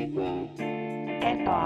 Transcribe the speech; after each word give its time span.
eba, 0.00 1.62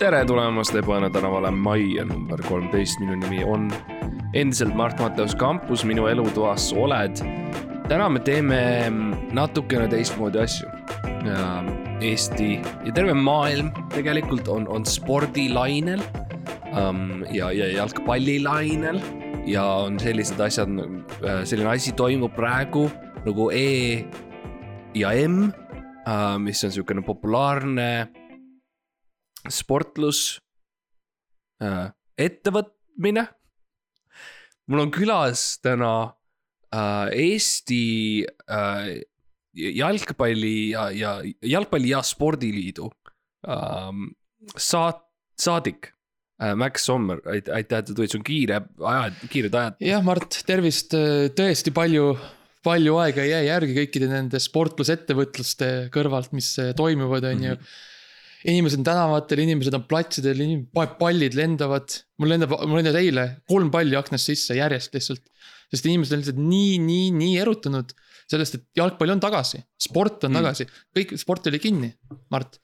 tere 0.00 0.20
tulemast 0.28 0.76
Ebaõnne 0.76 1.08
tänavale 1.14 1.52
majja 1.56 2.04
number 2.08 2.42
kolmteist, 2.44 3.00
minu 3.00 3.16
nimi 3.22 3.44
on 3.44 3.70
endiselt 4.36 4.76
Mart 4.76 5.00
Mateus 5.00 5.36
Kampus, 5.40 5.86
minu 5.88 6.08
elutoas 6.10 6.70
oled. 6.76 7.22
täna 7.88 8.08
me 8.08 8.20
teeme 8.20 8.60
natukene 9.32 9.88
teistmoodi 9.88 10.38
asju. 10.44 10.68
Eesti 12.00 12.60
ja 12.84 12.92
terve 12.96 13.14
maailm 13.14 13.72
tegelikult 13.92 14.48
on, 14.48 14.68
on 14.68 14.86
spordilainel 14.88 16.00
um, 16.72 17.24
ja, 17.28 17.50
ja 17.52 17.68
jalgpallilainel 17.74 19.00
ja 19.46 19.64
on 19.84 19.98
sellised 20.00 20.40
asjad, 20.40 20.68
selline 21.20 21.68
asi 21.74 21.92
toimub 21.96 22.32
praegu 22.36 22.86
nagu 23.26 23.50
E 23.52 24.04
ja 24.96 25.12
M, 25.12 25.50
mis 26.40 26.64
on 26.64 26.72
niisugune 26.72 27.04
populaarne 27.04 27.90
sportlus 29.48 30.38
äh,, 31.62 31.92
ettevõtmine. 32.20 33.26
mul 34.70 34.84
on 34.84 34.90
külas 34.94 35.58
täna 35.62 35.92
äh, 36.72 37.08
Eesti 37.16 38.24
äh, 38.24 39.00
jalgpalli 39.52 40.70
ja, 40.70 40.90
ja 40.94 41.18
jalgpalli 41.42 41.90
ja 41.90 42.02
spordiliidu 42.06 42.90
ähm, 43.48 44.12
saat-, 44.56 45.08
saadik 45.40 45.90
äh, 45.90 45.99
Max 46.56 46.86
Sommer, 46.88 47.20
aitäh, 47.28 47.80
et 47.82 47.90
sa 47.90 47.94
tulid, 47.94 48.10
sul 48.12 48.22
on 48.22 48.26
kiire 48.26 48.62
ajad, 48.78 49.16
kiired 49.32 49.56
ajad. 49.60 49.78
jah, 49.84 50.04
Mart, 50.04 50.38
tervist, 50.48 50.94
tõesti 51.36 51.72
palju, 51.76 52.14
palju 52.64 52.96
aega 53.02 53.24
ei 53.24 53.32
jää 53.34 53.42
järgi 53.50 53.76
kõikide 53.76 54.08
nende 54.10 54.40
sportlusettevõtluste 54.40 55.70
kõrvalt, 55.94 56.32
mis 56.36 56.52
eh, 56.62 56.72
toimuvad, 56.76 57.26
on 57.30 57.44
ju. 57.44 57.56
inimesed 58.50 58.80
on 58.80 58.86
tänavatel, 58.88 59.42
inimesed 59.44 59.76
on 59.76 59.84
platsidel, 59.88 60.40
pallid 61.00 61.36
lendavad, 61.36 61.98
mul 62.20 62.32
lendab, 62.32 62.56
mul 62.64 62.80
lendas 62.80 62.96
eile 63.00 63.26
kolm 63.48 63.68
palli 63.72 63.98
aknast 64.00 64.32
sisse 64.32 64.56
järjest 64.56 64.96
lihtsalt. 64.96 65.26
sest 65.70 65.86
inimesed 65.86 66.16
on 66.16 66.22
lihtsalt 66.22 66.40
nii, 66.42 66.78
nii, 66.82 67.10
nii 67.14 67.36
erutanud 67.38 67.92
sellest, 68.30 68.56
et 68.56 68.64
jalgpall 68.78 69.12
on 69.14 69.20
tagasi, 69.22 69.60
sport 69.78 70.24
on 70.24 70.32
Mm. 70.32 70.40
tagasi, 70.40 70.66
kõik 70.96 71.16
sport 71.18 71.46
oli 71.50 71.58
kinni, 71.58 71.92
Mart. 72.30 72.58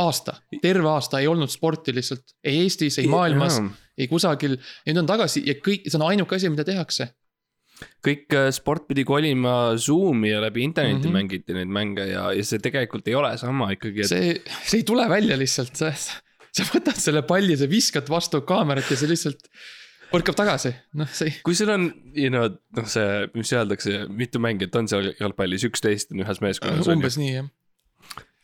aasta, 0.00 0.36
terve 0.62 0.88
aasta 0.88 1.20
ei 1.20 1.28
olnud 1.30 1.50
sporti 1.52 1.94
lihtsalt, 1.94 2.36
ei 2.44 2.62
Eestis, 2.64 2.98
ei 3.02 3.10
maailmas, 3.10 3.58
ei 3.98 4.08
kusagil, 4.10 4.56
nüüd 4.86 5.02
on 5.02 5.10
tagasi 5.10 5.44
ja 5.46 5.58
kõik, 5.60 5.88
see 5.88 5.98
on 6.00 6.08
ainuke 6.10 6.38
asi, 6.38 6.52
mida 6.52 6.66
tehakse 6.68 7.12
kõik 8.04 8.34
äh, 8.36 8.48
sport 8.54 8.86
pidi 8.90 9.04
kolima 9.06 9.74
Zoom'i 9.80 10.32
ja 10.32 10.42
läbi 10.44 10.62
interneti 10.62 11.00
mm. 11.00 11.08
-hmm. 11.08 11.16
mängiti 11.18 11.56
neid 11.56 11.72
mänge 11.72 12.06
ja, 12.06 12.28
ja 12.36 12.44
see 12.46 12.62
tegelikult 12.62 13.08
ei 13.08 13.16
ole 13.18 13.32
sama 13.40 13.72
ikkagi, 13.74 14.04
et 14.04 14.10
see, 14.10 14.34
see 14.62 14.82
ei 14.82 14.88
tule 14.88 15.08
välja 15.10 15.38
lihtsalt, 15.38 15.74
sa, 15.78 15.92
sa 15.92 16.66
võtad 16.68 16.98
selle 17.00 17.24
palli, 17.26 17.56
sa 17.58 17.70
viskad 17.70 18.10
vastu 18.12 18.42
kaamerat 18.46 18.90
ja 18.90 18.98
see 18.98 19.10
lihtsalt 19.10 19.48
põrkab 20.12 20.36
tagasi, 20.36 20.74
noh, 21.00 21.08
see 21.08 21.30
ei. 21.30 21.38
kui 21.46 21.56
sul 21.56 21.72
on, 21.72 21.88
you 22.14 22.30
know, 22.32 22.50
noh, 22.76 22.88
see, 22.90 23.26
mis 23.34 23.52
öeldakse, 23.56 24.04
mitu 24.12 24.42
mängijat 24.42 24.76
on 24.78 24.90
seal 24.90 25.12
jalgpallis, 25.16 25.64
üksteist 25.68 26.12
on 26.12 26.24
ühes 26.26 26.42
meeskonnas. 26.44 26.90
umbes 26.92 27.18
nii 27.20 27.32
jah, 27.38 27.48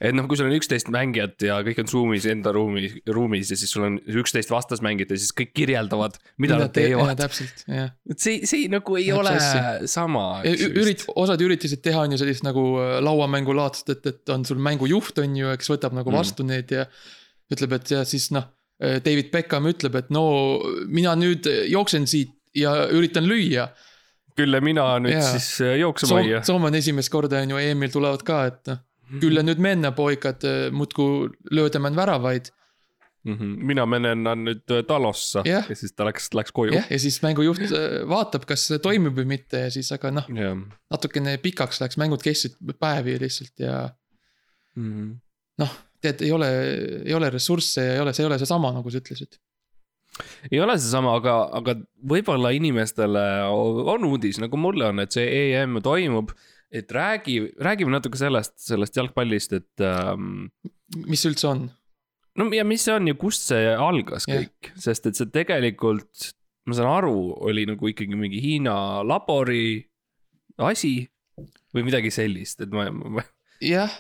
et 0.01 0.15
noh, 0.15 0.29
kui 0.31 0.39
sul 0.39 0.47
on 0.47 0.55
üksteist 0.55 0.91
mängijat 0.95 1.43
ja 1.43 1.57
kõik 1.67 1.81
on 1.83 1.89
Zoom'is 1.91 2.27
enda 2.31 2.53
ruumis, 2.55 2.93
ruumis 3.11 3.51
ja 3.51 3.57
siis 3.59 3.73
sul 3.75 3.87
on 3.89 3.97
üksteist 4.23 4.53
vastasmängijat 4.53 5.11
ja 5.15 5.19
siis 5.19 5.33
kõik 5.35 5.51
kirjeldavad, 5.59 6.19
mida 6.39 6.59
nad 6.61 6.71
teevad. 6.75 7.15
täpselt, 7.19 7.65
jah. 7.67 7.91
et 8.11 8.23
see, 8.23 8.45
see 8.47 8.69
nagu 8.71 8.99
ei 9.01 9.09
Täpselt 9.09 9.21
ole 9.21 9.35
asja. 9.41 9.91
sama. 9.91 10.27
ürit-, 10.47 11.03
osad 11.19 11.43
üritasid 11.43 11.83
teha 11.83 12.05
on 12.07 12.15
ju 12.15 12.21
sellist 12.23 12.47
nagu 12.47 12.65
äh, 12.83 12.99
lauamängulaadset, 13.03 13.97
et, 13.97 14.07
et 14.13 14.35
on 14.37 14.47
sul 14.47 14.63
mängujuht 14.63 15.19
on 15.25 15.37
ju, 15.43 15.51
eks 15.57 15.75
võtab 15.75 15.99
nagu 15.99 16.09
Mm. 16.09 16.21
vastu 16.23 16.47
need 16.47 16.71
ja 16.73 16.87
ütleb, 17.53 17.75
et 17.77 17.91
ja 17.91 18.05
siis 18.09 18.31
noh, 18.33 18.47
David 18.79 19.33
Beckham 19.35 19.67
ütleb, 19.67 19.97
et 19.99 20.11
no 20.15 20.23
mina 20.87 21.17
nüüd 21.19 21.47
jooksen 21.69 22.07
siit 22.07 22.37
ja 22.55 22.87
üritan 22.95 23.27
lüüa 23.27 23.67
küll 24.39 24.55
ja 24.55 24.61
mina 24.63 24.85
nüüd 25.03 25.17
Jaa. 25.17 25.33
siis 25.35 25.49
äh, 25.67 25.75
jooksema 25.83 26.13
Soom, 26.13 26.21
hoia. 26.23 26.43
Soome 26.47 26.69
on 26.71 26.77
esimest 26.79 27.11
korda 27.11 27.41
on 27.43 27.51
ju 27.57 27.59
EM-il 27.59 27.91
tulevad 27.91 28.23
ka, 28.27 28.45
et 28.53 28.71
noh, 28.71 28.79
kyllä 29.21 29.43
nüüd 29.43 29.59
mennä 29.63 29.93
pojkad, 29.93 30.43
muudkui 30.73 31.31
löödämään 31.51 31.97
väravaid. 31.97 32.53
Mhm. 33.29 33.45
mina 33.67 33.83
menen 33.87 34.23
nüüd 34.25 34.71
äh, 34.73 34.85
talossa 34.87 35.43
Jah. 35.45 35.67
ja 35.69 35.75
siis 35.77 35.93
ta 35.93 36.05
läks, 36.07 36.29
läks 36.39 36.53
koju 36.55 36.73
jah, 36.73 36.87
ja 36.91 36.99
siis 37.03 37.19
mängujuht 37.23 37.59
äh, 37.67 38.05
vaatab, 38.09 38.47
kas 38.47 38.63
see 38.71 38.79
toimib 38.79 39.19
või 39.19 39.27
mitte 39.29 39.59
ja 39.67 39.71
siis, 39.75 39.91
aga 39.93 40.13
noh, 40.15 40.29
jah. 40.33 40.55
natukene 40.91 41.35
pikaks 41.43 41.81
läks, 41.83 41.99
mängud 42.01 42.23
kestsid 42.25 42.55
päevi 42.81 43.19
lihtsalt 43.21 43.59
ja 43.61 43.91
Mhm. 44.79 45.11
noh, 45.59 45.73
tead, 46.01 46.23
ei 46.23 46.33
ole, 46.33 46.49
ei 47.05 47.15
ole 47.15 47.31
ressursse 47.35 47.83
ja 47.85 47.95
ei 47.99 48.01
ole, 48.01 48.13
see 48.15 48.23
ei 48.23 48.29
ole 48.31 48.39
seesama, 48.39 48.71
nagu 48.73 48.91
sa 48.91 49.01
ütlesid. 49.03 49.37
ei 50.53 50.61
ole 50.61 50.79
seesama, 50.79 51.17
aga, 51.19 51.35
aga 51.59 51.75
võib-olla 52.15 52.55
inimestele 52.55 53.25
on 53.49 54.05
uudis, 54.09 54.39
nagu 54.39 54.57
mulle 54.57 54.87
on, 54.93 55.01
et 55.01 55.13
see 55.13 55.27
EM 55.53 55.81
toimub. 55.83 56.31
Et 56.75 56.93
räägi, 56.93 57.41
räägime 57.65 57.95
natuke 57.95 58.21
sellest, 58.21 58.57
sellest 58.61 58.97
jalgpallist, 58.99 59.55
et 59.57 59.85
ähm, 59.85 60.49
mis 61.07 61.23
see 61.23 61.33
üldse 61.33 61.49
on? 61.51 61.69
no 62.39 62.49
ja 62.55 62.65
mis 62.69 62.85
see 62.87 62.95
on 62.95 63.09
ja 63.11 63.17
kust 63.19 63.49
see 63.51 63.71
algas 63.73 64.29
Jah. 64.29 64.45
kõik, 64.45 64.73
sest 64.79 65.09
et 65.11 65.19
see 65.19 65.31
tegelikult, 65.35 66.31
ma 66.69 66.77
saan 66.77 66.91
aru, 66.93 67.17
oli 67.49 67.65
nagu 67.69 67.91
ikkagi 67.91 68.19
mingi 68.19 68.43
Hiina 68.45 68.77
labori 69.07 69.81
asi 70.69 71.01
või 71.75 71.87
midagi 71.87 72.13
sellist, 72.15 72.63
et 72.65 72.75
ma, 72.75 72.89
ma, 72.93 73.25
jah, 73.75 73.93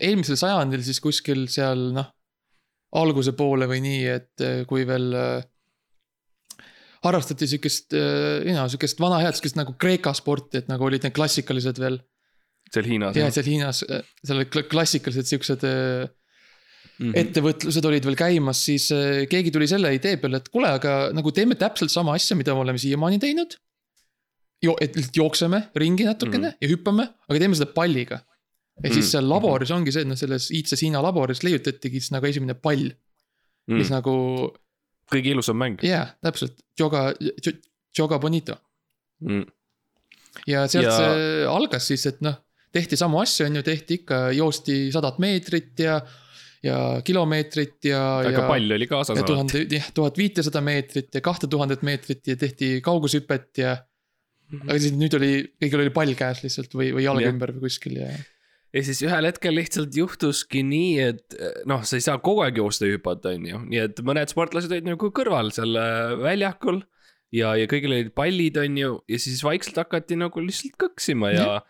eelmisel 0.00 0.38
sajandil 0.40 0.84
siis 0.86 1.02
kuskil 1.02 1.46
seal 1.52 1.90
noh, 1.96 2.10
alguse 2.98 3.34
poole 3.38 3.68
või 3.70 3.82
nii, 3.84 4.02
et 4.10 4.44
äh, 4.44 4.62
kui 4.68 4.86
veel 4.88 5.12
äh, 5.14 5.42
harrastati 7.04 7.46
sihukest, 7.48 7.94
you 7.96 8.52
know, 8.52 8.66
sihukest 8.68 9.00
vana 9.00 9.18
head 9.22 9.36
sihukest 9.38 9.56
nagu 9.56 9.72
Kreeka 9.80 10.12
sporti, 10.16 10.60
et 10.60 10.68
nagu 10.68 10.84
olid 10.84 11.02
need 11.06 11.14
klassikalised 11.16 11.78
veel. 11.80 12.00
seal 12.70 12.86
Hiinas 12.86 13.16
ja. 13.16 13.30
seal 13.34 13.46
Hiinas, 13.48 13.80
seal 14.24 14.36
olid 14.38 14.50
kla- 14.52 14.66
klassikalised 14.70 15.26
siuksed 15.32 15.64
äh, 15.66 16.08
Mhm. 17.00 17.14
ettevõtlused 17.16 17.86
olid 17.88 18.04
veel 18.04 18.16
käimas, 18.16 18.58
siis 18.66 18.90
äh, 18.92 19.22
keegi 19.28 19.48
tuli 19.54 19.64
selle 19.68 19.88
idee 19.96 20.18
peale, 20.20 20.36
et 20.42 20.48
kuule, 20.52 20.68
aga 20.68 21.08
nagu 21.16 21.30
teeme 21.32 21.56
täpselt 21.56 21.88
sama 21.92 22.12
asja, 22.12 22.36
mida 22.36 22.52
me 22.52 22.60
oleme 22.60 22.80
siiamaani 22.80 23.16
teinud. 23.22 23.54
Jo-, 24.60 24.74
et 24.84 24.92
lihtsalt 24.98 25.16
jookseme 25.16 25.62
ringi 25.80 26.04
natukene 26.04 26.50
mm. 26.50 26.58
ja 26.60 26.68
hüppame, 26.68 27.06
aga 27.24 27.38
teeme 27.40 27.56
seda 27.56 27.70
palliga. 27.72 28.20
ja 28.84 28.88
siis 28.92 29.06
Mm. 29.06 29.10
seal 29.14 29.26
laboris 29.28 29.70
ongi 29.72 29.92
see, 29.92 30.02
et 30.04 30.08
noh, 30.08 30.16
selles 30.16 30.50
iidses 30.56 30.80
Hiina 30.84 31.00
laboris 31.04 31.40
leiutatigi 31.44 32.00
siis 32.00 32.12
nagu 32.12 32.26
esimene 32.28 32.54
pall 32.54 32.84
mm., 32.92 33.76
mis 33.76 33.88
mm. 33.88 33.94
nagu 33.96 34.14
kõige 35.10 35.34
ilusam 35.34 35.58
mäng 35.60 35.82
jaa 35.86 36.06
täpselt, 36.24 36.60
Joga, 36.78 37.10
Joga 37.96 38.20
Bonito. 38.22 38.56
mm.. 39.26 39.44
ja 40.50 40.66
sealt 40.70 40.86
Ja- 40.86 40.94
ja... 40.94 40.96
see 40.96 41.44
algas 41.50 41.90
siis, 41.90 42.06
et 42.10 42.24
noh, 42.24 42.38
tehti 42.72 42.98
samu 42.98 43.20
asju, 43.22 43.46
on 43.48 43.60
ju, 43.60 43.66
tehti 43.66 44.00
ikka, 44.02 44.24
joosti 44.36 44.80
sadat 44.94 45.20
meetrit 45.22 45.84
ja, 45.84 45.98
ja 46.64 46.78
kilomeetrit 47.04 47.90
ja, 47.90 48.00
aga 48.22 48.36
ja. 48.38 48.48
pall 48.48 48.76
oli 48.78 48.88
kaasas 48.90 49.20
ja 49.20 49.26
tuhande, 49.26 49.64
jah, 49.70 49.92
tuhat 49.96 50.18
viitesada 50.20 50.62
meetrit 50.64 51.14
ja 51.14 51.22
kahte 51.24 51.50
tuhandet 51.50 51.86
meetrit 51.86 52.26
ja 52.30 52.36
tehti 52.40 52.76
kaugushüpet 52.84 53.62
ja. 53.64 53.78
aga 54.62 54.78
siis 54.78 54.94
nüüd 54.98 55.16
oli, 55.18 55.32
kõigil 55.62 55.86
oli 55.86 55.94
pall 55.94 56.18
käes 56.18 56.44
lihtsalt 56.46 56.76
või, 56.76 56.92
või 56.96 57.06
jalg 57.08 57.26
Jah. 57.26 57.34
ümber 57.34 57.54
või 57.56 57.66
kuskil 57.68 57.98
ja. 58.02 58.12
Ja 58.74 58.82
siis 58.86 59.02
ühel 59.06 59.26
hetkel 59.26 59.56
lihtsalt 59.56 59.96
juhtuski 59.96 60.62
nii, 60.66 60.92
et 61.02 61.36
noh, 61.68 61.82
sa 61.86 61.98
ei 61.98 62.04
saa 62.04 62.20
kogu 62.22 62.44
aeg 62.44 62.60
joosta 62.60 62.86
ja 62.86 62.96
hüpata, 62.96 63.34
on 63.34 63.48
ju, 63.48 63.64
nii 63.72 63.82
et 63.82 64.02
mõned 64.06 64.30
sportlased 64.30 64.72
olid 64.72 64.88
nagu 64.92 65.10
kõrval 65.16 65.52
seal 65.54 65.74
äh, 65.80 66.14
väljakul. 66.20 66.82
ja, 67.34 67.54
ja 67.58 67.66
kõigil 67.70 67.94
olid 67.96 68.14
pallid, 68.14 68.60
on 68.62 68.78
ju, 68.78 68.94
ja 69.10 69.20
siis 69.22 69.42
vaikselt 69.46 69.78
hakati 69.82 70.18
nagu 70.18 70.42
lihtsalt 70.44 70.78
kõksima 70.80 71.32
ja, 71.34 71.60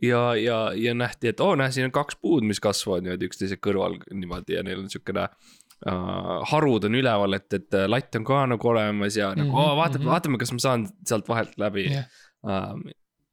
ja, 0.00 0.22
ja, 0.40 0.60
ja 0.76 0.94
nähti, 0.96 1.32
et 1.32 1.40
oo, 1.44 1.56
näe, 1.58 1.72
siin 1.72 1.88
on 1.88 1.96
kaks 1.96 2.20
puud, 2.20 2.46
mis 2.48 2.60
kasvavad 2.62 3.06
niimoodi 3.06 3.28
üksteise 3.28 3.60
kõrval 3.60 3.98
niimoodi 4.12 4.56
ja 4.58 4.64
neil 4.66 4.84
on 4.84 4.88
siukene 4.92 5.28
uh, 5.28 6.40
harud 6.52 6.88
on 6.88 6.96
üleval, 7.00 7.36
et, 7.36 7.48
et 7.56 7.78
latt 7.88 8.20
on 8.20 8.28
ka 8.28 8.44
nagu 8.54 8.72
olemas 8.72 9.16
ja 9.20 9.32
nagu 9.36 9.52
Mhm, 9.52 9.60
oo, 9.60 9.76
vaatame, 9.80 10.04
mhm. 10.04 10.12
vaatame, 10.14 10.40
kas 10.40 10.52
ma 10.56 10.64
saan 10.64 10.88
sealt 11.08 11.28
vahelt 11.32 11.56
läbi 11.60 11.88
jah, 11.90 12.10
um,. 12.44 12.84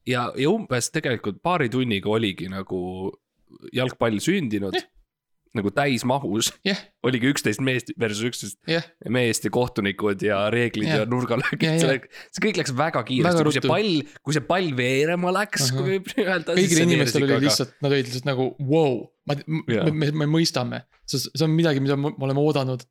ja, 0.09 0.29
ja 0.37 0.51
umbes 0.51 0.91
tegelikult 0.95 1.41
paari 1.45 1.69
tunniga 1.73 2.11
oligi 2.15 2.49
nagu 2.51 2.79
jalgpall 3.75 4.19
sündinud 4.23 4.75
Jah. 4.77 4.87
nagu 5.57 5.71
täismahus, 5.73 6.51
jah, 6.67 6.77
oligi 7.01 7.31
üksteist 7.31 7.61
meest 7.65 7.87
versus 7.97 8.21
üksteist 8.29 8.59
jah, 8.69 8.85
meest 9.09 9.47
ja 9.47 9.49
kohtunikud 9.53 10.21
ja 10.21 10.43
reeglid 10.53 10.85
ja, 10.85 10.99
Jah. 10.99 11.07
ja 11.07 11.09
nurgalöögid 11.09 11.65
Ja,, 11.65 11.95
ja. 11.95 12.19
see 12.29 12.43
kõik 12.45 12.59
läks 12.61 12.75
väga 12.77 13.01
kiiresti, 13.07 13.47
kui 13.47 13.55
see 13.57 13.65
pall, 13.65 13.89
kui 14.27 14.37
see 14.37 14.45
pall 14.45 14.69
veerema 14.77 15.33
läks, 15.39 15.65
Ahah. 15.71 15.79
kui 15.79 15.95
võib 15.95 16.09
nii 16.13 16.27
öelda. 16.27 16.57
kõigil 16.59 16.83
inimestel 16.85 17.25
oli 17.25 17.39
lihtsalt, 17.47 17.73
nad 17.81 17.95
olid 17.95 18.11
lihtsalt 18.11 18.29
nagu 18.29 18.51
wow, 18.61 19.01
ma, 19.29 19.39
me, 19.49 19.81
me, 19.89 20.11
me 20.23 20.29
mõistame. 20.37 20.83
see, 21.09 21.25
on 21.41 21.57
midagi, 21.57 21.81
mida 21.81 21.97
me 21.97 22.13
oleme 22.13 22.45
oodanud 22.45 22.85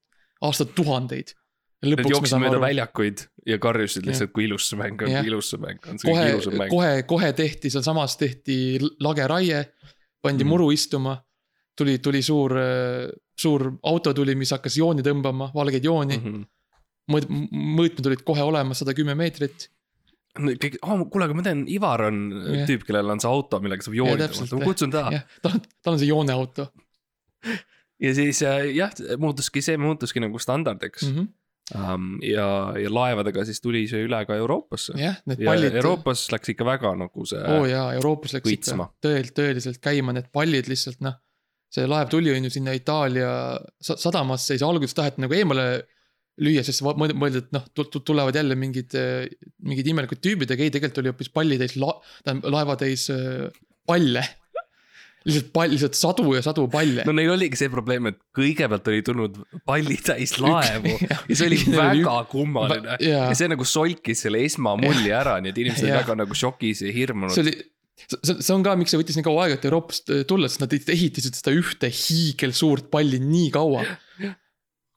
aastatuhandeid. 0.48 1.34
Nad 1.78 2.10
jooksid 2.10 2.40
mööda 2.42 2.58
väljakuid 2.58 3.22
ja 3.46 3.58
karjusid 3.62 4.06
lihtsalt, 4.08 4.32
kui 4.34 4.48
ilus 4.48 4.66
see 4.70 4.78
mäng 4.80 4.98
on, 4.98 5.12
kui 5.12 5.30
ilus 5.30 5.52
see 5.52 5.60
mäng 5.62 5.84
on, 5.86 6.00
see 6.02 6.10
on 6.10 6.24
ilusam, 6.26 6.56
mäng. 6.58 6.72
kohe, 6.72 7.04
kohe 7.06 7.30
tehti 7.38 7.70
sealsamas 7.70 8.16
tehti 8.18 8.56
lageraie, 9.04 9.62
pandi 10.24 10.42
mm. 10.42 10.50
muru 10.50 10.72
istuma. 10.74 11.16
tuli, 11.78 12.00
tuli 12.02 12.22
suur, 12.26 12.50
suur 13.38 13.68
auto 13.86 14.10
tuli, 14.14 14.34
mis 14.34 14.50
hakkas 14.50 14.80
jooni 14.80 15.04
tõmbama, 15.06 15.52
valgeid 15.54 15.84
jooni 15.86 16.18
mm. 16.18 16.24
-hmm. 16.24 16.46
mõõt-, 17.14 17.30
mõõtmed 17.54 18.10
olid 18.10 18.26
kohe 18.26 18.42
olemas, 18.42 18.82
sada 18.82 18.94
kümme 18.98 19.14
meetrit. 19.14 19.70
kõik, 20.34 20.80
kuule, 20.82 21.24
aga 21.24 21.34
ma 21.34 21.46
tean, 21.46 21.64
Ivar 21.70 22.08
on 22.10 22.20
Jah. 22.32 22.66
tüüp, 22.66 22.82
kellel 22.90 23.14
on 23.14 23.22
see 23.22 23.30
auto, 23.30 23.62
millega 23.62 23.86
saab 23.86 23.94
jooni 23.94 24.18
täpselt, 24.18 24.50
tõmmata, 24.50 24.66
ma 24.66 24.72
kutsun 24.72 24.90
ta. 24.90 25.08
jah, 25.14 25.26
tal 25.42 25.54
on, 25.54 25.66
tal 25.82 25.94
on 25.94 26.02
see 26.02 26.10
jooneauto 26.10 26.66
ja 28.04 28.14
siis 28.14 28.42
äh, 28.42 28.70
jah, 28.74 28.92
muutuski 29.18 29.62
see 29.62 29.78
muutuski 29.78 30.20
nagu 30.22 30.38
standardiks 30.42 31.06
mm. 31.06 31.14
-hmm. 31.14 31.28
Um, 31.76 32.14
ja, 32.24 32.46
ja 32.80 32.88
laevadega 32.88 33.42
siis 33.44 33.60
tuli 33.60 33.82
see 33.90 34.06
üle 34.06 34.22
ka 34.24 34.36
Euroopasse. 34.40 34.94
jah, 34.96 35.18
need 35.28 35.42
pallid. 35.44 35.74
Euroopas 35.76 36.22
läks 36.32 36.54
ikka 36.54 36.64
väga 36.64 36.94
nagu 36.96 37.26
see 37.28 37.42
oo 37.44 37.58
oh, 37.60 37.66
jaa, 37.68 37.90
Euroopas 37.98 38.32
läks 38.38 38.48
Õitsma. 38.48 38.86
ikka 38.88 39.08
tõel-, 39.08 39.32
tõeliselt 39.36 39.82
käima 39.84 40.14
need 40.16 40.30
pallid 40.32 40.70
lihtsalt 40.70 41.02
noh. 41.04 41.18
see 41.68 41.84
laev 41.84 42.08
tuli 42.08 42.32
on 42.32 42.48
ju 42.48 42.54
sinna 42.54 42.72
Itaalia 42.72 43.30
sa- 43.84 43.98
sadamasse 44.00 44.54
ja 44.54 44.62
siis 44.62 44.64
alguses 44.64 44.96
taheti 44.96 45.20
nagu 45.20 45.36
eemale 45.36 45.68
lüüa, 46.40 46.62
sest 46.64 46.84
mõeldi, 46.86 47.42
et 47.42 47.52
noh, 47.52 47.64
tulevad 47.98 48.36
jälle 48.38 48.56
mingid, 48.58 48.94
mingid 49.66 49.92
imelikud 49.92 50.20
tüübid, 50.24 50.52
aga 50.54 50.64
ei, 50.64 50.72
tegelikult 50.74 51.02
oli 51.02 51.12
hoopis 51.12 51.32
pallitäis 51.34 51.76
la-, 51.80 51.96
tähendab 52.24 52.54
laevatäis 52.54 53.08
äh, 53.12 53.48
palle. 53.88 54.24
Lihtsalt 55.26 55.48
pall, 55.54 55.72
lihtsalt 55.72 55.98
sadu 55.98 56.34
ja 56.36 56.42
sadu 56.44 56.66
palle 56.70 57.06
no 57.08 57.14
neil 57.16 57.32
oligi 57.34 57.58
see 57.58 57.72
probleem, 57.72 58.10
et 58.12 58.20
kõigepealt 58.36 58.90
oli 58.92 59.02
tulnud 59.06 59.40
pallitäis 59.68 60.36
laevu 60.42 60.94
ja 61.30 61.38
see 61.38 61.48
oli 61.48 61.58
väga 61.74 62.18
kummaline 62.30 62.98
ja 63.02 63.26
see 63.38 63.50
nagu 63.50 63.66
solkis 63.68 64.22
selle 64.26 64.44
esmamulli 64.46 65.10
ära, 65.14 65.38
nii 65.42 65.54
et 65.54 65.64
inimesed 65.64 65.88
olid 65.88 66.00
väga 66.00 66.18
nagu 66.22 66.38
šokis 66.38 66.84
ja 66.86 66.94
hirmunud 66.94 67.34
see. 67.34 67.46
oli, 67.46 67.56
see, 68.06 68.36
see 68.36 68.54
on 68.54 68.66
ka, 68.66 68.74
miks 68.78 68.94
see 68.94 69.00
võttis 69.00 69.18
nii 69.18 69.26
kaua 69.26 69.46
aega, 69.46 69.58
et 69.58 69.66
Euroopast 69.68 70.12
äh, 70.14 70.26
tulla, 70.28 70.50
sest 70.50 70.64
nad 70.64 70.74
ehitasid 70.78 71.38
seda 71.38 71.54
ühte 71.56 71.90
hiigelsuurt 71.92 72.90
palli 72.92 73.20
nii 73.22 73.48
kaua. 73.54 73.84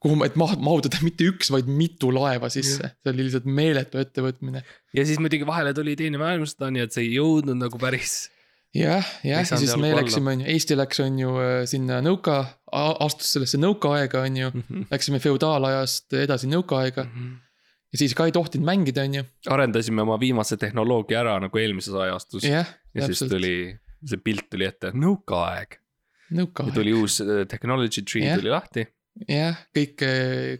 kuhu, 0.01 0.18
et 0.25 0.38
maht-, 0.39 0.62
mahutada 0.63 1.01
mitte 1.06 1.27
üks, 1.29 1.51
vaid 1.53 1.69
mitu 1.69 2.09
laeva 2.13 2.50
sisse, 2.53 2.94
see 3.01 3.13
oli 3.13 3.27
lihtsalt 3.27 3.50
meeletu 3.50 4.01
ettevõtmine. 4.01 4.63
ja 4.97 5.07
siis 5.07 5.21
muidugi 5.21 5.47
vahele 5.50 5.73
tuli 5.77 5.97
teine 6.00 6.21
maailmasõda, 6.21 6.71
nii 6.73 6.85
et 6.88 6.95
see 6.95 7.07
ei 7.07 7.18
jõudnud 7.19 7.59
nagu 7.62 7.81
päris. 7.81 8.23
jah, 8.75 9.06
jah, 9.23 9.44
ja 9.44 9.45
siis 9.45 9.75
me 9.77 9.91
alla. 9.91 10.01
läksime, 10.01 10.35
on 10.35 10.44
ju, 10.44 10.50
Eesti 10.53 10.77
läks, 10.79 11.01
on 11.03 11.19
ju 11.19 11.35
äh, 11.41 11.53
sinna 11.69 12.00
nõuka, 12.06 12.39
astus 12.71 13.33
sellesse 13.35 13.59
nõukaaega, 13.62 14.25
on 14.27 14.38
ju. 14.38 14.51
Mhm. 14.53 14.89
Läksime 14.91 15.19
feodaalajast 15.23 16.13
edasi 16.21 16.50
nõukaaega 16.51 17.07
ja 17.91 18.00
siis 18.00 18.15
ka 18.15 18.27
ei 18.29 18.35
tohtinud 18.35 18.68
mängida, 18.68 19.06
on 19.07 19.19
ju. 19.19 19.27
arendasime 19.51 20.06
oma 20.06 20.18
viimase 20.19 20.57
tehnoloogia 20.57 21.21
ära 21.25 21.38
nagu 21.44 21.59
eelmises 21.59 21.95
ajastus 22.07 22.47
ja, 22.47 22.63
ja 22.95 23.06
siis 23.07 23.19
täpselt, 23.19 23.35
tuli, 23.35 23.53
see 24.07 24.23
pilt 24.23 24.47
tuli 24.51 24.68
ette, 24.69 24.94
nõukaaeg. 24.95 25.77
ja 26.31 26.73
tuli 26.73 26.95
uus 26.95 27.19
äh, 27.25 27.44
technology 27.51 28.06
tree 28.07 28.29
Jah. 28.29 28.39
tuli 28.39 28.53
lahti 28.53 28.88
jah, 29.27 29.57
kõik, 29.75 30.06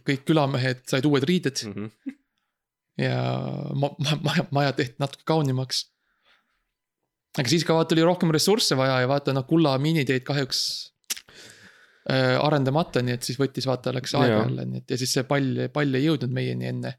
kõik 0.06 0.26
külamehed 0.28 0.84
said 0.90 1.06
uued 1.08 1.24
riided 1.28 1.62
mm. 1.66 1.72
-hmm. 1.72 2.16
ja 3.00 3.16
ma-, 3.72 3.94
ma-, 3.96 4.20
maja, 4.28 4.46
maja 4.52 4.76
tehti 4.76 5.00
natuke 5.02 5.24
kaunimaks. 5.28 5.86
Aga 7.38 7.48
siis 7.48 7.66
ka 7.68 7.76
vaata 7.76 7.96
oli 7.96 8.06
rohkem 8.06 8.32
ressursse 8.34 8.76
vaja 8.78 9.00
ja 9.04 9.10
vaata 9.10 9.34
noh, 9.36 9.46
kulla 9.48 9.76
miinid 9.82 10.10
jäid 10.12 10.24
kahjuks 10.26 10.60
äh, 12.10 12.36
arendamata, 12.42 13.04
nii 13.04 13.16
et 13.16 13.28
siis 13.28 13.40
võttis 13.40 13.68
vaata, 13.68 13.94
läks 13.96 14.14
aega 14.18 14.44
jälle, 14.44 14.66
nii 14.68 14.84
et 14.84 14.94
ja 14.94 15.00
siis 15.00 15.16
see 15.16 15.26
pall, 15.28 15.66
pall 15.72 15.98
ei 16.00 16.08
jõudnud 16.08 16.34
meieni 16.34 16.70
enne. 16.72 16.96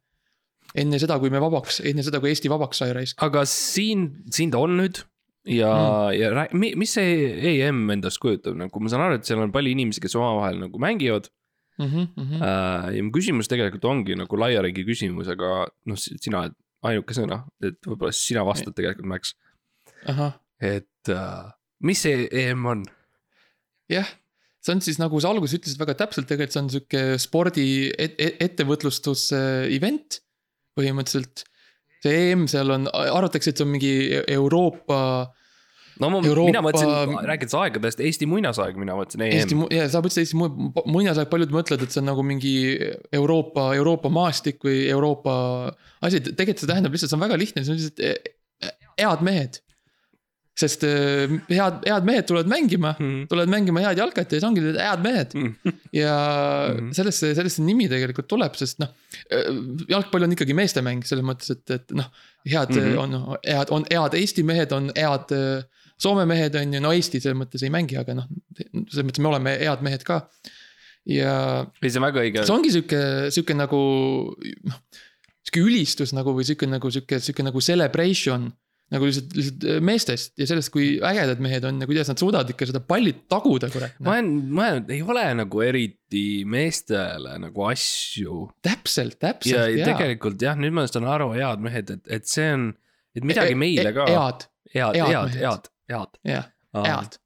enne 0.76 1.00
seda, 1.02 1.20
kui 1.22 1.30
me 1.30 1.42
vabaks, 1.44 1.84
enne 1.86 2.06
seda, 2.06 2.22
kui 2.22 2.34
Eesti 2.34 2.52
vabaks 2.52 2.82
sai 2.82 2.94
raisk 2.98 3.22
aga 3.26 3.46
siin, 3.50 4.10
siin 4.34 4.54
ta 4.54 4.64
on 4.64 4.78
nüüd 4.80 5.04
ja 5.46 5.70
mm., 5.70 6.20
ja 6.20 6.34
rää- 6.34 6.50
mi, 6.58 6.74
mis 6.80 6.94
see 6.98 7.30
EM 7.54 7.86
endast 7.98 8.22
kujutab, 8.24 8.56
nagu 8.58 8.82
ma 8.82 8.92
saan 8.92 9.06
aru, 9.08 9.20
et 9.20 9.28
seal 9.28 9.44
on 9.44 9.54
palju 9.54 9.74
inimesi, 9.76 10.02
kes 10.04 10.16
omavahel 10.16 10.62
nagu 10.62 10.80
mängivad 10.80 11.30
mm. 11.78 11.86
-hmm, 11.86 12.08
mm 12.16 12.24
-hmm. 12.30 12.44
äh,. 12.44 12.96
ja 12.98 13.04
mu 13.04 13.12
küsimus 13.12 13.48
tegelikult 13.52 13.86
ongi 13.86 14.16
nagu 14.16 14.40
laia 14.40 14.62
ringi 14.62 14.86
küsimus, 14.88 15.28
aga 15.28 15.68
noh, 15.86 15.98
sina 15.98 16.40
oled 16.40 16.56
ainukesena, 16.84 17.44
et 17.64 17.80
võib-olla 17.88 18.12
sina 18.12 18.44
vastad 18.46 18.76
tegelikult, 18.76 19.08
Max. 19.08 19.36
Et 20.64 21.12
äh, 21.12 21.54
mis 21.84 22.04
see 22.06 22.28
EM 22.32 22.66
on? 22.70 22.84
jah, 23.92 24.08
see 24.64 24.76
on 24.76 24.84
siis 24.84 25.00
nagu 25.02 25.20
sa 25.22 25.34
alguses 25.34 25.60
ütlesid 25.60 25.82
väga 25.82 25.98
täpselt, 26.04 26.30
tegelikult 26.30 26.56
see 26.56 26.64
on 26.64 26.74
sihuke 26.74 27.06
spordi 27.22 27.70
et, 27.92 28.16
et, 28.18 28.40
ettevõtlustus 28.48 29.30
event 29.34 30.22
põhimõtteliselt. 30.78 31.46
see 32.04 32.32
EM 32.32 32.48
seal 32.52 32.72
on, 32.74 32.90
arvatakse, 32.92 33.52
et 33.52 33.60
see 33.60 33.68
on 33.68 33.74
mingi 33.76 33.96
Euroopa 34.34 35.00
no 36.02 36.10
ma, 36.10 36.22
Euroopa- 36.26 36.50
mina 36.50 36.62
mõtlesin, 36.66 37.18
rääkides 37.28 37.56
aegadest, 37.58 38.02
Eesti 38.04 38.28
muinasaeg, 38.30 38.78
mina 38.80 38.96
mõtlesin 38.98 39.26
Eesti 39.28 39.58
EM., 39.58 39.66
ja 39.74 39.88
sa 39.92 40.02
mõtlesid 40.04 40.24
Eesti 40.24 40.40
mu- 40.40 40.72
muinasaeg, 40.90 41.30
paljud 41.32 41.54
mõtlevad, 41.54 41.86
et 41.86 41.94
see 41.94 42.02
on 42.02 42.10
nagu 42.10 42.26
mingi 42.26 42.56
Euroopa, 43.14 43.70
Euroopa 43.78 44.12
maastik 44.14 44.64
või 44.66 44.88
Euroopa 44.94 45.36
asi, 46.02 46.24
tegelikult 46.24 46.64
see 46.64 46.72
tähendab 46.72 46.96
lihtsalt, 46.96 47.14
see 47.14 47.20
on 47.20 47.26
väga 47.28 47.40
lihtne, 47.40 47.66
see 47.66 47.76
on 47.76 47.80
lihtsalt 47.82 48.04
eh, 48.08 48.72
head 49.00 49.26
mehed. 49.26 49.62
Sest 50.54 50.84
eh, 50.86 51.32
head, 51.50 51.80
head 51.88 52.06
mehed 52.06 52.28
tulevad 52.30 52.50
mängima, 52.52 52.92
Mhm. 53.00 53.24
tulevad 53.32 53.50
mängima 53.50 53.82
head 53.82 53.98
jalkat 53.98 54.32
ja 54.32 54.38
siis 54.40 54.44
ongi 54.46 54.62
head 54.78 55.02
mehed. 55.02 55.34
ja 55.94 56.14
Mhm. 56.74 56.92
sellest 56.94 57.20
see, 57.24 57.34
sellest 57.36 57.58
see 57.58 57.66
nimi 57.66 57.88
tegelikult 57.90 58.28
tuleb, 58.30 58.54
sest 58.60 58.80
noh, 58.84 58.92
jalgpall 59.90 60.28
on 60.28 60.36
ikkagi 60.36 60.54
meestemäng 60.58 61.02
selles 61.06 61.26
mõttes, 61.26 61.50
et, 61.56 61.66
et 61.72 61.92
noh, 61.98 62.06
head 62.46 62.70
mm. 62.70 62.92
-hmm. 62.94 62.98
on 63.00 63.38
head, 63.48 63.72
on 63.72 63.86
head 63.90 64.14
Eesti 64.20 64.44
mehed, 64.44 64.72
on 64.72 64.92
head 64.96 65.32
äh, 65.34 65.64
Soome 66.04 66.26
mehed 66.26 66.56
on 66.58 66.74
ju, 66.74 66.80
no 66.82 66.90
Eesti 66.92 67.20
selles 67.22 67.38
mõttes 67.38 67.62
ei 67.64 67.70
mängi, 67.72 67.96
aga 67.98 68.14
noh, 68.18 68.26
selles 68.90 69.06
mõttes 69.08 69.22
me 69.22 69.30
oleme 69.30 69.54
head 69.62 69.82
mehed 69.86 70.04
ka. 70.04 70.28
ja 71.06 71.66
ei, 71.82 71.90
see 71.90 72.00
on 72.00 72.06
väga 72.08 72.22
õige. 72.24 72.46
see 72.46 72.54
ongi 72.56 72.72
sihuke, 72.72 73.00
sihuke 73.36 73.54
nagu 73.58 73.80
noh, 74.70 74.78
sihuke 75.44 75.64
ülistus 75.66 76.14
nagu 76.16 76.34
või 76.36 76.46
sihuke 76.48 76.68
nagu 76.68 76.92
sihuke, 76.92 77.20
sihuke 77.20 77.44
nagu 77.44 77.62
celebration 77.62 78.52
nagu 78.94 79.08
lihtsalt, 79.08 79.32
lihtsalt 79.38 79.66
meestest 79.86 80.34
ja 80.40 80.48
sellest, 80.50 80.72
kui 80.74 80.98
ägedad 81.06 81.42
mehed 81.44 81.66
on 81.68 81.80
ja 81.82 81.88
kuidas 81.90 82.12
nad 82.12 82.22
suudavad 82.22 82.52
ikka 82.54 82.68
seda 82.70 82.82
palli 82.86 83.14
taguda, 83.32 83.70
kurat. 83.74 83.96
ma 84.04 84.18
olen 84.18 84.32
mõelnud, 84.60 84.94
ei 84.94 85.02
ole 85.02 85.26
nagu 85.40 85.64
eriti 85.66 86.26
meestele 86.50 87.38
nagu 87.42 87.68
asju 87.70 88.48
täpselt, 88.66 89.18
ja 89.18 89.32
täpselt, 89.32 89.78
jaa. 89.80 89.90
tegelikult 89.94 90.44
jah, 90.44 90.60
nüüd 90.60 90.76
ma 90.76 90.86
saan 90.90 91.08
aru, 91.10 91.32
head 91.38 91.64
mehed, 91.64 91.96
et, 91.96 92.06
et 92.20 92.30
see 92.30 92.52
on, 92.54 92.70
et 93.18 93.28
midagi 93.28 93.58
meile 93.58 93.96
ka. 93.96 94.08
E- 94.10 94.18
head, 94.18 94.48
head, 94.74 95.00
head 95.00 95.38
head, 95.40 95.70
head, 95.90 96.18
jah, 96.28 96.50
head. 96.74 97.20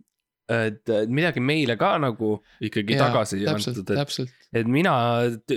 et 0.58 0.96
midagi 1.12 1.44
meile 1.44 1.76
ka 1.80 1.96
nagu 2.02 2.38
ikkagi 2.64 3.00
tagasi 3.00 3.42
täpselt, 3.44 3.82
antud, 3.84 3.96
et, 4.24 4.36
et 4.62 4.70
mina, 4.72 4.96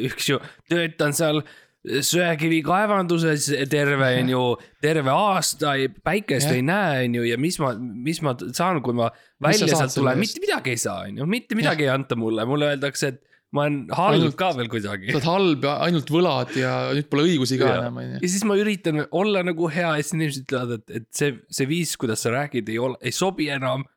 eks 0.00 0.32
ju, 0.32 0.40
töötan 0.70 1.14
seal 1.16 1.44
söekivi 1.80 2.60
kaevanduses 2.64 3.46
terve, 3.72 4.10
on 4.20 4.28
ju, 4.28 4.42
terve 4.84 5.12
aasta 5.14 5.72
päikest 6.04 6.50
Jah. 6.50 6.58
ei 6.58 6.64
näe, 6.66 7.06
on 7.06 7.16
ju, 7.20 7.24
ja 7.30 7.38
mis 7.40 7.56
ma, 7.62 7.72
mis 7.78 8.20
ma 8.24 8.34
saan, 8.52 8.82
kui 8.84 8.96
ma 8.96 9.08
välja 9.42 9.70
sealt 9.72 9.96
tulen, 9.96 10.20
mitte 10.20 10.42
midagi 10.44 10.74
ei 10.74 10.80
saa, 10.80 11.06
on 11.08 11.22
ju, 11.22 11.28
mitte 11.30 11.56
midagi 11.58 11.86
ei 11.86 11.92
anta 11.94 12.18
mulle, 12.20 12.44
mulle 12.48 12.74
öeldakse, 12.74 13.14
et 13.14 13.22
ma 13.56 13.64
olen 13.64 13.78
halb 13.96 14.34
ka 14.38 14.50
veel 14.58 14.68
kuidagi 14.70 15.08
sa. 15.08 15.16
oled 15.16 15.28
halb 15.30 15.64
ja 15.66 15.76
ainult 15.86 16.12
võlad 16.12 16.52
ja 16.58 16.74
nüüd 16.94 17.08
pole 17.10 17.24
õigusi 17.30 17.58
ka 17.60 17.70
enam, 17.78 17.96
on 18.02 18.10
ju. 18.10 18.18
ja 18.20 18.30
siis 18.34 18.44
ma 18.46 18.58
üritan 18.60 19.06
olla 19.08 19.42
nagu 19.46 19.70
hea 19.72 19.94
ja 19.96 20.04
siis 20.04 20.18
inimesed 20.18 20.44
ütlevad, 20.44 20.76
et, 20.76 21.00
et 21.00 21.08
see, 21.16 21.32
see 21.50 21.70
viis, 21.70 21.96
kuidas 22.00 22.22
sa 22.26 22.34
räägid, 22.34 22.68
ei 22.70 22.78
ole, 22.78 23.00
ei 23.02 23.14
sobi 23.16 23.48
enam. 23.50 23.88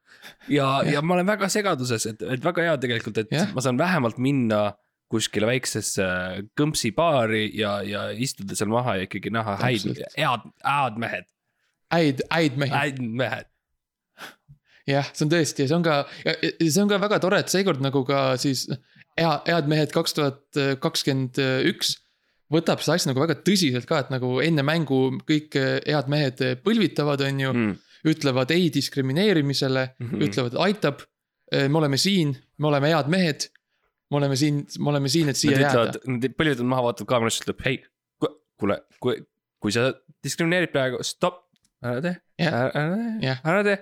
ja, 0.47 0.69
ja 0.87 1.03
ma 1.03 1.17
olen 1.17 1.27
väga 1.27 1.51
segaduses, 1.51 2.07
et, 2.13 2.23
et 2.37 2.47
väga 2.47 2.69
hea 2.69 2.79
tegelikult, 2.79 3.19
et 3.25 3.35
Jah. 3.35 3.51
ma 3.53 3.65
saan 3.65 3.77
vähemalt 3.81 4.17
minna 4.23 4.69
kuskile 5.13 5.49
väiksesse 5.49 6.07
kõmpsibaari 6.59 7.45
ja, 7.59 7.77
ja 7.85 8.07
istuda 8.11 8.57
seal 8.57 8.71
maha 8.73 8.97
ja 8.99 9.07
ikkagi 9.07 9.33
näha 9.33 9.57
häid, 9.61 9.87
head, 10.17 10.47
head 10.65 11.01
mehed, 11.01 11.27
häid, 11.93 12.23
häid 12.33 12.61
mehi, 12.61 12.73
häid 12.73 13.01
mehed. 13.23 13.49
jah, 14.89 15.09
see 15.13 15.27
on 15.27 15.33
tõesti 15.33 15.65
ja 15.65 15.71
see 15.71 15.79
on 15.79 15.85
ka, 15.85 15.99
see 16.25 16.83
on 16.83 16.91
ka 16.91 17.01
väga 17.05 17.21
tore, 17.23 17.43
et 17.43 17.53
seekord 17.53 17.83
nagu 17.85 18.03
ka 18.07 18.25
siis 18.41 18.65
hea, 19.19 19.35
head 19.47 19.69
mehed 19.71 19.93
kaks 19.95 20.17
tuhat 20.17 20.63
kakskümmend 20.83 21.39
üks 21.69 21.97
võtab 22.53 22.83
seda 22.83 22.97
asja 22.97 23.11
nagu 23.11 23.23
väga 23.23 23.37
tõsiselt 23.45 23.87
ka, 23.89 24.03
et 24.03 24.11
nagu 24.13 24.35
enne 24.43 24.65
mängu 24.65 24.99
kõik 25.27 25.55
head 25.57 26.11
mehed 26.11 26.43
põlvitavad, 26.65 27.23
on 27.25 27.41
ju 27.45 27.55
mm., 27.55 27.73
ütlevad 28.03 28.51
ei 28.51 28.67
diskrimineerimisele 28.73 29.83
mm. 29.87 30.07
-hmm. 30.07 30.23
ütlevad, 30.27 30.57
aitab. 30.65 31.03
me 31.53 31.77
oleme 31.77 31.97
siin, 31.97 32.33
me 32.57 32.67
oleme 32.67 32.89
head 32.89 33.09
mehed. 33.13 33.47
Me 34.13 34.19
oleme 34.21 34.37
siin, 34.39 34.61
me 34.79 34.91
oleme 34.93 35.09
siin, 35.11 35.31
et 35.33 35.39
siia 35.39 35.57
Nad 35.57 35.65
jääda. 35.65 36.01
nad 36.13 36.27
põlvitavad 36.37 36.69
maha, 36.69 36.85
vaatavad 36.89 37.09
kaamerasse, 37.15 37.43
ütleb 37.45 37.63
hei, 37.65 37.79
kuule, 38.61 38.77
kui, 39.03 39.17
kui 39.63 39.73
sa 39.75 39.89
diskrimineerid 40.23 40.71
praegu, 40.73 41.01
stopp, 41.05 41.41
ära 41.83 41.99
tee, 42.05 42.15
Jah. 42.39 42.53
ära 42.53 42.71
ära 42.83 42.95
tee 42.95 43.27
Jah., 43.27 43.43
ära 43.53 43.63
tee. 43.67 43.77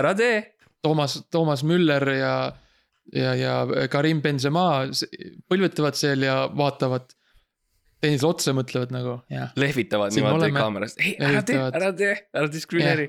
ära 0.00 0.14
tee. 0.18 0.38
Toomas, 0.84 1.18
Toomas 1.32 1.62
Müller 1.64 2.04
ja 2.18 2.32
ja, 3.14 3.34
ja 3.36 3.52
Karim 3.92 4.20
Benzema 4.24 4.64
põlvetavad 5.50 5.96
seal 5.98 6.24
ja 6.26 6.44
vaatavad. 6.56 7.12
Teineteisele 8.04 8.28
otsa 8.34 8.52
mõtlevad 8.52 8.90
nagu, 8.92 9.14
lehvitavad 9.56 10.12
Siin 10.12 10.26
niimoodi 10.26 10.50
oleme. 10.50 10.60
kaamerast, 10.60 10.98
ei 11.00 11.14
ära 11.24 11.40
tee, 11.46 11.56
ära 11.64 11.88
tee, 11.96 12.16
ära 12.36 12.50
diskrimineeri, 12.52 13.06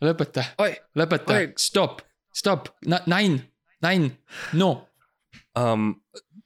lõpeta, 0.00 0.46
oi. 0.64 0.70
Lõpeta. 0.96 1.36
Stopp, 1.60 2.00
stopp, 2.32 2.70
nine, 2.88 3.42
nine, 3.86 4.10
no. 4.58 4.70
um,. 5.58 5.94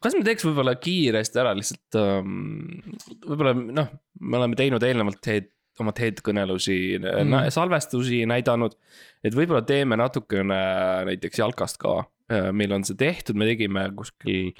kas 0.04 0.16
me 0.16 0.24
teeks 0.26 0.44
võib-olla 0.44 0.74
kiiresti 0.76 1.40
ära 1.40 1.54
lihtsalt 1.56 1.98
um,, 2.00 2.80
võib-olla 3.24 3.54
noh, 3.56 3.92
me 4.20 4.40
oleme 4.40 4.58
teinud 4.58 4.84
eelnevalt 4.84 5.20
TED, 5.24 5.48
oma 5.80 5.94
TED 5.96 6.20
kõnelusi 6.24 6.78
Mm. 7.00 7.30
mm., 7.30 7.50
salvestusi 7.54 8.22
näidanud. 8.30 8.76
et 9.24 9.34
võib-olla 9.34 9.64
teeme 9.66 9.96
natukene 9.98 10.60
näiteks 11.10 11.40
jalkast 11.40 11.80
ka, 11.82 12.02
meil 12.52 12.72
on 12.72 12.84
see 12.86 12.96
tehtud, 13.00 13.36
me 13.36 13.48
tegime 13.48 13.88
kuskil 13.96 14.52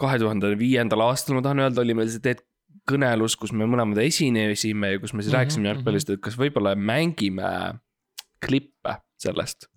kahe 0.00 0.18
tuhande 0.20 0.54
viiendal 0.56 1.02
aastal, 1.04 1.36
ma 1.36 1.42
tahan 1.44 1.60
öelda, 1.66 1.82
oli 1.82 1.96
meil 1.98 2.08
see 2.12 2.22
TED 2.24 2.40
kõnelus, 2.88 3.36
kus 3.38 3.52
me 3.52 3.66
mõlemad 3.68 3.98
esinesime 4.02 4.94
ja 4.94 5.00
kus 5.02 5.12
me 5.12 5.22
siis 5.22 5.32
Mhm, 5.32 5.38
rääkisime 5.40 5.68
jalgpallist, 5.68 6.10
et 6.10 6.20
kas 6.24 6.38
võib-olla 6.38 6.72
mängime 6.78 7.50
klippe 8.40 8.96
sellest. 9.20 9.68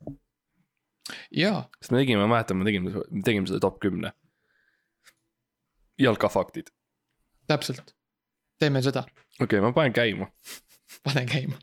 jaa, 1.31 1.63
sest 1.81 1.91
me 1.91 2.03
tegime, 2.03 2.21
ma 2.23 2.29
mäletan, 2.35 2.59
me 2.59 2.67
tegime, 2.67 2.93
me 2.93 3.25
tegime 3.25 3.49
seda 3.49 3.59
top 3.63 3.79
kümne. 3.83 4.13
jalkafaktid, 5.99 6.71
täpselt, 7.47 7.93
teeme 8.59 8.81
seda, 8.81 9.05
okei 9.39 9.59
okay,, 9.59 9.61
ma 9.61 9.73
panen 9.75 9.93
käima. 9.93 10.29
pane 11.05 11.25
käima. 11.25 11.59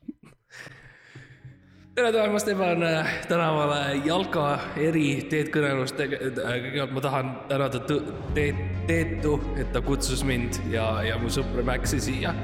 tere 1.94 2.12
tulemast, 2.12 2.49
Evan, 2.49 2.85
tänavale 3.28 3.80
jalka 4.06 4.44
eri 4.76 5.23
Teet 5.30 5.50
kõnelust, 5.54 5.99
kõigepealt 5.99 6.94
ma 6.97 7.02
tahan 7.04 7.32
tänada 7.50 7.82
Teet, 7.88 8.62
Teetu, 8.88 9.37
et 9.61 9.73
ta 9.75 9.82
kutsus 9.85 10.25
mind 10.25 10.61
ja, 10.73 10.87
ja 11.04 11.18
mu 11.20 11.32
sõpra 11.32 11.64
Maxi 11.66 12.00
siia. 12.00 12.35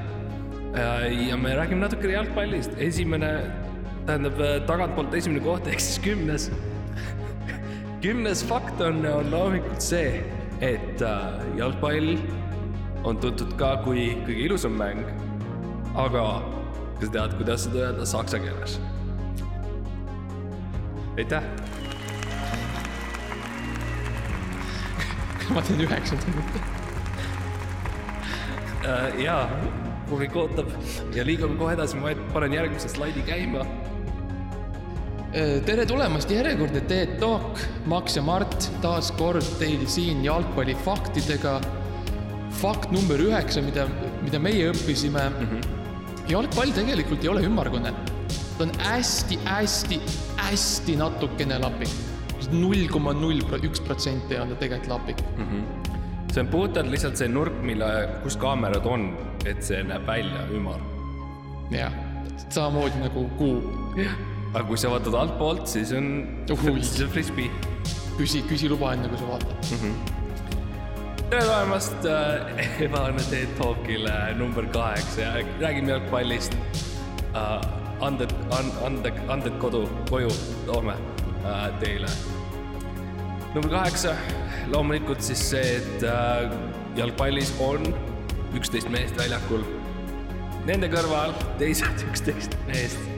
ja 0.76 1.36
me 1.40 1.54
räägime 1.56 1.86
natukene 1.86 2.18
jalgpallist, 2.18 2.76
esimene, 2.78 3.30
tähendab 4.06 4.40
tagantpoolt 4.68 5.14
esimene 5.14 5.44
koht 5.44 5.68
ehk 5.70 5.80
siis 5.80 6.02
kümnes. 6.04 6.50
Kümnes 8.06 8.44
fakt 8.46 8.80
on, 8.80 9.00
on 9.06 9.30
loomulikult 9.30 9.82
see, 9.82 10.20
et 10.62 11.00
äh, 11.02 11.40
jalgpall 11.58 12.12
on 13.02 13.16
tuntud 13.18 13.56
ka 13.58 13.72
kui 13.82 14.12
kõige 14.28 14.44
ilusam 14.44 14.76
mäng. 14.78 15.00
aga 15.98 16.22
kas 17.00 17.10
tead, 17.10 17.34
kuidas 17.40 17.64
seda 17.66 17.80
öelda 17.88 18.06
saksa 18.06 18.38
keeles? 18.38 18.76
aitäh. 21.18 21.48
ma 25.56 25.66
teen 25.66 25.82
üheksanda 25.88 26.30
minuti. 26.30 26.62
Äh, 28.86 29.18
jaa, 29.24 29.50
publik 30.06 30.38
ootab 30.38 30.70
ja 31.16 31.26
liigume 31.26 31.58
kohe 31.58 31.74
edasi, 31.74 31.98
ma 31.98 32.14
panen 32.30 32.54
järgmise 32.54 32.94
slaidi 32.94 33.26
käima. 33.26 33.66
Äh, 35.36 35.58
tere 35.68 35.82
tulemast, 35.84 36.30
järjekordne 36.32 36.80
TED 36.88 37.18
Talk, 37.20 37.58
Max 37.90 38.14
ja 38.16 38.22
Mart 38.24 38.70
taas 38.80 39.10
kord 39.18 39.44
teil 39.60 39.82
siin 39.84 40.24
jalgpallifaktidega. 40.24 41.60
fakt 42.56 42.88
number 42.88 43.20
üheksa, 43.20 43.60
mida, 43.60 43.84
mida 44.24 44.40
meie 44.40 44.72
õppisime 44.72 45.28
mm. 45.28 45.44
-hmm. 45.50 45.60
jalgpall 46.30 46.70
tegelikult 46.72 47.24
ei 47.24 47.28
ole 47.28 47.42
ümmargune. 47.44 47.92
ta 48.56 48.64
on 48.64 48.70
hästi-hästi-hästi 48.80 50.96
natukene 50.96 51.58
lapik. 51.58 51.88
null 52.50 52.88
koma 52.88 53.12
null 53.12 53.40
üks 53.68 53.80
protsenti 53.80 54.36
on 54.40 54.48
ta 54.48 54.54
tegelikult 54.54 54.88
lapik. 54.88 55.16
see 56.32 56.40
on 56.40 56.48
puhtalt 56.48 56.88
lihtsalt 56.88 57.16
see 57.16 57.28
nurk, 57.28 57.62
mille, 57.62 58.08
kus 58.22 58.36
kaamerad 58.36 58.86
on, 58.86 59.16
et 59.44 59.62
see 59.62 59.82
näeb 59.82 60.06
välja 60.06 60.46
ümar. 60.50 60.80
jah, 61.70 61.92
samamoodi 62.48 62.98
nagu 63.04 63.28
kuu. 63.36 63.62
Aga 64.52 64.64
kui 64.68 64.78
sa 64.80 64.90
vaatad 64.92 65.16
altpoolt, 65.18 65.66
siis 65.70 65.92
on, 65.96 66.12
siis 66.82 67.00
on 67.06 67.10
frisbee. 67.12 67.50
küsi, 68.16 68.42
küsi 68.48 68.70
luba 68.72 68.94
enne, 68.96 69.08
kui 69.12 69.18
sa 69.20 69.30
vaatad. 69.32 69.72
tere 71.26 71.42
tulemast 71.42 72.06
äh, 72.06 72.82
Evan 72.84 73.18
Teet 73.30 73.56
Talkile 73.58 74.14
number 74.38 74.66
kaheksa 74.72 75.20
ja 75.20 75.32
räägime 75.60 75.90
jalgpallist 75.90 76.54
uh,. 77.34 77.60
anded, 78.00 78.32
anded, 78.84 79.14
anded 79.28 79.54
kodu, 79.58 79.86
koju 80.10 80.30
toome 80.66 80.92
uh, 80.92 81.66
teile. 81.80 82.10
number 83.54 83.70
kaheksa, 83.70 84.14
loomulikult 84.72 85.24
siis 85.24 85.42
see, 85.50 85.80
et 85.80 86.06
uh, 86.06 86.52
jalgpallis 86.96 87.54
on 87.60 87.84
üksteist 88.56 88.88
meest 88.92 89.18
väljakul. 89.18 89.64
Nende 90.68 90.88
kõrval 90.92 91.34
teised 91.60 92.04
üksteist 92.10 92.56
meest. 92.68 93.15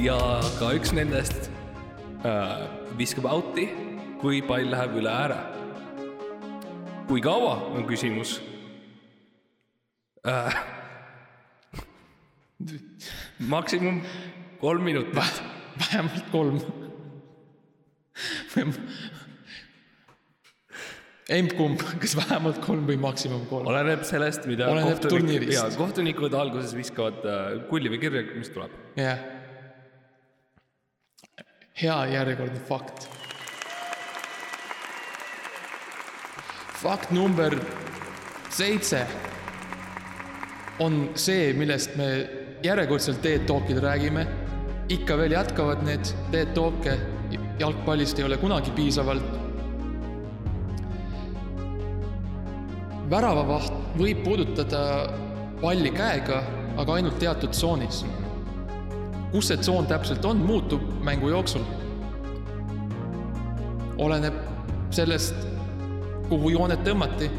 Ja 0.00 0.16
ka 0.58 0.70
üks 0.76 0.92
nendest 0.96 1.50
uh, 2.24 2.66
viskab 2.98 3.28
out'i, 3.30 3.68
kui 4.20 4.42
pall 4.44 4.68
läheb 4.72 4.96
üle 5.00 5.12
ääre 5.12 5.38
kui 7.08 7.22
kaua 7.22 7.54
on 7.74 7.86
küsimus 7.88 8.40
äh? 10.26 10.56
maksimum 13.54 14.02
kolm 14.60 14.82
minutit. 14.84 15.14
vähemalt 15.78 16.30
kolm. 16.32 16.60
emb-kumb, 21.28 21.82
kas 22.00 22.16
vähemalt 22.16 22.60
kolm 22.64 22.86
või 22.88 22.98
maksimum 23.00 23.46
kolm? 23.50 23.68
oleneb 23.70 24.04
sellest, 24.08 24.46
mida 24.50 24.70
Oleneb 24.72 25.02
turniirist. 25.04 25.56
ja 25.56 25.66
kohtunikud 25.76 26.34
alguses 26.34 26.74
viskavad 26.76 27.24
äh, 27.24 27.48
kulli 27.70 27.92
või 27.92 28.02
kirja, 28.02 28.24
mis 28.34 28.52
tuleb. 28.54 28.74
jah. 28.98 29.35
Hea 31.76 31.96
järjekordne 32.08 32.60
fakt. 32.68 33.08
fakt 36.80 37.10
number 37.10 37.56
seitse 38.48 39.02
on 40.80 41.10
see, 41.14 41.52
millest 41.52 41.96
me 41.96 42.08
järjekordselt 42.64 43.20
TED 43.22 43.44
Talkidel 43.46 43.82
räägime. 43.82 44.26
ikka 44.88 45.18
veel 45.18 45.32
jätkavad 45.32 45.82
need 45.82 46.14
TED 46.30 46.54
Talk'e, 46.54 46.96
jalgpallist 47.58 48.18
ei 48.18 48.24
ole 48.24 48.36
kunagi 48.36 48.70
piisavalt. 48.70 49.40
väravavaht 53.10 53.72
võib 53.98 54.24
puudutada 54.24 55.12
palli 55.60 55.90
käega, 55.90 56.42
aga 56.76 56.94
ainult 56.94 57.18
teatud 57.18 57.50
tsoonis 57.50 58.04
kus 59.32 59.50
see 59.50 59.58
tsoon 59.60 59.88
täpselt 59.90 60.24
on, 60.28 60.40
muutub 60.46 60.82
mängu 61.06 61.30
jooksul. 61.32 61.64
oleneb 63.96 64.34
sellest, 64.92 65.46
kuhu 66.28 66.50
jooned 66.52 66.82
tõmmati. 66.84 67.30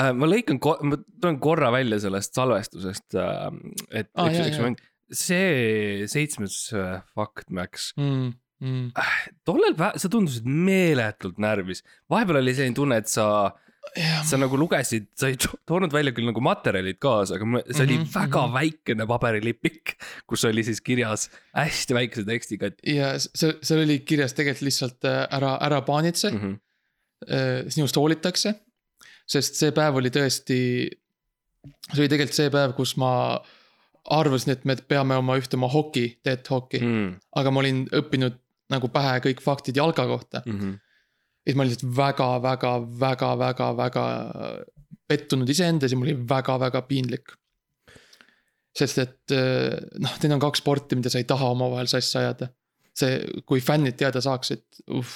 Äh, 0.00 0.10
ma 0.16 0.28
lõikan, 0.28 0.60
ma 0.84 0.98
tulen 1.20 1.38
korra 1.40 1.70
välja 1.72 1.98
sellest 2.04 2.36
salvestusest, 2.36 3.16
et 3.16 4.10
Aa, 4.12 4.28
üks, 4.28 4.50
üks 4.50 4.60
moment, 4.60 4.82
see 5.08 6.04
seitsmes 6.10 6.58
äh, 6.76 7.00
fakt, 7.16 7.48
Max, 7.50 7.90
Mm, 7.96 8.34
mm. 8.60 8.92
tollel 9.48 9.72
päeval 9.72 9.98
sa 10.00 10.12
tundusid 10.12 10.44
meeletult 10.44 11.40
närvis, 11.40 11.80
vahepeal 12.12 12.42
oli 12.42 12.54
selline 12.56 12.76
tunne, 12.76 13.00
et 13.00 13.08
sa 13.08 13.26
sa 14.24 14.36
nagu 14.38 14.56
lugesid, 14.56 15.06
sa 15.18 15.26
ei 15.30 15.36
to- 15.40 15.58
toonud 15.66 15.92
välja 15.92 16.12
küll 16.14 16.28
nagu 16.28 16.40
materjalid 16.40 16.98
kaasa, 17.02 17.34
aga 17.38 17.62
see 17.74 17.84
oli 17.84 17.96
mm 17.96 18.00
Mhm, 18.00 18.06
-hmm, 18.06 18.14
väga 18.14 18.40
mm 18.40 18.50
-hmm. 18.50 18.54
väikene 18.58 19.06
paberilipik, 19.06 19.94
kus 20.26 20.44
oli 20.44 20.62
siis 20.64 20.80
kirjas 20.80 21.30
hästi 21.56 21.94
väikese 21.94 22.24
tekstiga, 22.24 22.66
et 22.66 22.78
ja 22.86 23.18
see, 23.18 23.52
seal 23.62 23.82
oli 23.82 23.98
kirjas 24.00 24.32
tegelikult 24.34 24.62
lihtsalt 24.68 25.04
äh, 25.04 25.26
ära, 25.30 25.56
ära 25.60 25.80
paanitse 25.82 26.30
mm 26.30 26.36
mm, 26.38 26.54
-hmm. 26.54 27.70
sinust 27.70 27.96
hoolitakse. 27.96 28.54
sest 29.26 29.54
see 29.54 29.70
päev 29.70 29.94
oli 29.96 30.10
tõesti, 30.10 30.56
see 31.92 32.00
oli 32.02 32.08
tegelikult 32.08 32.34
see 32.34 32.50
päev, 32.50 32.72
kus 32.74 32.96
ma 32.96 33.40
arvasin, 34.10 34.52
et 34.52 34.64
me 34.64 34.74
peame 34.76 35.14
oma 35.16 35.36
ühte 35.38 35.54
oma 35.54 35.68
hoki, 35.68 36.18
TED 36.22 36.48
Hoki 36.50 36.78
mm, 36.80 36.86
Mm 36.86 37.10
-hmm. 37.10 37.18
aga 37.36 37.50
ma 37.50 37.60
olin 37.60 37.84
õppinud 37.92 38.38
nagu 38.70 38.88
pähe 38.88 39.18
kõik 39.20 39.42
faktid 39.42 39.76
jalga 39.76 40.06
kohta. 40.06 40.42
-hmm. 40.46 40.78
Et 41.46 41.56
ma 41.56 41.64
olin 41.64 41.72
lihtsalt 41.72 41.96
väga, 41.96 42.28
väga, 42.44 42.72
väga, 43.00 43.30
väga, 43.40 43.68
väga 43.78 44.04
pettunud 45.10 45.50
iseendas 45.50 45.92
ja 45.92 45.98
mul 45.98 46.10
oli 46.10 46.28
väga-väga 46.30 46.84
piinlik. 46.88 47.36
sest 48.76 49.00
et 49.02 49.34
eh, 49.34 49.80
noh, 49.98 50.12
need 50.22 50.32
on 50.36 50.42
kaks 50.42 50.62
sporti, 50.62 50.96
mida 50.96 51.10
sa 51.10 51.18
ei 51.18 51.26
taha 51.28 51.48
omavahel 51.56 51.90
sassi 51.90 52.20
ajada. 52.20 52.52
see, 53.00 53.18
kui 53.48 53.62
fännid 53.64 53.96
teada 53.96 54.20
saaksid, 54.20 54.62
uh, 54.92 55.12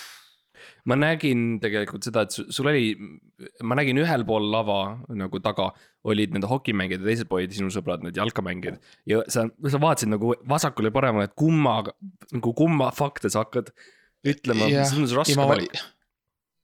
ma 0.89 0.97
nägin 0.97 1.59
tegelikult 1.63 2.07
seda, 2.07 2.25
et 2.25 2.35
su- 2.35 2.47
sul 2.53 2.69
oli, 2.71 2.93
ma 3.67 3.77
nägin 3.79 3.99
ühel 4.01 4.25
pool 4.29 4.47
lava 4.53 4.79
nagu 5.17 5.41
taga 5.45 5.71
olid 6.05 6.35
nende 6.37 6.49
hokimängijad 6.49 7.03
ja 7.03 7.11
teisel 7.11 7.29
pool 7.29 7.43
olid 7.43 7.57
sinu 7.57 7.73
sõbrad, 7.75 8.05
need 8.05 8.17
jalkamängijad. 8.21 8.79
ja 9.11 9.23
sa, 9.29 9.47
sa 9.49 9.81
vaatasid 9.81 10.13
nagu 10.13 10.35
vasakule 10.49 10.93
ja 10.93 10.97
paremale, 10.97 11.29
et 11.31 11.37
kumma, 11.37 11.81
nagu 12.33 12.55
kumma 12.57 12.91
fakte 12.95 13.33
sa 13.33 13.45
hakkad 13.45 13.73
ütlema, 14.25 14.71
see 14.71 15.03
on 15.03 15.11
raske 15.19 15.39
valik. 15.41 15.77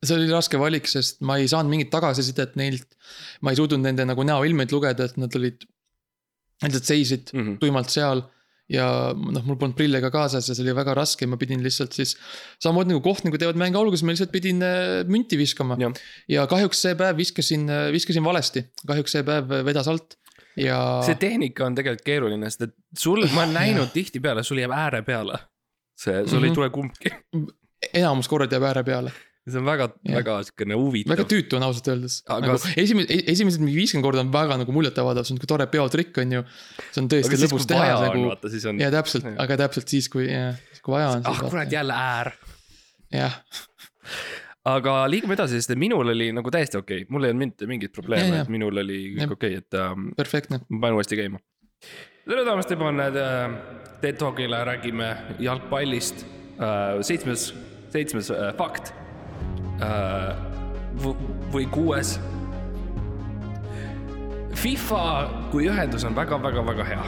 See 0.04 0.16
oli 0.16 0.30
raske 0.32 0.58
valik, 0.60 0.86
sest 0.88 1.20
ma 1.26 1.36
ei 1.36 1.48
saanud 1.50 1.70
mingit 1.70 1.90
tagasisidet 1.92 2.54
neilt. 2.56 2.86
ma 3.42 3.50
ei 3.52 3.56
suutnud 3.60 3.80
nende 3.84 4.04
nagu 4.08 4.22
näoilmeid 4.24 4.72
lugeda, 4.72 5.04
et 5.10 5.16
nad 5.20 5.34
olid, 5.36 5.64
lihtsalt 6.64 6.84
seisid 6.88 7.32
Mhm. 7.34 7.56
tuimalt 7.60 7.90
seal. 7.92 8.22
ja 8.70 8.84
noh, 9.18 9.42
mul 9.42 9.56
polnud 9.58 9.74
prille 9.74 9.98
ka 10.00 10.12
kaasas 10.14 10.46
ja 10.48 10.54
see 10.54 10.62
oli 10.62 10.72
väga 10.78 10.92
raske, 10.94 11.26
ma 11.26 11.34
pidin 11.36 11.58
lihtsalt 11.64 11.90
siis. 11.92 12.12
samamoodi 12.62 12.92
nagu 12.92 13.00
kohtunikud 13.02 13.40
teevad 13.42 13.56
mänge 13.58 13.74
alguses, 13.80 14.04
ma 14.06 14.12
lihtsalt 14.14 14.30
pidin 14.30 14.62
äh, 14.62 15.02
münti 15.10 15.34
viskama 15.40 15.74
ja 16.28 16.46
kahjuks 16.46 16.78
see 16.84 16.94
päev 16.94 17.16
viskasin, 17.18 17.66
viskasin 17.92 18.22
valesti, 18.22 18.62
kahjuks 18.86 19.10
see 19.16 19.24
päev 19.26 19.50
vedas 19.66 19.88
alt 19.90 20.14
ja. 20.56 21.00
see 21.02 21.16
tehnika 21.18 21.66
on 21.66 21.74
tegelikult 21.74 22.04
keeruline, 22.06 22.46
sest 22.50 22.62
et 22.68 22.74
sul, 22.96 23.26
ma 23.34 23.42
olen 23.42 23.54
näinud 23.58 23.90
tihtipeale, 23.92 24.44
sul 24.46 24.62
jääb 24.62 24.70
ääre 24.70 25.02
peale. 25.02 25.40
see, 25.98 26.22
sul 26.28 26.44
ei 26.44 26.50
Mhm. 26.50 26.54
tule 26.54 26.70
kumbki. 26.70 27.10
enamus 27.92 28.28
korrad 28.30 28.52
jääb 28.54 28.62
ääre 28.70 28.84
peale, 28.86 29.10
see 29.48 29.60
on 29.60 29.64
väga, 29.64 29.88
väga 30.04 30.36
siukene 30.44 30.76
väga 30.76 30.84
huvitav. 30.84 31.28
tüütu 31.30 31.56
on 31.56 31.64
ausalt 31.64 31.88
öeldes 31.88 32.18
Aga 32.26 32.44
nagu, 32.44 32.58
kas- 32.58 32.76
esimesed, 32.82 33.30
esimesed 33.32 33.62
mingi 33.64 33.78
viiskümmend 33.78 34.04
korda 34.04 34.24
on 34.24 34.32
väga 34.34 34.58
nagu 34.60 34.74
muljetavaldav, 34.76 35.24
see 35.24 35.34
on 35.34 35.40
nihuke 35.40 35.48
tore 35.48 35.66
peotrikk 35.72 36.20
on 36.20 36.36
ju. 36.36 36.42
see 36.90 37.00
on 37.00 37.08
aga 37.08 37.14
tõesti 37.14 37.38
siis, 37.38 37.46
lõbus 37.46 37.68
teha 37.70 37.96
nagu 38.04 38.50
siis 38.52 38.68
on. 38.68 38.82
ja 38.82 38.90
täpselt 38.92 39.30
aga 39.32 39.58
täpselt 39.64 39.96
siis, 39.96 40.10
kui, 40.12 40.28
kui 40.84 40.96
vaja 40.96 41.16
on. 41.16 41.26
ah 41.30 41.42
kurat, 41.46 41.72
jälle 41.72 41.96
äär. 41.96 42.32
jah, 43.16 43.40
aga 44.68 44.96
liigume 45.08 45.38
edasi, 45.38 45.60
sest 45.60 45.72
minul 45.80 46.12
oli 46.12 46.30
nagu 46.36 46.52
täiesti 46.52 46.80
okei 46.80 47.04
okay., 47.04 47.12
mul 47.12 47.24
ei 47.24 47.32
olnud 47.32 47.46
mitte 47.46 47.70
mingit 47.70 47.96
probleemi 47.96 48.42
et 48.42 48.52
minul 48.52 48.84
oli 48.84 49.02
kõik 49.16 49.36
okei 49.38 49.56
okay,, 49.56 49.64
et 49.64 49.80
ähm, 49.80 50.10
perfektne. 50.20 50.60
ma 50.68 50.84
panen 50.84 51.00
uuesti 51.00 51.16
käima. 51.16 51.40
tere 52.28 52.44
tulemast, 52.44 52.68
Stefan 52.68 53.00
äh,, 53.08 53.60
Teet 54.00 54.20
Talkile 54.20 54.64
räägime 54.68 55.14
jalgpallist 55.40 56.26
äh,. 56.60 57.00
seitsmes, 57.00 57.54
seitsmes 57.88 58.30
äh, 58.36 58.52
fakt. 58.60 58.92
Või 61.52 61.66
kuues. 61.72 62.18
FIFA 64.60 65.02
kui 65.52 65.68
ühendus 65.70 66.04
on 66.04 66.16
väga-väga-väga 66.16 66.84
hea 66.84 67.04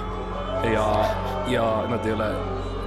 ja, 0.71 1.05
ja 1.49 1.85
nad 1.91 2.07
ei 2.07 2.13
ole, 2.13 2.29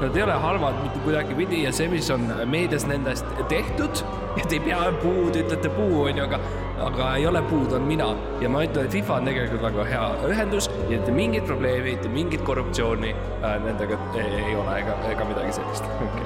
nad 0.02 0.16
ei 0.16 0.24
ole 0.24 0.34
halvad 0.34 0.78
mitte 0.84 1.00
kuidagipidi 1.04 1.64
ja 1.64 1.72
see, 1.76 1.88
mis 1.92 2.10
on 2.14 2.28
meedias 2.50 2.86
nendest 2.88 3.26
tehtud, 3.52 4.04
et 4.42 4.52
ei 4.52 4.62
pea 4.64 4.80
puud, 5.02 5.36
ütlete 5.36 5.72
puu 5.76 6.06
on 6.06 6.18
ju, 6.18 6.24
aga, 6.26 6.40
aga 6.88 7.12
ei 7.20 7.28
ole 7.28 7.42
puud, 7.50 7.74
on 7.76 7.86
mina 7.90 8.10
ja 8.44 8.52
ma 8.52 8.64
ütlen, 8.66 8.88
et 8.88 8.96
FIFA 8.96 9.20
on 9.20 9.30
tegelikult 9.30 9.68
väga 9.68 9.88
hea 9.92 10.06
ühendus 10.32 10.70
ja 10.72 10.96
mitte 10.96 11.16
mingit 11.16 11.46
probleemi, 11.50 11.96
mitte 11.96 12.14
mingit 12.16 12.48
korruptsiooni 12.48 13.14
äh, 13.14 13.60
nendega 13.66 14.00
ei, 14.16 14.32
ei 14.42 14.56
ole 14.56 14.80
ega, 14.82 14.98
ega 15.12 15.30
midagi 15.34 15.60
sellist 15.60 15.92
okay.. 16.08 16.26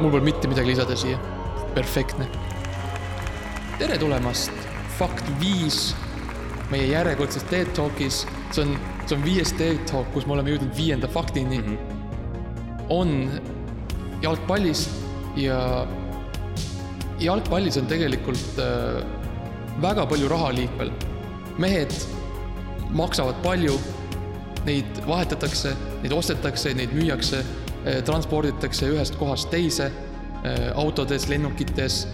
mul 0.00 0.10
pole 0.10 0.24
mitte 0.32 0.50
midagi 0.50 0.74
lisada 0.74 0.98
siia, 0.98 1.20
perfektne. 1.74 2.26
tere 3.78 3.96
tulemast, 3.98 4.52
fakt 4.98 5.26
viis 5.40 5.94
meie 6.70 6.86
järjekordses 6.92 7.44
TED 7.50 7.72
Talkis, 7.76 8.22
see 8.52 8.64
on, 8.64 8.76
see 9.06 9.16
on 9.16 9.24
viies 9.24 9.52
TED 9.58 9.80
Talk, 9.90 10.10
kus 10.14 10.26
me 10.28 10.36
oleme 10.36 10.52
jõudnud 10.52 10.76
viienda 10.76 11.08
faktini 11.08 11.58
mm. 11.58 11.64
-hmm. 11.64 12.84
on 12.88 13.30
jalgpallist 14.22 14.90
ja 15.36 15.86
jalgpallis 17.18 17.76
on 17.80 17.86
tegelikult 17.90 18.60
äh, 18.60 19.02
väga 19.82 20.06
palju 20.06 20.28
raha 20.28 20.52
liikvel. 20.52 20.92
mehed 21.58 21.92
maksavad 22.90 23.34
palju, 23.42 23.78
neid 24.64 25.02
vahetatakse, 25.06 25.74
neid 26.02 26.12
ostetakse, 26.12 26.74
neid 26.74 26.92
müüakse, 26.92 27.42
transporditakse 28.04 28.88
ühest 28.92 29.16
kohast 29.18 29.50
teise, 29.50 29.90
autodes, 30.74 31.28
lennukites. 31.30 32.06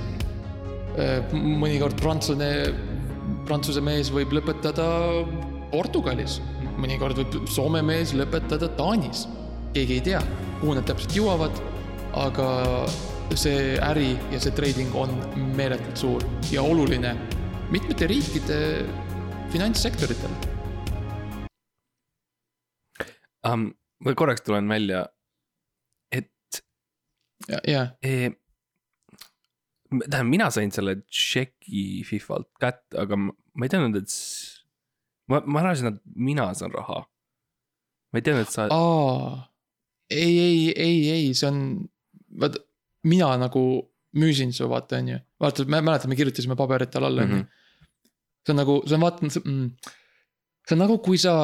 mõnikord 1.33 1.95
prantsuse, 2.01 2.49
prantsuse 3.47 3.81
mees 3.81 4.09
võib 4.11 4.33
lõpetada 4.35 4.87
Portugalis, 5.71 6.41
mõnikord 6.81 7.21
võib 7.21 7.47
Soome 7.49 7.83
mees 7.87 8.15
lõpetada 8.17 8.69
Taanis. 8.77 9.27
keegi 9.75 9.99
ei 9.99 10.01
tea, 10.01 10.21
kuhu 10.61 10.75
nad 10.75 10.87
täpselt 10.89 11.15
jõuavad, 11.15 11.61
aga 12.17 12.49
see 13.37 13.77
äri 13.85 14.15
ja 14.33 14.41
see 14.41 14.55
trading 14.57 14.95
on 14.97 15.13
meeletult 15.57 16.01
suur 16.01 16.25
ja 16.51 16.63
oluline 16.65 17.13
mitmete 17.71 18.09
riikide 18.09 18.59
finantssektoritele. 19.53 20.57
um,. 23.45 23.71
ma 24.05 24.15
korraks 24.15 24.43
tulen 24.47 24.69
välja, 24.69 25.07
ja, 27.49 27.61
ja 27.69 27.83
e,. 28.03 28.31
tähendab, 29.89 30.31
mina 30.31 30.51
sain 30.55 30.73
selle 30.75 30.99
tšeki 31.07 32.05
Fifalt 32.09 32.51
kätte, 32.61 32.99
aga 33.01 33.19
ma, 33.21 33.33
ei 33.65 33.73
teadnud, 33.73 34.01
et 34.01 34.17
ma, 35.33 35.41
ma 35.45 35.63
arvasin, 35.65 35.95
et 35.95 36.01
mina 36.15 36.49
saan 36.59 36.75
raha. 36.75 37.03
ma 38.13 38.21
ei 38.21 38.27
teadnud, 38.27 38.47
et 38.47 38.55
sa, 38.55 38.69
ei, 40.11 40.35
ei, 40.41 40.59
ei, 40.73 40.99
ei, 41.17 41.31
see 41.37 41.51
on, 41.51 41.63
vaata, 42.41 42.61
mina 43.09 43.31
nagu 43.41 43.63
müüsin 44.19 44.53
su, 44.57 44.69
vaata, 44.71 45.01
on 45.01 45.15
ju. 45.15 45.23
vaata, 45.41 45.69
me 45.69 45.81
mäletame, 45.85 46.15
me 46.15 46.21
kirjutasime 46.21 46.57
paberitele 46.59 47.09
alla, 47.09 47.25
on 47.25 47.39
ju. 47.39 47.47
see 48.45 48.55
on 48.55 48.63
nagu, 48.63 48.81
see 48.87 48.99
on 48.99 49.07
vaata, 49.07 49.33
mm, 49.45 49.95
see 50.69 50.77
on 50.77 50.85
nagu, 50.85 51.01
kui 51.05 51.21
sa. 51.21 51.35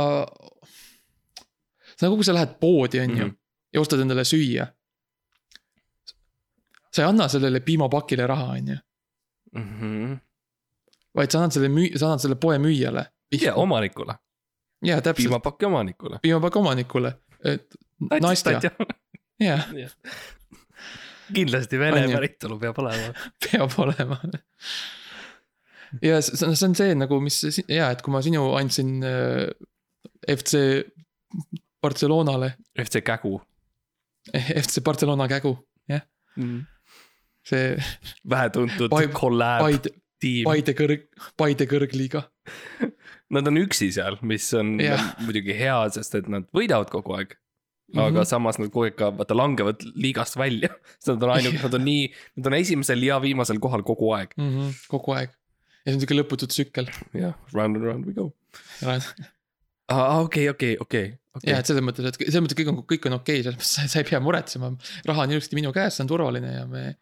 see 1.94 2.04
on 2.04 2.08
nagu, 2.10 2.20
kui 2.20 2.28
sa 2.28 2.36
lähed 2.36 2.58
poodi, 2.60 3.00
on 3.04 3.18
ju 3.18 3.24
Mhm., 3.24 3.40
ja 3.74 3.80
ostad 3.82 4.00
endale 4.00 4.22
süüa. 4.24 4.68
Sa 6.94 7.02
ei 7.02 7.08
anna 7.08 7.26
sellele 7.28 7.60
piimapakile 7.66 8.26
raha, 8.30 8.52
on 8.58 8.68
ju, 8.72 8.76
Mhm. 9.54 10.14
vaid 11.16 11.30
sa 11.30 11.38
annad 11.40 11.52
selle 11.56 11.68
müü-, 11.70 11.96
sa 11.98 12.06
annad 12.08 12.22
selle 12.22 12.36
poe 12.40 12.58
müüjale. 12.58 13.06
ja 13.42 13.54
omanikule, 13.58 14.14
jaa, 14.84 15.00
täpselt, 15.00 15.16
piimapaki 15.26 15.66
omanikule. 15.66 16.18
piimapaki 16.22 16.58
omanikule, 16.58 17.14
et 17.44 17.74
Nastja, 18.22 18.60
jah, 19.40 19.66
kindlasti 21.34 21.78
vene 21.80 22.02
päritolu 22.12 22.58
peab 22.60 22.78
olema. 22.82 23.12
peab 23.44 23.70
olema. 23.78 24.18
ja 26.02 26.18
see 26.22 26.46
on- 26.48 26.56
see 26.56 26.68
on 26.68 26.74
see 26.74 26.94
nagu, 26.98 27.20
mis 27.22 27.38
jaa, 27.68 27.90
et 27.94 28.02
kui 28.02 28.12
ma 28.12 28.20
sinu 28.22 28.42
andsin 28.58 28.96
äh, 29.06 29.48
FC 30.28 30.58
Barcelonale, 31.82 32.54
FC 32.80 33.02
Kägu. 33.04 33.38
FC 34.34 34.80
Barcelona 34.84 35.26
kägu, 35.28 35.54
jah, 35.88 36.00
see 37.44 37.76
vähetuntud 38.30 38.92
kolläb 39.12 39.64
Paide, 39.64 39.94
tiim. 40.24 40.48
Paide 40.48 40.74
kõrg, 40.76 41.06
Paide 41.40 41.68
kõrgliiga. 41.70 42.24
Nad 43.34 43.48
on 43.50 43.60
üksi 43.62 43.88
seal, 43.94 44.18
mis 44.26 44.46
on 44.56 44.76
Jah. 44.82 45.14
muidugi 45.24 45.56
hea, 45.56 45.76
sest 45.94 46.18
et 46.20 46.28
nad 46.32 46.46
võidavad 46.54 46.92
kogu 46.92 47.16
aeg. 47.18 47.34
aga 47.94 48.08
mm. 48.10 48.16
-hmm. 48.16 48.28
samas 48.28 48.58
nad 48.58 48.70
kogu 48.72 48.86
aeg 48.88 48.96
ka 48.98 49.10
vaata 49.14 49.36
langevad 49.36 49.84
liigast 49.94 50.36
välja, 50.40 50.70
sest 50.98 51.14
nad 51.14 51.26
on 51.28 51.34
ainult, 51.36 51.60
nad 51.62 51.74
on 51.78 51.84
nii, 51.84 52.06
nad 52.36 52.50
on 52.50 52.56
esimesel 52.58 53.02
ja 53.06 53.20
viimasel 53.22 53.60
kohal 53.60 53.84
kogu 53.86 54.12
aeg. 54.16 54.34
kogu 54.88 55.16
aeg. 55.18 55.30
ja 55.84 55.92
see 55.92 55.98
on 55.98 56.00
siuke 56.04 56.16
lõputu 56.16 56.48
tsükkel. 56.48 56.88
jah, 57.12 57.36
round 57.52 57.76
and 57.76 57.84
round 57.84 58.08
we 58.08 58.12
go. 58.12 58.32
ja, 58.82 58.98
okei, 60.20 60.48
okei, 60.48 60.76
okei, 60.80 61.12
okei. 61.36 61.54
et 61.54 61.66
selles 61.66 61.84
mõttes, 61.84 62.08
et 62.08 62.18
selles 62.24 62.42
mõttes 62.44 62.58
kõik 62.60 62.72
on, 62.72 62.82
kõik 62.88 63.06
on 63.10 63.20
okei 63.20 63.40
okay,, 63.40 63.44
selles 63.44 63.60
mõttes 63.60 63.92
sa 63.92 64.00
ei 64.00 64.08
pea 64.08 64.20
muretsema. 64.20 64.72
raha 65.06 65.28
on 65.28 65.36
ilusti 65.36 65.60
minu 65.60 65.72
käes, 65.76 65.96
see 65.96 66.04
on 66.04 66.10
turvaline 66.10 66.56
ja 66.56 66.66
me, 66.66 66.96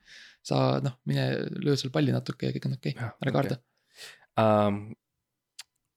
sa 0.47 0.81
noh, 0.83 0.99
mine 1.09 1.29
löö 1.63 1.77
seal 1.79 1.93
palli 1.95 2.15
natuke 2.15 2.49
ja 2.49 2.57
kõik 2.57 2.67
on 2.69 2.77
okei 2.79 2.97
okay., 2.97 3.15
ära 3.23 3.37
karda 3.39 3.61
okay.. 3.61 4.43
um,. 4.43 4.83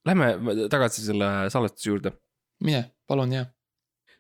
Lähme 0.06 0.28
tagasi 0.70 1.02
selle 1.02 1.28
salvestuse 1.50 1.90
juurde. 1.90 2.12
mine, 2.62 2.84
palun 3.10 3.32
ja. 3.34 3.46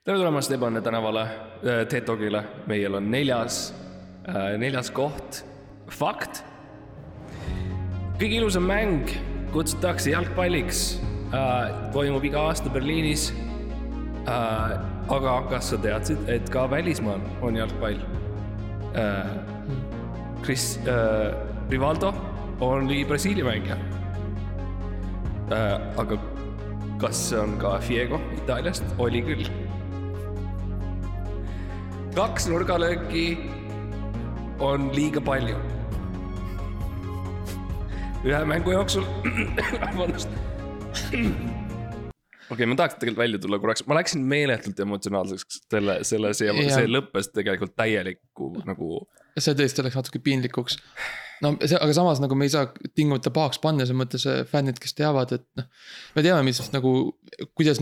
tere 0.01 0.17
tulemast 0.17 0.51
Ebane 0.51 0.81
tänavale, 0.81 1.25
TED 1.61 2.07
Talkile, 2.07 2.41
meil 2.65 2.97
on 2.97 3.11
neljas, 3.13 3.67
neljas 4.57 4.89
koht, 4.89 5.43
fakt. 5.93 6.41
kõige 8.17 8.41
ilusam 8.41 8.65
mäng 8.65 9.13
kutsutakse 9.53 10.09
jalgpalliks, 10.09 10.97
toimub 11.93 12.25
iga 12.25 12.47
aasta 12.49 12.73
Berliinis. 12.73 13.29
aga 14.25 15.35
kas 15.51 15.69
sa 15.69 15.77
teadsid, 15.77 16.29
et 16.33 16.49
ka 16.49 16.65
välismaal 16.71 17.21
on 17.45 17.61
jalgpall? 17.61 18.01
Chris 20.45 20.79
äh, 20.85 21.33
Rivaldo 21.69 22.13
oli 22.61 23.05
Brasiilia 23.05 23.45
mängija 23.45 23.77
äh,. 25.51 25.81
aga 25.97 26.19
kas 27.01 27.29
see 27.29 27.39
on 27.39 27.57
ka 27.57 27.79
Fiego 27.81 28.19
Itaaliast, 28.37 28.85
oli 29.01 29.23
küll. 29.25 29.47
kaks 32.15 32.45
nurgalööki 32.51 33.25
on 34.63 34.91
liiga 34.95 35.21
palju. 35.21 35.57
ühe 38.25 38.45
mängu 38.49 38.71
jooksul, 38.77 39.03
vabandust, 39.81 40.29
okei, 42.53 42.65
ma 42.65 42.77
tahaks 42.77 42.95
tegelikult 43.01 43.21
välja 43.25 43.41
tulla 43.41 43.59
korraks, 43.61 43.85
ma 43.89 43.97
läksin 43.99 44.23
meeletult 44.29 44.79
emotsionaalseks 44.85 45.61
selle, 45.73 45.99
selle, 46.07 46.33
see, 46.37 46.53
see 46.69 46.87
lõppes 46.89 47.33
tegelikult 47.33 47.75
täieliku 47.77 48.53
nagu. 48.65 49.05
See 49.43 49.55
tõesti 49.57 49.83
läks 49.85 49.97
natuke 49.99 50.21
piinlikuks. 50.23 50.77
no 51.43 51.53
see, 51.61 51.77
aga 51.77 51.95
samas 51.97 52.21
nagu 52.23 52.37
me 52.39 52.47
ei 52.47 52.53
saa 52.53 52.69
tingimata 52.95 53.33
pahaks 53.35 53.59
panna, 53.63 53.85
selles 53.85 53.99
mõttes 53.99 54.25
äh, 54.29 54.43
fännid, 54.49 54.79
kes 54.81 54.95
teavad, 54.97 55.35
et 55.35 55.45
noh. 55.59 55.67
me 56.15 56.25
teame, 56.25 56.45
mis 56.47 56.61
nagu, 56.73 56.95
kuidas 57.57 57.81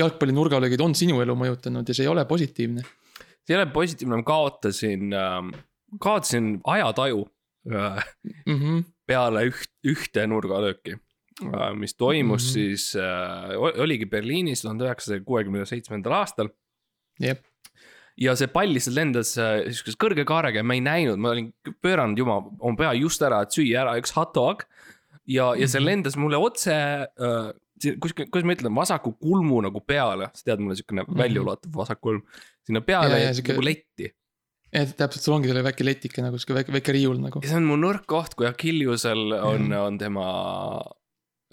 jalgpalli 0.00 0.34
nurgalöögid 0.34 0.82
on 0.82 0.96
sinu 0.98 1.20
elu 1.22 1.36
mõjutanud 1.38 1.88
ja 1.88 1.96
see 1.96 2.06
ei 2.06 2.12
ole 2.12 2.24
positiivne. 2.28 2.84
see 3.44 3.54
ei 3.54 3.60
ole 3.60 3.68
positiivne, 3.74 4.20
ma 4.20 4.26
kaotasin 4.26 5.16
äh,, 5.20 5.38
kaotasin 6.00 6.58
ajataju 6.76 7.24
äh, 7.70 8.04
Mm 8.46 8.58
-hmm. 8.60 8.84
peale 9.06 9.46
üht, 9.48 9.70
ühte 9.86 10.26
nurgalööki. 10.26 10.98
mis 11.74 11.94
toimus 11.94 12.42
mm. 12.42 12.48
-hmm. 12.48 12.52
siis 12.52 12.96
äh,, 12.96 13.80
oligi 13.80 14.06
Berliinis 14.06 14.62
tuhande 14.62 14.84
üheksasaja 14.84 15.20
kuuekümne 15.20 15.66
seitsmendal 15.66 16.12
aastal 16.12 16.48
jep, 17.20 17.42
ja 18.16 18.34
see 18.38 18.46
pall 18.46 18.70
lihtsalt 18.70 18.94
lendas 18.96 19.32
äh, 19.38 19.64
sihukese 19.72 19.98
kõrge 19.98 20.24
kaarega 20.28 20.60
ja 20.62 20.66
ma 20.66 20.74
ei 20.74 20.80
näinud, 20.84 21.18
ma 21.18 21.30
olin 21.34 21.52
pööranud 21.82 22.18
juba 22.18 22.36
oma 22.60 22.76
pea 22.78 22.92
just 22.94 23.22
ära, 23.26 23.42
et 23.42 23.50
süüa 23.56 23.80
ära 23.82 23.96
üks 23.98 24.12
hot 24.14 24.34
dog. 24.34 24.64
ja, 25.26 25.54
ja 25.56 25.66
see 25.66 25.80
Mhm. 25.80 25.86
lendas 25.88 26.16
mulle 26.16 26.36
otse 26.36 26.72
äh,, 26.72 27.52
kuskil, 28.00 28.26
kuidas 28.30 28.44
ma 28.46 28.52
ütlen, 28.54 28.74
vasaku 28.76 29.12
kulmu 29.18 29.62
nagu 29.64 29.80
peale, 29.80 30.28
sa 30.34 30.42
tead, 30.44 30.60
mul 30.60 30.70
on 30.70 30.76
siukene 30.76 31.02
Mhm. 31.08 31.16
väljaulatuv 31.18 31.72
vasak 31.74 32.00
kulm. 32.00 32.22
sinna 32.66 32.80
peale 32.80 33.10
Ja, 33.18 33.24
ja, 33.28 33.30
sihuke- 33.32 33.54
nagu 33.56 33.62
letti 33.64 34.10
et 34.72 34.96
täpselt, 34.96 35.22
sul 35.22 35.34
ongi 35.34 35.48
selle 35.48 35.62
väike 35.62 35.84
letike 35.84 36.22
nagu 36.22 36.36
sihuke 36.38 36.54
väike, 36.64 36.72
väike 36.72 36.92
riiul 36.92 37.18
nagu. 37.20 37.40
ja 37.42 37.48
see 37.48 37.56
on 37.56 37.64
mu 37.66 37.76
nõrk 37.76 38.06
koht, 38.06 38.34
kui 38.36 38.46
Achilleusel 38.46 39.32
on 39.42 39.62
Mhm. 39.68 39.72
on 39.72 39.98
tema. 39.98 40.82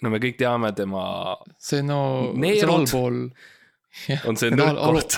no 0.02 0.10
me 0.10 0.18
kõik 0.18 0.36
teame 0.38 0.74
tema, 0.74 1.36
see 1.58 1.80
no, 1.82 2.32
seal 2.34 2.70
allpool, 2.70 3.30
on 4.26 4.36
see 4.36 4.50
nõrk 4.58 4.78
koht. 4.94 5.16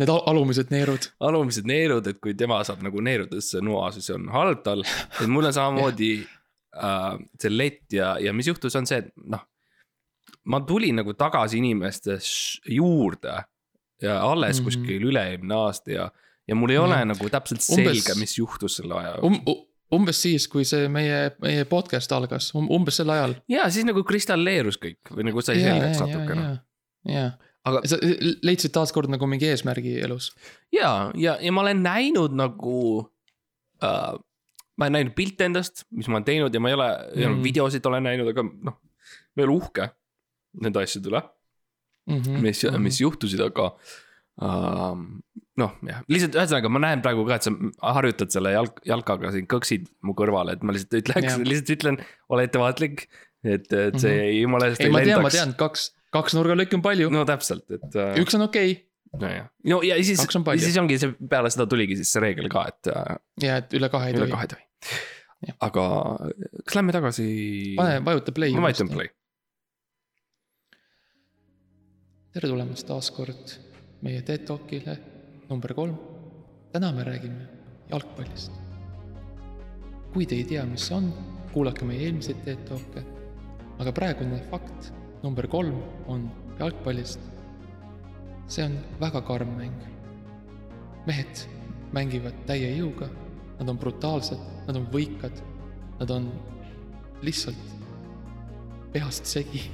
Need 0.00 0.10
al- 0.12 0.24
alumised 0.32 0.72
neerud. 0.72 1.10
alumised 1.28 1.68
neerud, 1.68 2.06
et 2.10 2.20
kui 2.22 2.34
tema 2.38 2.60
saab 2.66 2.82
nagu 2.86 3.02
neerudesse 3.04 3.62
noa, 3.64 3.90
siis 3.94 4.10
on 4.14 4.28
halb 4.32 4.64
tal. 4.66 4.84
et 4.84 5.28
mul 5.28 5.50
on 5.50 5.56
samamoodi 5.56 6.12
äh, 6.86 7.14
see 7.40 7.54
lett 7.54 7.96
ja, 7.96 8.16
ja 8.22 8.34
mis 8.36 8.50
juhtus, 8.50 8.76
on 8.80 8.88
see, 8.88 9.02
et 9.04 9.12
noh. 9.30 9.44
ma 10.50 10.62
tulin 10.66 11.02
nagu 11.02 11.14
tagasi 11.18 11.60
inimeste 11.60 12.18
juurde 12.68 13.42
ja 14.02 14.20
alles 14.24 14.56
mm. 14.56 14.60
-hmm. 14.60 14.64
kuskil 14.64 15.08
üle-eelmine 15.10 15.54
aasta 15.54 15.92
ja, 15.92 16.10
ja 16.48 16.54
mul 16.54 16.70
ei 16.70 16.78
ole 16.78 16.96
Jah. 16.96 17.08
nagu 17.12 17.28
täpselt 17.28 17.60
Umbes- 17.60 17.74
selge, 17.74 18.20
mis 18.20 18.38
juhtus 18.38 18.76
selle 18.76 18.94
aja 18.94 19.18
um, 19.22 19.34
jooksul. 19.34 19.66
umbes 19.92 20.22
siis, 20.22 20.48
kui 20.48 20.64
see 20.64 20.88
meie, 20.88 21.30
meie 21.42 21.64
podcast 21.64 22.12
algas 22.12 22.54
um,, 22.54 22.70
umbes 22.70 22.96
sel 22.96 23.10
ajal. 23.10 23.34
ja 23.48 23.68
siis 23.70 23.84
nagu 23.84 24.04
kristalleerus 24.04 24.78
kõik 24.80 25.12
või 25.16 25.28
nagu 25.28 25.44
sai 25.44 25.60
selgeks 25.60 26.00
natukene. 26.00 26.48
jaa, 27.08 27.30
aga 27.68 27.82
sa 27.88 27.98
leidsid 28.46 28.72
taaskord 28.72 29.10
nagu 29.12 29.26
mingi 29.28 29.48
eesmärgi 29.50 29.98
elus. 30.06 30.30
ja, 30.72 31.10
ja, 31.14 31.36
ja 31.40 31.52
ma 31.52 31.60
olen 31.66 31.82
näinud 31.84 32.32
nagu 32.38 32.76
äh,. 33.84 34.14
ma 34.78 34.86
olen 34.86 34.96
näinud 34.96 35.14
pilte 35.16 35.44
endast, 35.44 35.84
mis 35.92 36.08
ma 36.08 36.16
olen 36.18 36.24
teinud 36.28 36.54
ja 36.54 36.60
ma 36.60 36.70
ei 36.72 36.78
ole 36.78 36.88
mm. 37.16 37.26
Mm., 37.34 37.42
videosid 37.44 37.86
olen 37.86 38.06
näinud, 38.08 38.30
aga 38.32 38.46
noh. 38.48 38.78
ma 39.36 39.42
ei 39.42 39.48
ole 39.48 39.58
uhke 39.58 39.90
nende 40.60 40.82
asjade 40.82 41.12
üle, 41.12 41.20
Mhm. 42.10 42.40
mis 42.42 42.62
mm, 42.64 42.70
-hmm. 42.70 42.78
mis 42.88 42.96
juhtusid, 43.00 43.40
aga 43.44 43.66
äh,. 44.42 45.02
noh, 45.60 45.72
jah, 45.86 46.00
lihtsalt 46.08 46.34
ühesõnaga 46.38 46.70
ma 46.72 46.80
näen 46.82 47.02
praegu 47.04 47.26
ka, 47.28 47.36
et 47.36 47.44
sa 47.46 47.52
harjutad 47.98 48.32
selle 48.32 48.54
jalg, 48.54 48.80
jalkaga 48.88 49.30
siin 49.34 49.46
kõksid 49.50 49.90
mu 50.06 50.14
kõrvale, 50.16 50.56
et 50.56 50.62
ma 50.64 50.72
lihtsalt 50.72 50.96
ütleks 51.02 51.36
lihtsalt 51.44 51.74
ütlen, 51.76 52.00
ole 52.32 52.46
ettevaatlik. 52.48 53.04
et, 53.44 53.68
et 53.72 53.96
see 54.00 54.10
Mhm. 54.16 54.24
ei, 54.24 54.40
jumala 54.42 54.66
eest 54.68 54.80
ei, 54.80 54.86
ei 54.88 54.92
ma 54.92 54.98
tean, 55.00 55.22
ma 55.22 55.28
lendaks. 55.28 55.36
tean, 55.36 55.54
kaks, 55.60 55.84
kaks 56.14 56.36
nurgalööki 56.38 56.78
on 56.78 56.84
palju 56.84 57.10
no,, 57.12 57.24
täpselt, 57.28 57.66
et 57.70 57.98
äh,. 57.98 58.16
üks 58.22 58.36
on 58.38 58.46
okei 58.48 58.72
okay. 58.74 59.22
nojah, 59.22 59.46
no 59.72 59.80
ja 59.86 59.98
siis 60.06 60.22
on, 60.26 60.46
palju. 60.46 60.64
siis 60.64 60.78
ongi 60.82 60.98
see 61.02 61.14
peale 61.30 61.52
seda 61.52 61.68
tuligi 61.70 61.98
siis 62.00 62.12
see 62.14 62.24
reegel 62.24 62.50
ka, 62.52 62.66
et 62.72 62.92
äh, 62.92 63.16
ja 63.46 63.62
et 63.62 63.78
üle 63.78 63.90
kahe 63.92 64.10
ei 64.10 64.18
üle 64.18 64.26
tohi. 64.26 64.34
kahe 64.34 64.48
ei 64.48 64.52
tohi 64.56 64.68
aga 65.66 65.84
kas 66.64 66.76
lähme 66.76 66.92
tagasi? 66.96 67.26
pane, 67.78 68.04
vajuta 68.04 68.32
play. 68.36 68.54
ma 68.54 68.68
vajutan. 68.68 68.92
play. 68.92 69.10
tere 72.34 72.50
tulemast 72.52 72.86
taas 72.86 73.10
kord 73.14 73.56
meie 74.04 74.22
TED 74.26 74.46
Talkile 74.48 74.98
number 75.48 75.74
kolm. 75.74 75.96
täna 76.72 76.92
me 76.92 77.04
räägime 77.04 77.48
jalgpallist. 77.90 78.52
kui 80.12 80.26
te 80.26 80.34
ei 80.34 80.44
tea, 80.44 80.66
mis 80.66 80.88
see 80.88 80.96
on, 80.96 81.12
kuulake 81.54 81.86
meie 81.86 82.08
eelmiseid 82.08 82.44
TED 82.44 82.66
Talke. 82.68 83.04
aga 83.78 83.92
praegune 83.96 84.42
fakt 84.50 84.92
number 85.22 85.46
kolm 85.46 85.82
on 86.06 86.30
jalgpallist. 86.58 87.20
see 88.46 88.64
on 88.64 88.78
väga 89.00 89.20
karm 89.20 89.56
mäng. 89.56 89.76
mehed 91.06 91.46
mängivad 91.92 92.34
täie 92.46 92.70
jõuga, 92.76 93.08
nad 93.58 93.68
on 93.68 93.78
brutaalsed, 93.78 94.38
nad 94.66 94.76
on 94.76 94.86
võikad, 94.92 95.42
nad 95.98 96.10
on 96.10 96.32
lihtsalt 97.22 97.56
pehast 98.92 99.26
segi 99.26 99.70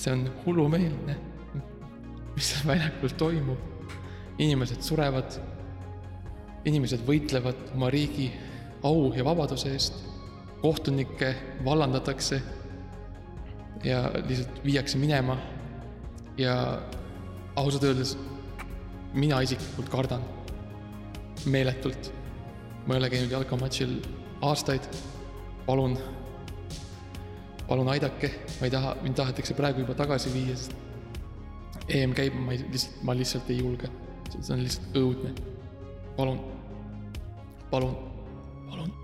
see 0.00 0.12
on 0.12 0.24
hullumeelne, 0.44 1.16
mis 2.34 2.52
seal 2.52 2.68
väljakul 2.68 3.16
toimub. 3.20 3.66
inimesed 4.40 4.80
surevad, 4.80 5.34
inimesed 6.64 7.02
võitlevad 7.04 7.74
oma 7.74 7.90
riigi 7.92 8.30
au 8.88 9.10
ja 9.12 9.24
vabaduse 9.26 9.68
eest, 9.74 9.98
kohtunikke 10.62 11.34
vallandatakse 11.64 12.42
ja 13.84 14.10
lihtsalt 14.26 14.64
viiakse 14.64 14.98
minema 14.98 15.36
ja 16.38 16.82
ausalt 17.56 17.84
öeldes 17.84 18.18
mina 19.14 19.40
isiklikult 19.40 19.88
kardan 19.88 20.24
meeletult. 21.46 22.12
ma 22.86 22.94
ei 22.94 22.98
ole 22.98 23.10
käinud 23.10 23.30
jalkamatšil 23.30 23.98
aastaid, 24.42 24.86
palun 25.66 25.98
palun 27.70 27.88
aidake, 27.88 28.32
ma 28.58 28.66
ei 28.66 28.70
taha, 28.74 28.94
mind 29.02 29.14
tahetakse 29.14 29.54
praegu 29.54 29.84
juba 29.84 29.94
tagasi 29.94 30.32
viia, 30.34 30.56
sest 30.58 30.74
EM 31.90 32.16
käib, 32.18 32.34
ma 32.34 32.56
ei, 32.56 32.64
lihtsalt, 32.66 33.02
ma 33.06 33.14
lihtsalt 33.14 33.50
ei 33.54 33.60
julge. 33.60 33.90
see 34.30 34.54
on 34.54 34.64
lihtsalt 34.64 34.98
õudne. 34.98 35.30
palun, 36.16 36.40
palun, 37.70 37.94
palun. 38.66 38.99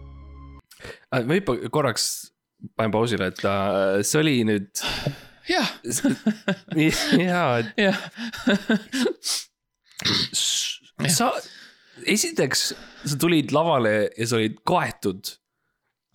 Ma 1.13 1.39
hüppan 1.39 1.63
korraks, 1.73 2.33
panen 2.77 2.95
pausile, 2.95 3.31
et 3.33 3.43
äh, 3.47 4.03
see 4.07 4.21
oli 4.23 4.37
nüüd, 4.49 4.83
jah, 5.51 5.69
jaa, 7.27 7.63
et 11.05 11.13
sa, 11.15 11.31
esiteks 12.05 12.69
sa 13.07 13.19
tulid 13.21 13.53
lavale 13.57 13.97
ja 14.17 14.29
sa 14.29 14.39
olid 14.41 14.59
kaetud 14.69 15.33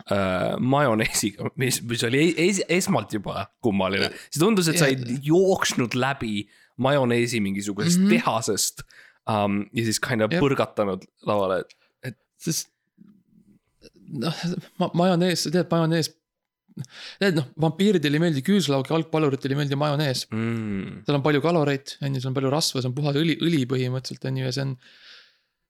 äh, 0.07 0.57
majoneesiga, 0.59 1.51
mis, 1.61 1.81
mis 1.87 2.03
oli 2.07 2.25
es, 2.41 2.63
esmalt 2.69 3.13
juba 3.15 3.47
kummaline. 3.63 4.11
see 4.29 4.41
tundus, 4.41 4.71
et 4.71 4.81
sa 4.81 4.89
olid 4.89 5.07
jooksnud 5.25 5.97
läbi 5.97 6.45
majoneesi 6.81 7.41
mingisugusest 7.43 7.99
mm. 7.99 8.05
-hmm. 8.05 8.09
tehasest 8.17 8.83
um, 9.29 9.65
ja 9.73 9.83
siis 9.85 9.99
kind 9.99 10.21
of 10.21 10.31
Jep. 10.31 10.41
põrgatanud 10.41 11.05
lavale. 11.27 11.63
sest 12.41 12.71
noh, 14.25 14.41
ma, 14.81 14.89
majonees, 15.03 15.45
sa 15.45 15.53
tead, 15.53 15.69
majonees. 15.71 16.11
tead 17.21 17.37
noh, 17.39 17.47
vampiiridele 17.61 18.19
ei 18.19 18.23
meeldi 18.23 18.43
küüslauk, 18.47 18.89
jalgpalluritele 18.93 19.55
ei 19.55 19.61
meeldi 19.63 19.79
majonees. 19.79 20.25
Mm. 20.31 21.01
seal 21.07 21.19
on 21.19 21.25
palju 21.25 21.43
kaloreid, 21.43 21.95
on 22.01 22.15
ju, 22.15 22.23
seal 22.23 22.33
on 22.33 22.37
palju 22.39 22.53
rasva, 22.53 22.83
see 22.83 22.91
on 22.91 22.97
puhas 22.97 23.17
õli, 23.19 23.37
õli 23.43 23.63
põhimõtteliselt 23.69 24.29
on 24.29 24.37
ju 24.41 24.47
ja 24.47 24.53
see 24.55 24.67
on. 24.67 24.75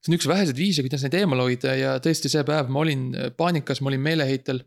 see 0.02 0.12
on 0.12 0.18
üks 0.18 0.30
väheseid 0.30 0.58
viise, 0.58 0.86
kuidas 0.86 1.06
neid 1.06 1.18
eemal 1.22 1.44
hoida 1.46 1.78
ja 1.78 1.96
tõesti 2.04 2.30
see 2.34 2.44
päev 2.48 2.70
ma 2.74 2.84
olin 2.86 3.10
paanikas, 3.38 3.82
ma 3.82 3.94
olin 3.94 4.06
meeleheitel, 4.10 4.64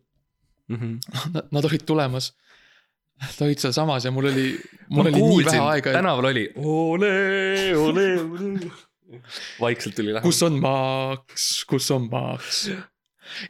Mm 0.69 0.77
-hmm. 0.81 1.33
nad, 1.35 1.45
nad 1.51 1.65
olid 1.65 1.85
tulemas. 1.87 2.35
Nad 3.21 3.41
olid 3.41 3.59
sealsamas 3.59 4.05
ja 4.05 4.11
mul 4.11 4.25
oli, 4.25 4.61
ma 4.89 4.97
mul 4.97 5.07
oli 5.07 5.13
nii 5.13 5.21
kuulsin 5.21 5.59
vähe, 5.61 5.71
aega, 5.71 5.93
tänaval 5.93 6.25
oli 6.25 6.53
ole, 6.57 7.77
ole, 7.77 8.21
ole. 8.21 8.71
vaikselt 9.61 9.95
tuli 9.95 10.07
lähemale. 10.07 10.23
kus 10.23 10.43
on 10.43 10.59
Max, 10.61 11.65
kus 11.65 11.91
on 11.91 12.09
Max. 12.11 12.71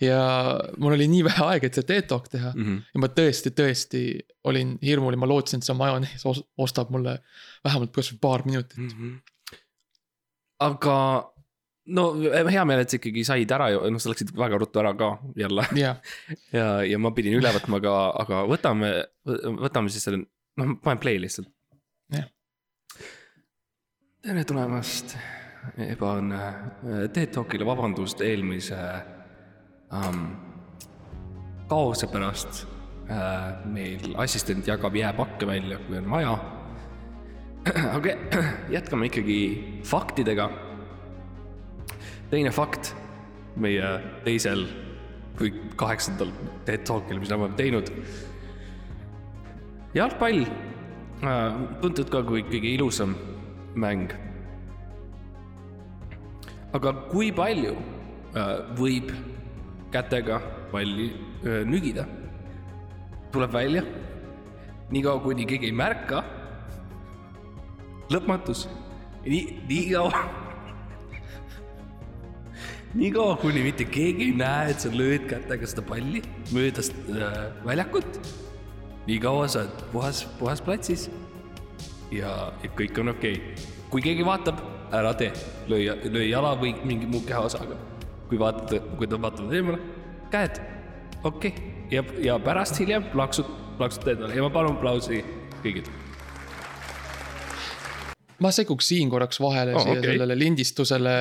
Ja 0.00 0.20
mul 0.78 0.96
oli 0.96 1.08
nii 1.10 1.24
vähe 1.28 1.44
aega, 1.48 1.68
et 1.68 1.78
see 1.78 1.88
TED 1.88 2.08
Talk 2.10 2.30
teha 2.32 2.52
mm? 2.54 2.64
-hmm. 2.64 2.80
ja 2.94 3.04
ma 3.04 3.10
tõesti, 3.20 3.52
tõesti 3.60 4.02
olin 4.44 4.78
hirmul 4.82 5.16
ja 5.16 5.22
ma 5.22 5.28
lootsin, 5.30 5.62
et 5.62 5.68
see 5.68 5.76
majonees 5.78 6.26
os- 6.30 6.44
ostab 6.58 6.90
mulle 6.94 7.18
vähemalt 7.64 7.92
kasvõi 7.94 8.18
paar 8.20 8.46
minutit. 8.46 8.78
mm. 8.78 8.88
-hmm. 8.88 9.14
aga 10.68 10.98
no 11.86 12.04
hea 12.16 12.64
meel, 12.64 12.82
et 12.82 12.92
sa 12.92 12.98
ikkagi 12.98 13.24
said 13.26 13.50
ära 13.56 13.68
ju, 13.72 13.82
noh, 13.92 14.00
sa 14.00 14.12
läksid 14.12 14.32
väga 14.38 14.58
ruttu 14.60 14.80
ära 14.80 14.94
ka 14.98 15.10
jälle 15.36 15.66
jah, 15.76 16.00
ja, 16.58 16.68
ja 16.86 17.00
ma 17.00 17.12
pidin 17.16 17.36
üle 17.38 17.52
võtma 17.58 17.80
ka, 17.84 17.96
aga 18.24 18.44
võtame, 18.48 18.92
võtame 19.60 19.92
siis 19.92 20.06
selle, 20.08 20.24
noh, 20.60 20.76
panen 20.84 21.02
play 21.02 21.20
lihtsalt. 21.20 21.50
Jah. 22.14 22.28
tere 24.24 24.44
tulemast, 24.48 25.16
ebaõnne, 25.80 26.40
TED 27.12 27.34
Talkile 27.36 27.66
vabandust 27.68 28.20
eelmise 28.24 28.78
um, 29.94 30.24
kaose 31.68 32.08
pärast. 32.10 32.66
meil 33.68 34.14
assistent 34.16 34.64
jagab 34.66 34.94
jääpakke 34.96 35.46
välja, 35.46 35.78
kui 35.84 35.98
on 35.98 36.06
vaja. 36.10 36.38
aga 37.96 38.14
jätkame 38.76 39.10
ikkagi 39.10 39.38
faktidega. 39.84 40.50
teine 42.30 42.50
fakt 42.50 42.94
meie 43.56 43.90
teisel 44.24 44.64
või 45.38 45.52
kaheksandal 45.76 46.32
TED 46.64 46.86
Talkil, 46.86 47.20
mis 47.20 47.30
me 47.30 47.36
oleme 47.36 47.58
teinud. 47.58 47.90
jalgpall, 49.94 50.46
tuntud 51.80 52.10
ka 52.10 52.22
kui 52.26 52.42
kõige 52.48 52.72
ilusam 52.74 53.14
mäng. 53.74 54.14
aga 56.74 56.92
kui 57.10 57.30
palju 57.30 57.76
äh, 58.34 58.56
võib 58.74 59.12
kätega 59.94 60.40
palli 60.72 61.12
äh, 61.46 61.62
nügida? 61.68 62.06
tuleb 63.34 63.50
välja, 63.50 63.82
niikaua 64.94 65.18
kuni 65.24 65.46
keegi 65.46 65.66
ei 65.66 65.74
märka. 65.74 66.22
lõpmatus, 68.12 68.68
nii, 69.24 69.58
nii 69.66 69.84
kaua. 69.90 70.20
nii 72.94 73.10
kaua, 73.16 73.36
kuni 73.42 73.64
mitte 73.64 73.88
keegi 73.90 74.28
ei 74.28 74.36
näe, 74.38 74.70
et 74.70 74.84
sa 74.84 74.92
lööd 74.94 75.26
kätega 75.30 75.66
seda 75.66 75.82
palli 75.88 76.22
mööda 76.54 76.84
äh, 76.84 77.40
väljakut. 77.66 78.20
nii 79.08 79.18
kaua 79.24 79.48
sa 79.48 79.64
oled 79.64 79.82
puhas, 79.92 80.22
puhas 80.38 80.62
platsis 80.62 81.08
ja, 82.14 82.52
ja 82.62 82.70
kõik 82.78 83.02
on 83.02 83.16
okei 83.16 83.40
okay.. 83.40 83.72
kui 83.90 84.04
keegi 84.04 84.26
vaatab, 84.26 84.62
ära 84.94 85.10
tee, 85.18 85.32
löö, 85.70 85.98
löö 86.06 86.28
jala 86.28 86.54
või 86.60 86.76
mingi 86.86 87.10
muu 87.10 87.24
kehaosaga. 87.26 87.78
Kui 88.28 88.38
vaatad, 88.40 88.90
kui 88.98 89.08
ta 89.10 89.20
vaatab 89.20 89.52
eemale, 89.52 89.78
käed, 90.32 90.60
okei 91.22 91.52
okay. 91.52 91.72
ja, 91.90 92.04
ja 92.24 92.38
pärast 92.42 92.80
hiljem 92.80 93.06
plaksud, 93.12 93.48
plaksud 93.78 94.08
endale 94.14 94.36
ja 94.36 94.44
ma 94.44 94.50
palun 94.54 94.76
aplausi 94.78 95.22
kõigilt. 95.62 95.90
ma 98.44 98.52
segguks 98.52 98.88
siin 98.92 99.10
korraks 99.10 99.40
vahele 99.40 99.74
Oh, 99.74 99.82
siia 99.82 99.98
okay. 99.98 100.12
sellele 100.12 100.38
lindistusele. 100.38 101.16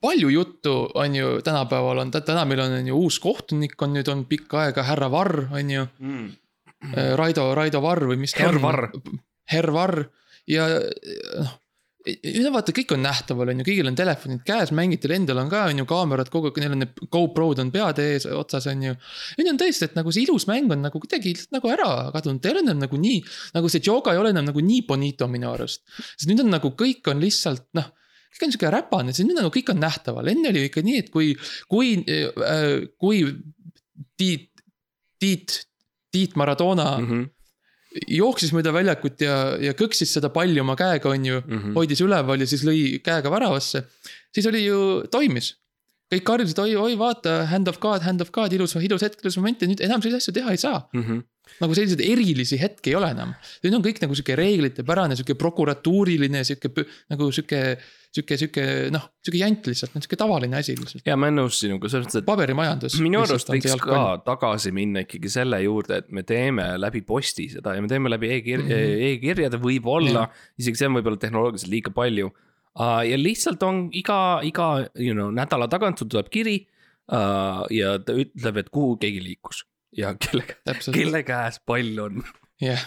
palju 0.00 0.28
juttu 0.28 0.72
on 0.94 1.14
ju 1.16 1.40
tänapäeval 1.44 1.98
on, 1.98 2.10
täna 2.10 2.44
meil 2.44 2.60
on, 2.60 2.72
on 2.80 2.86
ju 2.86 2.96
uus 2.96 3.18
kohtunik 3.20 3.82
on 3.82 3.94
nüüd 3.96 4.08
on 4.08 4.24
pikka 4.28 4.66
aega 4.66 4.82
härra 4.82 5.10
Varr 5.10 5.46
on 5.52 5.70
ju 5.70 5.86
Mm.. 6.84 7.14
Raido, 7.16 7.46
Raido 7.56 7.80
Varr 7.80 8.04
või 8.10 8.18
mis 8.20 8.34
ta 8.34 8.44
Herr 8.44 8.58
on. 8.58 8.62
Varr. 8.64 8.88
Herr 9.48 9.70
Varr 9.72 10.02
ja 10.50 10.68
noh. 10.68 11.52
No 12.04 12.50
vaata, 12.52 12.72
kõik 12.76 12.92
on 12.96 13.02
nähtaval, 13.04 13.50
on 13.52 13.60
ju, 13.62 13.66
kõigil 13.68 13.88
on 13.88 13.96
telefonid 13.96 14.42
käes, 14.44 14.72
mängijatel 14.76 15.14
endal 15.16 15.40
on 15.40 15.50
ka, 15.52 15.62
on 15.70 15.80
ju, 15.80 15.86
kaamerad 15.88 16.30
kogu 16.32 16.50
aeg, 16.50 16.60
neil 16.60 16.76
on 16.76 16.82
need 16.84 17.02
GoPro-d 17.12 17.62
on 17.64 17.72
peade 17.72 18.04
ees 18.12 18.26
otsas, 18.28 18.68
on 18.70 18.82
ju. 18.84 18.94
nüüd 19.38 19.50
on 19.54 19.60
tõesti, 19.60 19.88
et 19.88 19.96
nagu 19.96 20.12
see 20.12 20.26
ilus 20.26 20.44
mäng 20.50 20.72
on 20.74 20.84
nagu 20.84 21.00
kuidagi 21.00 21.32
nagu 21.54 21.72
ära 21.72 21.90
kadunud, 22.14 22.42
ta 22.44 22.50
ei 22.50 22.56
ole 22.56 22.64
enam 22.66 22.82
nagu 22.84 23.00
nii, 23.00 23.20
nagu 23.56 23.72
see 23.72 23.84
Joga 23.84 24.12
ei 24.12 24.20
ole 24.20 24.34
enam 24.34 24.50
nagu 24.50 24.64
nii 24.64 24.84
bonito 24.88 25.28
minu 25.32 25.50
arust. 25.54 25.84
sest 26.12 26.28
nüüd 26.28 26.44
on 26.44 26.52
nagu 26.52 26.74
kõik 26.76 27.08
on 27.12 27.24
lihtsalt 27.24 27.66
noh, 27.78 27.88
kõik 28.34 28.48
on 28.48 28.56
sihuke 28.56 28.72
räpane, 28.76 29.16
siis 29.16 29.28
nüüd 29.28 29.40
nagu 29.40 29.52
kõik 29.54 29.72
on 29.72 29.80
nähtaval, 29.80 30.28
enne 30.32 30.52
oli 30.52 30.66
ikka 30.68 30.84
nii, 30.84 31.04
et 31.06 31.12
kui, 31.14 31.32
kui 31.72 31.96
äh,, 32.04 32.84
kui 33.00 33.24
Tiit, 34.18 34.50
Tiit, 35.22 35.62
Tiit 36.12 36.36
Maradona 36.36 36.98
mm. 36.98 37.08
-hmm 37.08 37.30
jooksis 38.10 38.52
mööda 38.54 38.72
väljakut 38.74 39.20
ja, 39.22 39.34
ja 39.62 39.74
kõksis 39.78 40.14
seda 40.16 40.30
palli 40.34 40.60
oma 40.60 40.76
käega, 40.78 41.10
on 41.10 41.26
ju 41.26 41.40
mm. 41.40 41.58
-hmm. 41.58 41.74
hoidis 41.78 42.02
üleval 42.04 42.40
ja 42.40 42.46
siis 42.50 42.64
lõi 42.66 42.98
käega 43.04 43.30
väravasse. 43.30 43.84
siis 44.34 44.46
oli 44.46 44.64
ju, 44.64 45.04
toimis. 45.10 45.54
kõik 46.12 46.24
karjusid, 46.24 46.58
oi, 46.58 46.74
oi, 46.76 46.98
vaata, 46.98 47.46
hand 47.50 47.68
of 47.68 47.80
God, 47.80 48.02
hand 48.02 48.20
of 48.20 48.30
God, 48.30 48.52
ilus, 48.52 48.74
ilus 48.76 49.02
hetk, 49.02 49.22
ilus 49.22 49.36
moment 49.36 49.62
ja 49.62 49.68
nüüd 49.68 49.80
enam 49.80 50.02
selliseid 50.02 50.22
asju 50.22 50.34
teha 50.34 50.50
ei 50.50 50.60
saa. 50.60 50.88
Mhm. 50.92 51.22
Nagu 51.62 51.74
selliseid 51.76 52.02
erilisi 52.04 52.58
hetki 52.60 52.92
ei 52.92 52.96
ole 52.98 53.10
enam. 53.14 53.34
nüüd 53.64 53.76
on 53.76 53.84
kõik 53.84 54.00
nagu 54.02 54.16
sihuke 54.16 54.36
reeglitepärane, 54.38 55.16
sihuke 55.18 55.36
prokuratuuriline, 55.38 56.42
sihuke 56.46 56.84
nagu 57.12 57.28
sihuke, 57.34 57.60
sihuke, 58.14 58.38
sihuke 58.40 58.64
noh, 58.94 59.06
sihuke 59.24 59.40
jant 59.40 59.68
lihtsalt, 59.70 59.94
sihuke 59.98 60.18
tavaline 60.20 60.58
asi 60.60 60.76
lihtsalt. 60.78 61.04
ja 61.06 61.16
ma 61.18 61.28
olen 61.28 61.42
nõus 61.42 61.60
sinuga 61.62 61.90
selles 61.92 62.08
mõttes, 62.08 62.22
et 62.24 62.28
paberimajandus. 62.28 62.98
minu 63.04 63.22
arust 63.22 63.52
võiks 63.52 63.76
ka 63.82 64.04
tagasi 64.26 64.74
minna 64.74 65.04
ikkagi 65.06 65.32
selle 65.32 65.60
juurde, 65.64 66.00
et 66.02 66.10
me 66.14 66.24
teeme 66.26 66.70
läbi 66.80 67.04
posti 67.06 67.48
seda 67.52 67.76
ja 67.76 67.84
me 67.84 67.90
teeme 67.92 68.12
läbi 68.12 68.32
e-kir- 68.38 68.64
mm. 68.64 68.72
-hmm. 68.72 69.04
e-kirjade 69.12 69.60
võib-olla, 69.62 70.28
isegi 70.60 70.80
see 70.82 70.90
on 70.90 70.98
võib-olla 70.98 71.20
tehnoloogiliselt 71.22 71.72
liiga 71.72 71.94
palju. 71.94 72.32
ja 73.08 73.18
lihtsalt 73.20 73.62
on 73.62 73.88
iga, 73.94 74.40
iga, 74.42 74.88
you 74.98 75.14
know, 75.14 75.30
nädala 75.30 75.68
tagant 75.70 75.98
sul 75.98 76.10
tuleb 76.10 76.32
kiri 76.32 76.56
ja 77.70 77.98
ta 78.00 78.16
ütleb, 78.16 78.56
et 78.58 78.72
kuhu 78.72 78.96
keegi 78.98 79.22
liikus 79.22 79.62
ja 79.98 80.14
kelle, 80.20 80.44
kelle 80.92 81.22
käes 81.26 81.60
pall 81.66 81.98
on. 82.06 82.22
jah, 82.62 82.86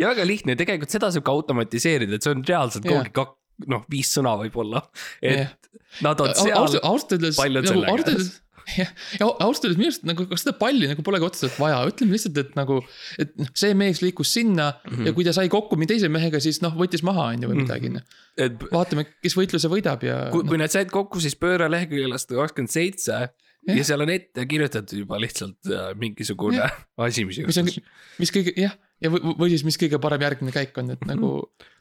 ja 0.00 0.10
väga 0.12 0.26
lihtne, 0.28 0.56
tegelikult 0.58 0.94
seda 0.94 1.10
saab 1.14 1.26
ka 1.28 1.36
automatiseerida, 1.38 2.18
et 2.18 2.26
see 2.26 2.34
on 2.36 2.44
reaalselt 2.48 2.88
Jah. 2.88 3.04
kogu 3.04 3.14
kak-, 3.20 3.38
noh, 3.68 3.86
viis 3.90 4.10
sõna 4.14 4.36
võib-olla. 4.42 4.84
et 5.22 5.40
jah. 5.44 5.56
nad 6.04 6.20
on 6.24 6.34
seal 6.36 6.58
ausalt, 6.58 7.16
öeldes, 7.16 7.38
on 7.40 7.56
nagu 7.56 7.82
ausalt 7.88 8.12
öeldes, 8.12 8.30
jah, 8.76 8.90
ja 9.18 9.26
ausalt 9.40 9.64
öeldes 9.64 9.78
minu 9.80 9.88
arust 9.88 10.04
nagu 10.08 10.26
kas 10.28 10.42
seda 10.44 10.52
palli 10.60 10.88
nagu 10.90 11.04
polegi 11.06 11.24
otseselt 11.28 11.56
vaja, 11.60 11.80
ütleme 11.88 12.16
lihtsalt, 12.16 12.40
et 12.42 12.56
nagu. 12.58 12.80
et 13.20 13.32
noh, 13.40 13.48
see 13.56 13.72
mees 13.78 14.02
liikus 14.04 14.32
sinna 14.36 14.70
mm 14.72 14.78
Mhm. 14.88 14.94
-hmm. 15.00 15.06
ja 15.08 15.16
kui 15.16 15.24
ta 15.28 15.32
sai 15.36 15.48
kokku 15.52 15.76
mingi 15.76 15.94
teise 15.94 16.08
mehega, 16.12 16.40
siis 16.40 16.60
noh, 16.64 16.74
võttis 16.76 17.02
maha, 17.06 17.30
on 17.34 17.42
ju, 17.42 17.48
või 17.52 17.62
midagi, 17.64 17.92
noh. 17.96 18.04
et 18.36 18.56
vaatame, 18.72 19.06
kes 19.24 19.36
võitluse 19.36 19.68
võidab 19.72 20.04
ja. 20.04 20.18
kui, 20.32 20.44
kui 20.48 20.58
nad 20.60 20.70
said 20.72 20.90
kokku, 20.92 21.20
siis 21.20 21.36
pööra 21.36 21.68
leheküljele 21.72 22.18
sada 22.20 22.40
kakskümmend 22.42 22.72
seitse 22.72 23.28
ja 23.76 23.84
seal 23.86 24.04
on 24.04 24.12
ette 24.12 24.44
kirjutatud 24.48 25.02
juba 25.02 25.18
lihtsalt 25.20 25.70
äh, 25.72 25.90
mingisugune 25.98 26.60
Jah. 26.60 26.76
asi, 27.06 27.24
mis 27.28 27.40
juhtus., 27.40 27.80
mis 28.20 28.32
kõige, 28.34 28.54
jah, 28.58 28.76
ja 29.04 29.12
või, 29.12 29.34
või 29.38 29.50
siis, 29.52 29.64
mis 29.66 29.78
kõige 29.80 30.00
parem 30.02 30.24
järgmine 30.24 30.54
käik 30.54 30.76
on, 30.80 30.92
et 30.94 31.02
nagu 31.08 31.32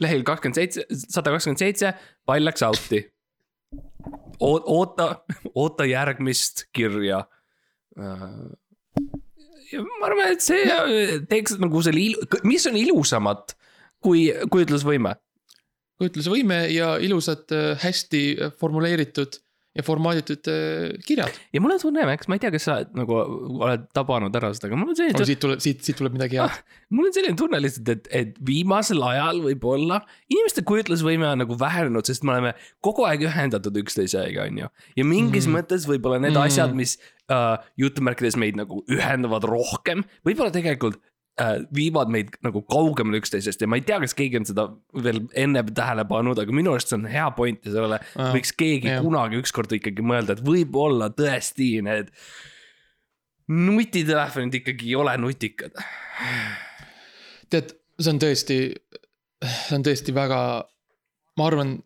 lehekülg 0.03 0.27
kakskümmend 0.31 0.59
seitse, 0.59 0.85
sada 1.07 1.33
kakskümmend 1.35 1.63
seitse, 1.63 1.93
pall 2.27 2.45
läks 2.47 2.65
out'i. 2.67 3.03
oota, 4.39 5.07
oota 5.55 5.87
järgmist 5.87 6.67
kirja. 6.75 7.23
ja 9.71 9.85
ma 9.85 10.09
arvan, 10.09 10.33
et 10.35 10.43
see 10.45 11.21
teeks 11.29 11.57
nagu 11.61 11.81
selle 11.85 12.03
ilu-, 12.03 12.43
mis 12.47 12.67
on 12.69 12.77
ilusamat 12.79 13.55
kui 14.03 14.27
kujutlusvõime 14.51 15.15
kujutlusvõime 15.97 16.59
ja 16.69 16.95
ilusad, 17.01 17.49
hästi 17.81 18.23
formuleeritud 18.59 19.39
ja 19.77 19.85
formaaditud 19.85 20.49
äh, 20.51 20.97
kirjad. 21.05 21.35
ja 21.53 21.61
mul 21.61 21.75
on 21.75 21.81
tunne, 21.81 22.05
Max, 22.09 22.29
ma 22.29 22.37
ei 22.37 22.43
tea, 22.43 22.51
kas 22.53 22.67
sa 22.67 22.77
nagu 22.97 23.17
oled 23.17 23.87
tabanud 23.95 24.35
ära 24.39 24.51
seda, 24.55 24.69
aga 24.71 24.79
mul 24.79 24.93
on 24.93 24.99
selline 24.99 25.27
siit 25.29 25.41
tuleb, 25.43 25.61
siit, 25.63 25.83
siit 25.85 25.99
tuleb 25.99 26.17
midagi 26.17 26.39
head. 26.41 26.61
mul 26.93 27.09
on 27.09 27.15
selline 27.15 27.37
tunne 27.39 27.61
lihtsalt, 27.63 27.91
et, 27.93 28.09
et 28.21 28.39
viimasel 28.47 29.03
ajal 29.09 29.43
võib-olla 29.45 30.01
inimeste 30.31 30.65
kujutlusvõime 30.67 31.29
on 31.29 31.43
nagu 31.45 31.59
vähenenud, 31.59 32.07
sest 32.09 32.25
me 32.27 32.35
oleme 32.35 32.55
kogu 32.85 33.05
aeg 33.07 33.27
ühendatud 33.27 33.77
üksteisega, 33.83 34.47
on 34.47 34.63
ju. 34.63 34.71
ja 34.97 35.07
mingis 35.07 35.45
mm. 35.47 35.57
Mõttes 35.57 35.87
võib-olla 35.89 36.19
need 36.21 36.35
mm. 36.35 36.49
asjad, 36.49 36.73
mis 36.77 36.97
uh, 37.31 37.55
jutumärkides 37.81 38.37
meid 38.39 38.57
nagu 38.59 38.83
ühendavad 38.91 39.47
rohkem, 39.47 40.03
võib-olla 40.27 40.53
tegelikult 40.53 40.99
viivad 41.75 42.09
meid 42.09 42.33
nagu 42.45 42.63
kaugemale 42.65 43.19
üksteisest 43.21 43.61
ja 43.61 43.69
ma 43.69 43.77
ei 43.77 43.85
tea, 43.85 43.99
kas 44.01 44.15
keegi 44.17 44.39
on 44.39 44.47
seda 44.49 44.67
veel 45.05 45.21
enne 45.37 45.61
tähele 45.69 46.07
pannud, 46.09 46.39
aga 46.41 46.55
minu 46.55 46.73
arust 46.73 46.89
see 46.89 46.97
on 46.97 47.05
hea 47.11 47.27
point 47.37 47.61
ja 47.67 47.75
sellele 47.75 47.99
Aa, 48.01 48.31
võiks 48.33 48.55
keegi 48.57 48.89
jah. 48.89 49.03
kunagi 49.05 49.37
ükskord 49.43 49.75
ikkagi 49.77 50.05
mõelda, 50.05 50.37
et 50.37 50.45
võib-olla 50.45 51.11
tõesti 51.13 51.75
need 51.85 52.09
nutitelefonid 53.47 54.57
ikkagi 54.61 54.89
ei 54.89 54.97
ole 54.99 55.13
nutikad 55.21 55.77
tead, 57.53 57.73
see 57.99 58.13
on 58.13 58.21
tõesti, 58.21 58.57
see 59.45 59.77
on 59.77 59.85
tõesti 59.85 60.15
väga, 60.15 60.41
ma 61.39 61.47
arvan, 61.47 61.77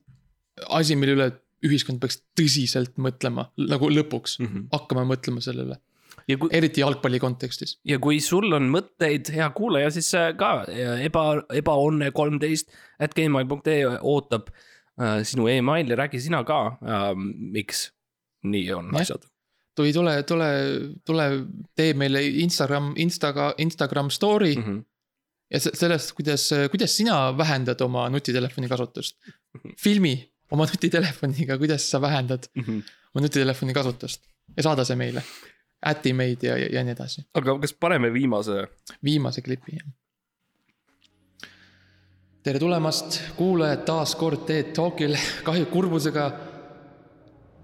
asi, 0.77 0.97
mille 0.99 1.17
üle 1.17 1.29
ühiskond 1.65 2.01
peaks 2.01 2.21
tõsiselt 2.37 2.95
mõtlema, 3.01 3.49
nagu 3.59 3.89
lõpuks 3.91 4.39
mm. 4.39 4.47
-hmm. 4.47 4.67
hakkama 4.73 5.05
mõtlema 5.11 5.43
sellele, 5.43 5.77
ja 6.27 6.37
kui, 6.37 6.49
eriti 6.51 6.81
jalgpalli 6.81 7.19
kontekstis. 7.19 7.77
ja 7.85 7.99
kui 7.99 8.19
sul 8.21 8.53
on 8.53 8.69
mõtteid, 8.73 9.31
hea 9.33 9.49
kuulaja, 9.55 9.89
siis 9.91 10.13
äh, 10.15 10.31
ka 10.37 10.65
eba, 11.05 11.25
ebaonne 11.53 12.11
kolmteist 12.11 12.69
at 12.99 13.13
gmail.ee 13.17 13.97
ootab 14.01 14.49
äh, 14.51 15.21
sinu 15.23 15.47
emaili, 15.47 15.95
räägi 15.95 16.19
sina 16.21 16.43
ka 16.43 16.61
äh,, 16.81 17.11
miks 17.57 17.89
nii 18.43 18.71
on 18.73 18.89
Jah. 18.93 19.01
asjad. 19.01 19.27
või 19.81 19.93
tule, 19.93 20.13
tule, 20.29 20.47
tule 21.05 21.25
tee 21.75 21.93
meile 21.97 22.21
Instagram, 22.43 22.93
Instaga, 23.01 23.53
Instagram 23.57 24.09
story 24.13 24.55
mm. 24.55 24.63
-hmm. 24.63 24.81
ja 25.53 25.59
se- 25.59 25.71
sellest, 25.73 26.11
kuidas, 26.17 26.49
kuidas 26.71 26.97
sina 26.97 27.37
vähendad 27.37 27.81
oma 27.81 28.09
nutitelefoni 28.09 28.67
kasutust. 28.67 29.17
filmi 29.83 30.31
oma 30.51 30.65
nutitelefoniga, 30.65 31.57
kuidas 31.57 31.89
sa 31.91 32.01
vähendad 32.01 32.43
Mhm. 32.55 32.77
oma 33.15 33.21
nutitelefoni 33.25 33.73
kasutust 33.73 34.21
ja 34.57 34.63
saada 34.63 34.83
see 34.85 34.95
meile. 34.95 35.23
Äti 35.87 36.13
meid 36.13 36.43
ja, 36.43 36.57
ja, 36.57 36.67
ja 36.71 36.83
nii 36.85 36.93
edasi. 36.93 37.25
aga 37.33 37.57
kas 37.59 37.73
paneme 37.73 38.13
viimase? 38.13 38.67
viimase 39.03 39.41
klipi, 39.41 39.77
jah. 39.79 41.47
tere 42.43 42.59
tulemast, 42.59 43.21
kuulajad 43.37 43.85
taas 43.85 44.15
kord 44.15 44.45
Teet 44.45 44.73
Talkil, 44.73 45.17
kahju 45.43 45.65
kurbusega. 45.73 46.31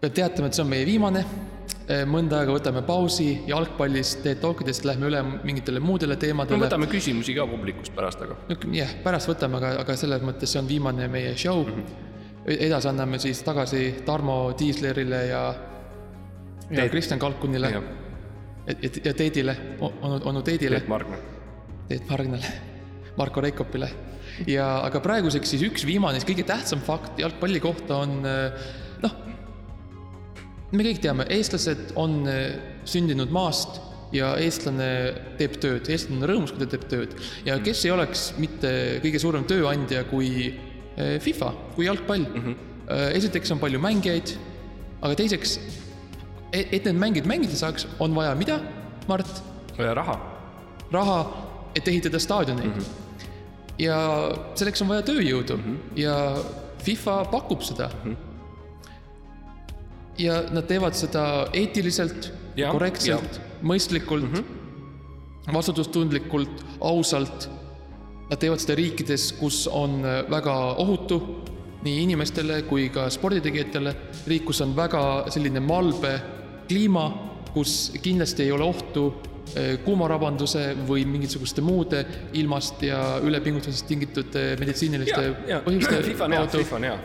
peab 0.02 0.14
teatama, 0.14 0.48
et 0.48 0.58
see 0.58 0.66
on 0.66 0.74
meie 0.74 0.86
viimane 0.86 1.26
mõnda 1.88 2.42
aega 2.42 2.52
võtame 2.52 2.82
pausi 2.84 3.30
jalgpallist, 3.48 4.20
TED 4.24 4.42
Talkidest 4.42 4.86
lähme 4.86 5.08
üle 5.08 5.22
mingitele 5.24 5.80
muudele 5.80 6.18
teemadele. 6.20 6.66
võtame 6.66 6.90
küsimusi 6.92 7.36
ka 7.36 7.46
publikust 7.48 7.96
pärast, 7.96 8.22
aga 8.26 8.36
jah, 8.76 8.92
pärast 9.04 9.32
võtame, 9.32 9.62
aga, 9.62 9.72
aga 9.84 9.96
selles 9.96 10.26
mõttes 10.26 10.52
see 10.52 10.60
on 10.60 10.68
viimane 10.68 11.08
meie 11.08 11.36
show 11.38 11.64
mm. 11.64 11.86
-hmm. 11.86 12.58
edasi 12.68 12.92
anname 12.92 13.20
siis 13.20 13.42
tagasi 13.44 14.04
Tarmo 14.06 14.54
Tiislerile 14.58 15.24
ja, 15.28 15.44
ja 16.70 16.84
Teet- 16.84 16.92
Kristjan 16.92 17.20
Kalkunile 17.20 17.72
jah, 18.68 19.00
ja, 19.04 19.14
Teedile, 19.14 19.58
onu, 19.80 20.20
onu 20.24 20.44
Teedile, 20.44 20.82
Teet 20.82 20.92
Margna. 20.92 21.18
Teet 21.88 22.10
Margnale, 22.10 22.54
Marko 23.18 23.42
Reikopile. 23.42 23.90
ja, 24.48 24.68
aga 24.86 25.00
praeguseks 25.02 25.56
siis 25.56 25.64
üks 25.66 25.86
viimane, 25.88 26.20
kõige 26.28 26.44
tähtsam 26.46 26.84
fakt 26.86 27.20
jalgpalli 27.20 27.62
kohta 27.64 28.04
on 28.04 28.20
noh, 29.02 29.16
me 30.76 30.86
kõik 30.88 31.02
teame, 31.04 31.28
eestlased 31.32 31.94
on 32.00 32.22
eh, 32.30 32.58
sündinud 32.88 33.32
maast 33.34 33.80
ja 34.16 34.34
eestlane 34.40 34.90
teeb 35.40 35.58
tööd, 35.64 35.90
eestlane 35.92 36.22
on 36.22 36.30
rõõmus, 36.32 36.54
kui 36.54 36.64
ta 36.64 36.70
teeb 36.74 36.86
tööd. 36.92 37.16
ja 37.48 37.58
kes 37.64 37.86
ei 37.86 37.94
oleks 37.96 38.30
mitte 38.40 38.72
kõige 39.04 39.22
suurem 39.24 39.48
tööandja 39.48 40.04
kui 40.12 40.30
eh, 40.52 41.18
FIFA, 41.24 41.52
kui 41.76 41.88
jalgpall 41.88 42.24
mm. 42.28 42.44
-hmm. 42.44 42.64
esiteks 43.16 43.52
on 43.52 43.60
palju 43.60 43.80
mängijaid, 43.84 44.38
aga 45.02 45.16
teiseks, 45.16 45.60
et 46.72 46.86
need 46.86 46.98
mängijad 46.98 47.28
mängida 47.30 47.56
saaks, 47.60 47.88
on 48.00 48.16
vaja 48.16 48.36
mida, 48.36 48.60
Mart? 49.08 49.44
raha. 49.78 50.16
raha, 50.92 51.20
et 51.76 51.88
ehitada 51.88 52.20
staadioneid 52.20 52.68
mm. 52.68 52.74
-hmm. 52.74 52.86
ja 53.80 53.98
selleks 54.56 54.82
on 54.82 54.88
vaja 54.88 55.02
tööjõudu 55.02 55.58
mm 55.58 55.64
-hmm. 55.64 55.78
ja 55.96 56.36
FIFA 56.84 57.26
pakub 57.32 57.62
seda 57.62 57.90
mm. 58.04 58.12
-hmm. 58.12 58.18
ja 60.18 60.44
nad 60.52 60.68
teevad 60.68 60.94
seda 60.94 61.48
eetiliselt, 61.54 62.34
korrektselt, 62.72 63.42
mõistlikult 63.62 64.24
mm, 64.24 64.34
-hmm. 64.34 65.54
vastutustundlikult, 65.54 66.66
ausalt. 66.82 67.50
Nad 68.30 68.40
teevad 68.40 68.60
seda 68.60 68.76
riikides, 68.76 69.32
kus 69.40 69.68
on 69.68 70.02
väga 70.30 70.54
ohutu 70.76 71.44
nii 71.84 72.04
inimestele 72.04 72.62
kui 72.62 72.90
ka 72.90 73.10
sporditegijatele. 73.10 73.96
riik, 74.28 74.46
kus 74.46 74.62
on 74.62 74.76
väga 74.76 75.26
selline 75.30 75.60
malbe 75.60 76.22
kliima, 76.68 77.08
kus 77.54 77.92
kindlasti 78.04 78.46
ei 78.46 78.52
ole 78.52 78.66
ohtu 78.68 79.06
eh, 79.56 79.78
kuumarabanduse 79.86 80.70
või 80.88 81.06
mingisuguste 81.10 81.64
muude 81.66 82.04
ilmast 82.38 82.84
ja 82.86 83.02
ülepingutusest 83.24 83.88
tingitud 83.90 84.36
eh, 84.40 84.56
meditsiiniliste 84.60 85.28
põhjuste 85.66 86.02
FIFA 86.10 86.28
on 86.28 86.38
hea, 86.38 86.48
FIFA 86.56 86.80
on 86.80 86.90
hea. 86.90 86.98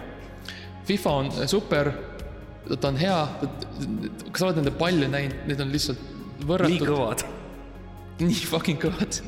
FIFA 0.86 1.12
on 1.20 1.30
super, 1.48 1.92
ta 2.72 2.88
on 2.90 2.98
hea, 2.98 3.20
kas 4.30 4.42
sa 4.42 4.48
oled 4.48 4.58
nende 4.62 4.74
palle 4.78 5.10
näinud, 5.10 5.46
need 5.50 5.62
on 5.62 5.70
lihtsalt 5.72 6.02
nii 6.42 6.48
võrratud, 6.48 6.88
kõvad. 6.88 7.22
nii 8.26 8.42
fucking 8.50 8.82
kõvad. 8.82 9.22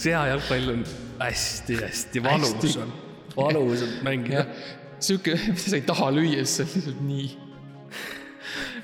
see 0.00 0.10
hea 0.10 0.26
jalgpall 0.32 0.74
on 0.74 0.84
hästi-hästi 1.20 2.22
valus 2.24 2.54
Hästi. 2.56 2.70
on, 2.80 2.92
valus 3.36 3.82
on 3.84 3.96
mängida 4.06 4.46
sihuke, 5.00 5.36
mida 5.52 5.62
sa 5.62 5.78
ei 5.78 5.86
taha 5.86 6.10
lüüa, 6.14 6.44
siis 6.44 6.56
see 6.56 6.66
on 6.66 6.74
lihtsalt 6.76 7.00
nii. 7.06 7.28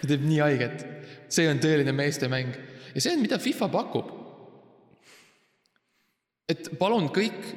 See 0.01 0.11
teeb 0.13 0.25
nii 0.27 0.41
haiget. 0.45 0.87
see 1.29 1.49
on 1.51 1.61
tõeline 1.63 1.93
meestemäng 1.97 2.55
ja 2.95 3.03
see 3.03 3.15
on, 3.17 3.23
mida 3.25 3.39
FIFA 3.43 3.69
pakub. 3.73 4.13
et 6.49 6.71
palun 6.79 7.09
kõik, 7.11 7.53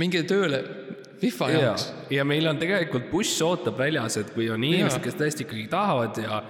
minge 0.00 0.24
tööle 0.26 0.64
FIFA 1.24 1.48
ja 1.52 1.60
jaoks., 1.62 1.84
ja 2.12 2.24
meil 2.26 2.46
on 2.50 2.58
tegelikult 2.60 3.06
buss 3.12 3.40
ootab 3.44 3.78
väljas, 3.80 4.18
et 4.20 4.32
kui 4.34 4.48
on 4.52 4.64
inimesed, 4.66 5.00
kes 5.04 5.16
tõesti 5.18 5.46
ikkagi 5.46 5.66
tahavad 5.72 6.18
ja, 6.20 6.40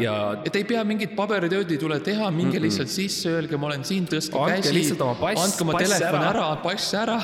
ja 0.00 0.14
et 0.46 0.56
ei 0.60 0.64
pea 0.68 0.84
mingit 0.88 1.16
paberitööd 1.18 1.74
ei 1.74 1.80
tule 1.80 1.98
teha, 2.00 2.30
minge 2.30 2.52
mm 2.52 2.58
-mm. 2.58 2.66
lihtsalt 2.68 2.92
sisse, 2.92 3.32
öelge, 3.34 3.58
ma 3.58 3.72
olen 3.72 3.84
siin, 3.84 4.06
tõstke 4.08 4.38
Andke 4.38 4.62
käsi, 4.62 4.76
lihtsalt 4.78 5.04
oma 5.08 5.18
pass- 5.20 5.42
andke 5.44 5.72
pass 5.72 5.98
ära, 6.00 6.22
ära, 6.30 6.48
pass 6.62 6.94
ära. 6.94 7.18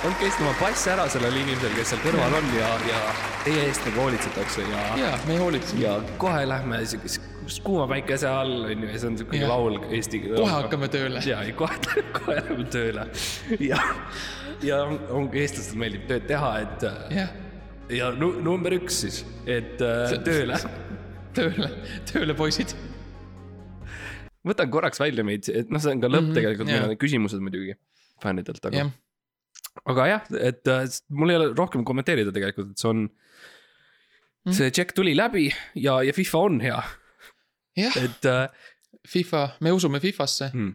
Andke 0.00 0.26
Eesti 0.26 0.42
oma 0.42 0.54
pass 0.60 0.86
ära 0.90 1.04
sellele 1.12 1.42
inimesele, 1.42 1.74
kes 1.76 1.92
seal 1.92 2.00
kõrval 2.04 2.36
on 2.38 2.48
ja, 2.56 2.70
ja 2.88 3.00
teie 3.44 3.66
eest 3.68 3.84
nagu 3.88 4.04
hoolitsetakse 4.04 4.64
ja, 4.66 4.82
ja 4.98 5.12
me 5.26 5.36
ei 5.36 5.42
hoolitse. 5.42 5.76
ja 5.82 5.96
kohe 6.22 6.42
lähme 6.48 6.80
siukest 6.88 7.28
kuuma 7.66 7.86
päikese 7.90 8.28
all 8.30 8.68
on 8.70 8.84
ju 8.84 8.88
ja 8.88 9.00
see 9.02 9.10
on 9.10 9.18
siuke 9.20 9.42
laul 9.46 9.78
Eesti. 9.90 10.22
kohe 10.40 10.52
hakkame 10.52 10.88
tööle. 10.92 11.22
ja, 11.26 11.42
kohe, 11.58 11.78
kohe 12.16 12.38
läheme 12.38 12.66
tööle 12.72 13.06
ja, 13.60 13.80
ja 14.62 14.82
on, 14.86 14.98
on, 15.10 15.28
eestlastel 15.32 15.80
meeldib 15.82 16.06
tööd 16.10 16.26
teha, 16.30 16.52
et 16.64 16.86
jah, 17.18 17.36
ja 17.92 18.10
nu, 18.16 18.32
number 18.44 18.74
üks 18.78 19.02
siis, 19.04 19.22
et 19.46 19.82
äh, 19.82 20.16
tööle. 20.24 20.58
tööle, 21.36 21.70
tööle, 22.10 22.36
poisid. 22.38 22.74
võtan 24.46 24.72
korraks 24.72 25.00
välja 25.02 25.24
meid, 25.26 25.48
et 25.52 25.72
noh, 25.72 25.82
see 25.82 25.94
on 25.96 26.02
ka 26.02 26.10
lõpp 26.10 26.28
mm 26.28 26.30
-hmm, 26.30 26.40
tegelikult, 26.40 26.72
meil 26.72 26.90
on 26.90 27.00
küsimused 27.00 27.44
muidugi 27.44 27.76
fännidelt, 28.22 28.64
aga 28.70 28.84
jah, 28.84 28.92
aga 29.88 30.08
jah, 30.10 30.28
et 30.50 30.68
äh, 30.70 30.84
mul 31.08 31.32
ei 31.32 31.38
ole 31.40 31.52
rohkem 31.58 31.84
kommenteerida 31.88 32.34
tegelikult, 32.34 32.74
et 32.74 32.82
see 32.82 32.90
on 32.90 33.06
mm., 33.06 34.56
see 34.56 34.70
tšekk 34.74 34.94
tuli 34.98 35.14
läbi 35.16 35.48
ja, 35.80 36.00
ja 36.04 36.14
FIFA 36.16 36.44
on 36.48 36.60
hea, 36.64 36.82
jah, 37.80 37.98
äh, 38.30 38.68
FIFA, 39.08 39.46
me 39.64 39.72
usume 39.74 40.00
FIFA-sse. 40.02 40.50
hmm. 40.52 40.74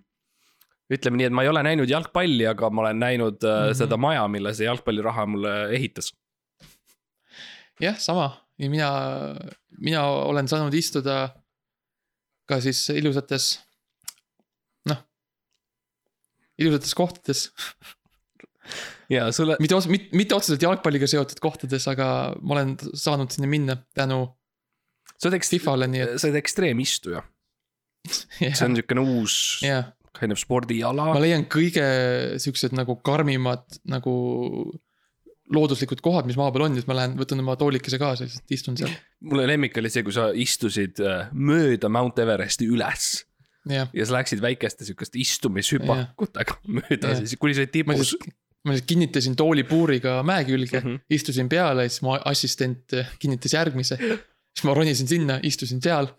ütleme 0.94 1.22
nii, 1.22 1.30
et 1.30 1.36
ma 1.36 1.46
ei 1.46 1.52
ole 1.52 1.64
näinud 1.68 1.92
jalgpalli, 1.92 2.48
aga 2.50 2.72
ma 2.72 2.88
olen 2.88 3.00
näinud 3.04 3.38
mm 3.44 3.54
-hmm. 3.54 3.78
seda 3.84 3.98
maja, 4.02 4.28
mille 4.32 4.54
see 4.54 4.68
jalgpalliraha 4.68 5.26
mulle 5.30 5.56
ehitas. 5.78 6.14
jah, 7.80 7.98
sama 8.00 8.32
ja 8.58 8.70
mina, 8.70 8.90
mina 9.78 10.04
olen 10.06 10.48
saanud 10.48 10.74
istuda 10.74 11.30
ka 12.48 12.60
siis 12.64 12.80
ilusates, 12.96 13.58
noh, 14.90 15.02
ilusates 16.58 16.96
kohtades, 16.98 17.48
ja 19.13 19.30
sulle, 19.36 19.58
mitte, 19.63 19.80
mitte, 19.91 20.17
mitte 20.17 20.38
otseselt 20.38 20.63
jalgpalliga 20.63 21.10
seotud 21.10 21.39
kohtades, 21.43 21.88
aga 21.91 22.10
ma 22.41 22.58
olen 22.58 22.75
saanud 22.93 23.34
sinna 23.34 23.49
minna 23.51 23.77
tänu 23.97 24.25
sa 25.17 25.30
oled 25.30 25.38
eks-, 25.39 25.53
FIFA-le, 25.56 25.89
nii 25.91 26.03
et 26.06 26.15
sa 26.17 26.30
oled 26.30 26.39
ekstreemistuja, 26.41 27.21
see 28.15 28.49
jah 28.49 28.65
on, 28.65 28.75
niisugune 28.75 29.06
uus 29.17 29.38
jah, 29.65 29.91
kind 30.17 30.34
of 30.34 30.41
spordiala. 30.41 31.12
Ma. 31.12 31.21
leian 31.21 31.45
kõige 31.51 31.86
siuksed 32.41 32.75
nagu 32.77 32.97
karmimad 33.06 33.80
nagu 33.89 34.13
looduslikud 35.53 36.01
kohad, 36.03 36.27
mis 36.27 36.36
maa 36.39 36.51
peal 36.51 36.65
on 36.65 36.75
ja 36.75 36.82
siis 36.82 36.89
ma 36.89 36.97
lähen, 36.97 37.15
võtan 37.19 37.39
oma 37.39 37.56
toolikese 37.60 37.99
kaasa, 38.01 38.27
lihtsalt 38.27 38.56
istun 38.58 38.80
seal, 38.80 38.91
mulle 39.30 39.47
lemmik 39.49 39.77
oli 39.80 39.91
see, 39.93 40.03
kui 40.06 40.15
sa 40.15 40.30
istusid 40.36 40.99
äh, 41.03 41.32
mööda 41.32 41.91
Mount 41.93 42.19
Everesti 42.23 42.69
üles. 42.69 43.23
Jah. 43.67 43.89
ja 43.91 44.06
sa 44.08 44.13
läksid 44.15 44.39
väikeste 44.39 44.86
sihukeste 44.88 45.19
istumishüpakutega 45.19 46.53
mööda 46.71 47.10
Jah. 47.12 47.17
siis, 47.19 47.34
kuni 47.36 47.51
sa 47.51 47.65
olid 47.65 47.73
tipus 47.73 48.13
ma 48.67 48.75
siis 48.75 48.86
kinnitasin 48.89 49.36
toolipuuriga 49.39 50.19
mäe 50.27 50.45
külge 50.47 50.80
mm. 50.80 50.86
-hmm. 50.86 51.15
istusin 51.17 51.49
peale, 51.49 51.88
siis 51.89 52.03
mu 52.06 52.15
assistent 52.17 52.93
eh, 52.93 53.12
kinnitas 53.19 53.53
järgmise. 53.53 53.97
siis 53.97 54.65
ma 54.67 54.73
ronisin 54.77 55.08
sinna, 55.08 55.39
istusin 55.43 55.82
seal, 55.82 56.10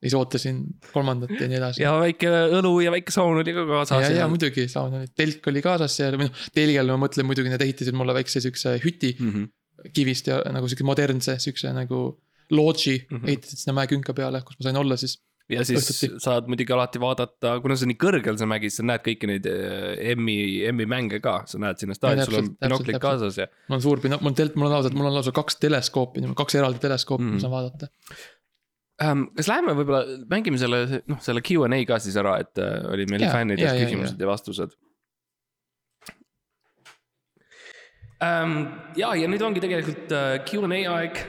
siis 0.00 0.14
ootasin 0.16 0.62
kolmandat 0.92 1.34
ja 1.36 1.48
nii 1.48 1.58
edasi. 1.58 1.82
ja 1.82 1.92
väike 2.00 2.30
õlu 2.58 2.72
ja 2.84 2.92
väike 2.94 3.12
saun 3.14 3.40
oli 3.42 3.54
ka 3.56 3.66
kaasas 3.68 4.06
ja, 4.08 4.22
ja 4.22 4.28
muidugi, 4.32 4.66
saun 4.72 4.96
oli, 5.00 5.10
telk 5.16 5.46
oli 5.52 5.62
kaasas 5.64 5.96
seal 6.00 6.16
või 6.16 6.30
noh, 6.30 6.44
telgel 6.56 6.92
ma 6.94 6.98
mõtlen 7.04 7.28
muidugi 7.28 7.52
nad 7.52 7.64
ehitasid 7.64 7.96
mulle 7.96 8.16
väikse 8.16 8.42
siukse 8.44 8.78
hüti 8.84 9.14
mm. 9.18 9.32
-hmm. 9.32 9.92
kivist 9.96 10.30
ja 10.32 10.40
nagu 10.54 10.68
siuke 10.70 10.86
modernse 10.88 11.36
siukse 11.42 11.72
nagu 11.76 12.04
lodži 12.50 12.96
mm. 12.98 13.16
-hmm. 13.16 13.28
ehitasid 13.28 13.64
sinna 13.64 13.76
mäekünka 13.80 14.14
peale, 14.16 14.42
kus 14.46 14.58
ma 14.58 14.68
sain 14.68 14.80
olla 14.80 14.96
siis. 14.96 15.20
Ja 15.50 15.64
siis 15.66 15.86
Õhtuti. 15.90 16.20
saad 16.22 16.48
muidugi 16.50 16.74
alati 16.74 17.00
vaadata, 17.02 17.54
kuna 17.62 17.76
see 17.76 17.86
on 17.86 17.92
nii 17.92 18.00
kõrgel, 18.00 18.38
see 18.40 18.48
mägi, 18.50 18.70
siis 18.70 18.80
sa 18.82 18.86
näed 18.90 19.04
kõiki 19.04 19.30
neid 19.30 19.46
äh, 19.50 20.12
M-i, 20.16 20.36
M-i 20.72 20.88
mänge 20.90 21.20
ka, 21.24 21.40
sa 21.50 21.60
näed 21.62 21.80
sinna 21.82 21.96
staadioni, 21.96 22.26
sul 22.28 22.40
on 22.40 22.50
binoklid 22.60 23.00
kaasas 23.02 23.40
ja. 23.42 23.48
mul 23.68 23.78
on 23.78 23.86
suur, 23.86 24.02
mul 24.06 24.32
on 24.32 24.36
tel-, 24.38 24.52
mul 24.56 24.68
on 24.68 24.76
lausa, 24.76 24.92
mul 24.96 25.10
on 25.10 25.16
lausa 25.18 25.34
kaks 25.36 25.58
teleskoopi, 25.62 26.24
kaks 26.38 26.60
eraldi 26.60 26.82
teleskoopi 26.82 27.26
mm, 27.26 27.38
ma 27.38 27.44
saan 27.44 27.54
vaadata. 27.56 27.90
Ähm, 29.00 29.24
kas 29.36 29.48
läheme 29.48 29.74
võib-olla, 29.78 30.20
mängime 30.30 30.60
selle, 30.60 31.02
noh, 31.08 31.20
selle 31.24 31.42
Q 31.46 31.64
and 31.64 31.78
A 31.78 31.80
ka 31.88 31.98
siis 32.04 32.18
ära, 32.20 32.36
et 32.44 32.60
äh, 32.60 32.78
oli 32.92 33.08
meil 33.10 33.24
Jaa, 33.24 33.34
fännidelt 33.34 33.64
jaa, 33.64 33.74
jaa, 33.78 33.88
küsimused 33.88 34.18
ja, 34.20 34.26
ja 34.26 34.30
vastused 34.30 34.78
ähm,. 38.20 38.56
ja, 39.00 39.14
ja 39.16 39.28
nüüd 39.32 39.42
ongi 39.46 39.62
tegelikult 39.64 40.12
äh, 40.12 40.38
Q 40.44 40.64
and 40.68 40.76
A 40.76 40.96
aeg 41.00 41.22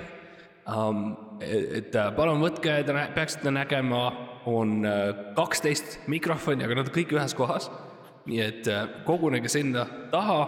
um,. 0.67 1.30
Et 1.41 1.95
palun 2.15 2.41
võtke, 2.43 2.81
te 2.85 2.95
peaksite 3.15 3.53
nägema, 3.53 4.03
on 4.49 4.85
äh, 4.85 5.33
kaksteist 5.37 5.99
mikrofoni, 6.09 6.65
aga 6.65 6.79
nad 6.79 6.89
on 6.89 6.95
kõik 6.95 7.13
ühes 7.15 7.35
kohas. 7.37 7.69
nii 8.25 8.41
et 8.41 8.67
äh, 8.69 8.85
kogunege 9.05 9.49
sinna 9.49 9.87
taha 10.11 10.41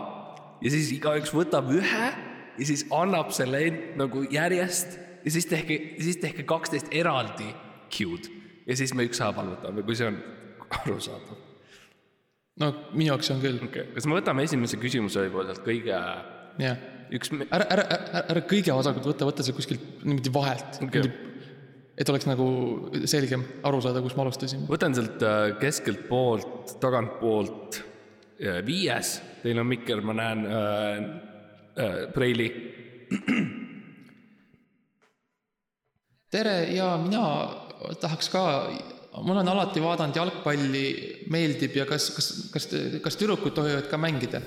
ja 0.61 0.69
siis 0.69 0.91
igaüks 0.93 1.33
võtab 1.33 1.71
ühe 1.73 2.09
ja 2.57 2.65
siis 2.67 2.85
annab 2.93 3.31
selle 3.33 3.63
end 3.67 3.97
nagu 3.97 4.23
järjest 4.29 4.97
ja 5.23 5.33
siis 5.33 5.47
tehke, 5.49 5.79
siis 5.99 6.19
tehke 6.21 6.45
kaksteist 6.45 6.91
eraldi 6.93 7.49
Q-d 7.93 8.29
ja 8.67 8.77
siis 8.77 8.93
me 8.93 9.07
ükshaaval 9.07 9.55
võtame, 9.55 9.83
kui 9.85 9.97
see 9.97 10.09
on 10.11 10.19
arusaadav. 10.81 11.41
no 12.61 12.71
minu 12.93 13.11
jaoks 13.11 13.33
on 13.33 13.41
küll, 13.43 13.61
okay., 13.65 13.89
kas 13.95 14.07
me 14.07 14.19
võtame 14.19 14.45
esimese 14.47 14.79
küsimuse 14.81 15.25
võib-olla 15.25 15.53
sealt 15.53 15.65
kõige, 15.65 15.99
jah. 16.61 16.85
üks, 17.13 17.31
ära, 17.49 17.65
ära, 17.67 17.85
ära, 17.85 18.23
ära 18.33 18.43
kõige 18.49 18.75
vasakult 18.75 19.07
võtta, 19.11 19.27
võta 19.29 19.45
see 19.45 19.55
kuskilt 19.55 20.03
niimoodi 20.03 20.33
vahelt 20.33 20.79
okay.. 20.85 21.09
et 21.97 22.09
oleks 22.09 22.27
nagu 22.29 22.47
selgem 23.09 23.45
aru 23.67 23.81
saada, 23.85 24.01
kus 24.03 24.15
me 24.17 24.25
alustasime. 24.25 24.67
võtan 24.69 24.95
sealt 24.97 25.23
äh, 25.25 25.55
keskelt 25.61 26.07
poolt, 26.09 26.77
tagantpoolt 26.83 27.81
viies, 28.65 29.21
teil 29.43 29.59
on 29.61 29.67
mikker, 29.69 30.01
ma 30.03 30.13
näen 30.17 30.45
äh, 30.49 30.97
äh, 31.79 31.99
preili. 32.13 32.49
tere 36.33 36.55
ja 36.73 36.97
mina 36.97 37.23
tahaks 38.01 38.29
ka, 38.33 38.43
ma 39.21 39.35
olen 39.35 39.51
alati 39.53 39.83
vaadanud 39.83 40.17
jalgpalli, 40.17 40.85
meeldib 41.31 41.75
ja 41.77 41.85
kas, 41.89 42.09
kas, 42.15 42.29
kas, 42.53 42.69
kas 43.03 43.19
tüdrukud 43.19 43.53
tohivad 43.55 43.87
ka 43.91 43.97
mängida 44.01 44.41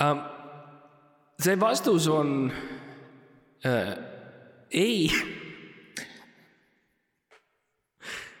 uh,? 0.00 0.40
See 1.42 1.60
vastus 1.60 2.08
on 2.08 2.52
äh, 3.66 3.94
ei 4.70 5.10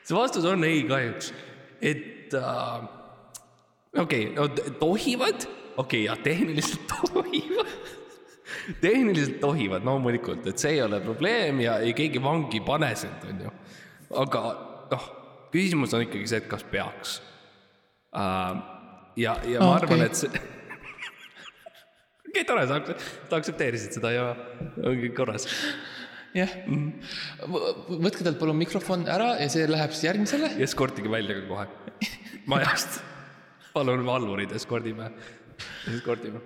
see 0.02 0.16
vastus 0.16 0.44
on 0.44 0.64
ei 0.64 0.82
kahjuks, 0.88 1.32
et 1.80 2.34
äh, 2.34 2.84
okei 3.98 4.28
okay,, 4.28 4.34
no 4.36 4.48
tohivad, 4.78 5.48
okei 5.76 5.76
okay,, 5.76 6.04
jah, 6.06 6.18
tehniliselt 6.22 6.86
tohivad 7.14 7.74
tehniliselt 8.80 9.40
tohivad 9.40 9.84
loomulikult, 9.84 10.46
et 10.46 10.58
see 10.58 10.76
ei 10.76 10.82
ole 10.84 11.00
probleem 11.02 11.60
ja 11.64 11.78
ei 11.82 11.94
keegi 11.96 12.22
vangi 12.22 12.60
ei 12.60 12.66
pane 12.66 12.94
sind, 12.96 13.26
on 13.28 13.44
ju. 13.46 13.52
aga 14.22 14.42
noh, 14.92 15.10
küsimus 15.54 15.94
on 15.96 16.06
ikkagi 16.06 16.28
see, 16.30 16.42
et 16.44 16.50
kas 16.50 16.64
peaks 16.70 17.18
uh,. 18.14 18.56
ja, 19.16 19.36
ja 19.48 19.60
ma 19.60 19.74
okay. 19.74 19.82
arvan, 19.82 20.06
et 20.06 20.22
see 20.22 20.42
okei 22.32 22.44
tore, 22.48 22.66
sa, 22.66 22.80
aktsepteerisid 23.36 23.98
seda 23.98 24.12
ja 24.14 24.28
ongi 24.88 25.12
korras 25.16 25.48
jah 26.34 26.48
mm 26.66 26.78
-hmm., 26.80 27.98
võtke 28.06 28.24
talt 28.24 28.38
palun 28.40 28.56
mikrofon 28.56 29.04
ära 29.08 29.34
ja 29.40 29.48
see 29.52 29.66
läheb 29.68 29.92
siis 29.92 30.08
järgmisele. 30.08 30.48
ja 30.56 30.64
eskortige 30.64 31.10
välja 31.12 31.36
ka 31.40 31.46
kohe 31.48 31.66
majast. 32.46 33.00
palun 33.74 34.06
valvurid, 34.06 34.52
eskordime, 34.56 35.10
eskordime. 35.94 36.40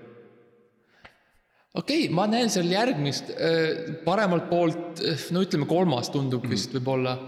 okei 1.74 2.05
okay,, 2.05 2.14
ma 2.14 2.26
näen 2.26 2.51
seal 2.51 2.70
järgmist, 2.70 3.30
äh, 3.30 3.95
paremalt 4.05 4.51
poolt, 4.51 5.03
no 5.30 5.43
ütleme, 5.43 5.66
kolmas 5.66 6.11
tundub 6.11 6.43
mm 6.43 6.49
-hmm. 6.49 6.51
vist 6.51 6.74
võib-olla. 6.74 7.18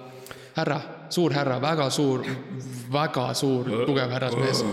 härra, 0.59 0.81
suur 1.09 1.33
härra, 1.33 1.61
väga 1.63 1.91
suur, 1.91 2.25
väga 2.93 3.35
suur, 3.35 3.71
tugev 3.87 4.11
härrasmees. 4.11 4.65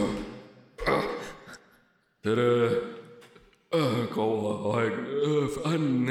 tere, 2.23 2.94
kaua 4.13 4.51
aeg, 4.75 4.95
fänn 5.55 6.09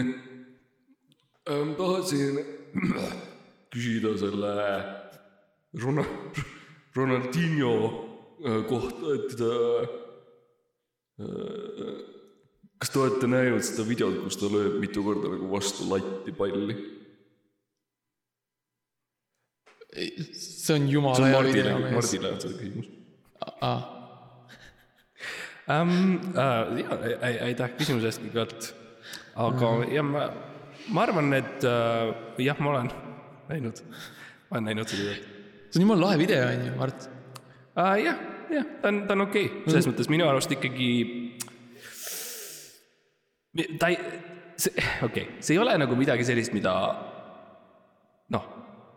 ähm,. 1.48 1.74
tahtsin 1.78 2.38
küsida 3.74 4.14
selle 4.18 4.54
Ronald, 5.82 6.38
Ronaldinho 6.94 7.74
äh, 8.44 8.62
kohta, 8.68 9.14
et 9.14 9.40
äh, 9.42 9.86
kas 12.78 12.90
te 12.90 12.98
olete 13.02 13.26
näinud 13.30 13.64
seda 13.66 13.86
videot, 13.88 14.20
kus 14.26 14.38
ta 14.38 14.50
lööb 14.50 14.78
mitu 14.82 15.02
korda 15.06 15.32
nagu 15.34 15.50
vastu 15.50 15.88
latti 15.90 16.34
palli? 16.36 16.76
see 19.94 20.74
on 20.74 20.88
jumala 20.90 21.26
hea 21.30 21.42
video. 21.42 21.78
Mardile 21.78 22.32
on 22.32 22.40
see 22.42 22.54
küsimus. 22.58 22.88
Um, 25.64 26.18
uh, 26.36 26.74
ja, 26.76 26.96
aitäh 27.46 27.70
küsimuse 27.78 28.10
eest 28.10 28.20
kõigepealt. 28.20 28.74
aga 29.34 29.70
mm 29.70 29.94
jah, 29.94 30.04
ma 30.04 30.26
ma 30.92 31.04
arvan, 31.06 31.32
et 31.36 31.64
äh, 31.64 32.10
jah, 32.44 32.58
ma 32.60 32.74
olen 32.74 32.90
näinud, 33.48 33.80
ma 34.50 34.58
olen 34.58 34.68
näinud 34.68 34.90
seda 34.90 35.14
see 35.74 35.80
on 35.80 35.86
jumala 35.86 36.06
lahe 36.08 36.18
video, 36.20 36.42
on 36.48 36.66
ju, 36.66 36.74
Mart 36.78 37.06
uh,. 37.08 37.94
jah, 37.98 38.20
jah, 38.52 38.66
ta 38.82 38.92
on, 38.92 39.00
ta 39.08 39.16
on 39.16 39.24
okei 39.26 39.46
okay., 39.48 39.64
selles 39.70 39.86
mm. 39.86 39.94
mõttes 39.94 40.10
minu 40.12 40.28
arust 40.28 40.52
ikkagi. 40.54 40.90
ta 43.80 43.90
ei, 43.90 43.98
see, 44.60 44.74
okei 45.02 45.08
okay., 45.08 45.26
see 45.40 45.56
ei 45.56 45.62
ole 45.62 45.74
nagu 45.80 45.98
midagi 45.98 46.26
sellist, 46.28 46.54
mida 46.56 46.74
noh, 48.34 48.46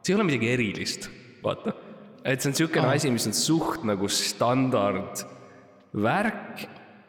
see 0.02 0.14
ei 0.14 0.20
ole 0.20 0.28
midagi 0.28 0.52
erilist, 0.54 1.10
vaata. 1.46 1.74
et 2.24 2.44
see 2.44 2.52
on 2.52 2.58
niisugune 2.58 2.86
ah. 2.92 3.00
asi, 3.00 3.14
mis 3.14 3.30
on 3.30 3.38
suht 3.38 3.88
nagu 3.88 4.12
standard 4.12 5.26
värk. 5.94 6.68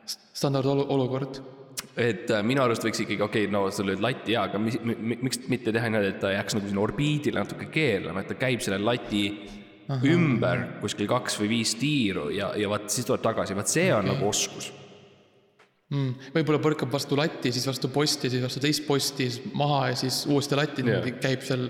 standard 0.08 0.66
olukord 0.66 1.40
et 1.98 2.30
äh, 2.30 2.42
minu 2.46 2.62
arust 2.62 2.84
võiks 2.86 3.02
ikkagi, 3.02 3.22
okei 3.24 3.46
okay,, 3.46 3.52
no 3.52 3.64
sa 3.74 3.84
lööd 3.86 4.02
lati 4.02 4.34
hea, 4.34 4.44
aga 4.46 4.58
mis, 4.62 4.78
miks 4.84 5.42
mitte 5.50 5.74
teha 5.74 5.90
niimoodi, 5.90 6.12
et 6.14 6.20
ta 6.22 6.30
jääks 6.30 6.54
nagu 6.56 6.70
sinna 6.70 6.82
orbiidile 6.84 7.42
natuke 7.42 7.66
keerlema, 7.74 8.22
et 8.22 8.30
ta 8.30 8.38
käib 8.38 8.62
selle 8.64 8.78
lati 8.82 9.24
Aha. 9.88 9.98
ümber 10.12 10.64
kuskil 10.82 11.08
kaks 11.10 11.40
või 11.40 11.56
viis 11.56 11.74
tiiru 11.80 12.28
ja, 12.34 12.52
ja 12.60 12.70
vaat 12.70 12.90
siis 12.92 13.08
tuleb 13.08 13.24
tagasi, 13.24 13.56
vaat 13.58 13.72
see 13.72 13.88
on 13.90 14.04
okay. 14.04 14.14
nagu 14.14 14.30
oskus 14.30 14.70
mm,. 15.90 16.30
võib-olla 16.36 16.60
põrkab 16.62 16.92
vastu 16.92 17.18
latti, 17.18 17.52
siis 17.54 17.66
vastu 17.68 17.90
posti, 17.92 18.30
siis 18.32 18.44
vastu 18.44 18.62
teist 18.62 18.86
posti, 18.86 19.28
siis 19.28 19.54
maha 19.58 19.88
ja 19.92 20.00
siis 20.04 20.22
uuesti 20.28 20.58
latti, 20.58 20.84
niimoodi 20.86 21.16
käib 21.22 21.44
seal. 21.46 21.68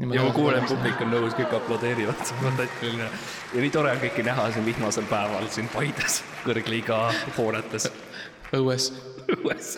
Ja 0.00 0.06
ma 0.24 0.32
kuulen, 0.32 0.64
publik 0.68 1.00
on 1.04 1.10
nõus, 1.12 1.34
kõik 1.36 1.52
aplodeerivad, 1.58 2.22
fantastiline. 2.44 3.08
ja 3.52 3.64
nii 3.64 3.72
tore 3.74 3.92
on 3.92 4.00
kõiki 4.00 4.24
näha 4.24 4.46
siin 4.54 4.64
vihmasel 4.64 5.08
päeval 5.10 5.48
siin 5.52 5.68
Paides, 5.72 6.22
kõrgliiga 6.46 7.02
hoonetes. 7.36 7.90
õues 8.58 8.90
õues 9.36 9.74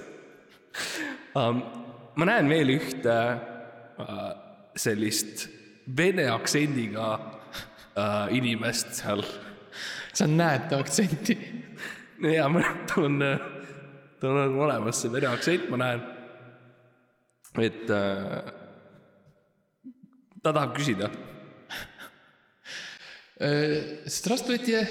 um,. 1.37 1.63
ma 2.15 2.29
näen 2.29 2.49
veel 2.49 2.75
ühte 2.77 3.17
uh, 3.99 4.23
sellist 4.79 5.49
vene 5.97 6.29
aktsendiga 6.31 7.09
uh, 7.17 8.31
inimest 8.31 8.95
seal. 9.01 9.25
sa 10.15 10.29
näed 10.31 10.71
ta 10.71 10.79
aktsenti? 10.85 11.37
jaa, 12.23 12.49
tal 12.87 13.11
on, 13.11 13.21
tal 14.23 14.43
on 14.47 14.59
olemas 14.69 15.03
see 15.03 15.13
vene 15.13 15.33
aktsent, 15.33 15.71
ma 15.73 15.83
näen. 15.83 16.03
et 17.59 17.91
uh, 17.91 18.62
ta 20.44 20.54
tahab 20.54 20.76
küsida. 20.78 21.12
Здравствуйте. 24.06 24.88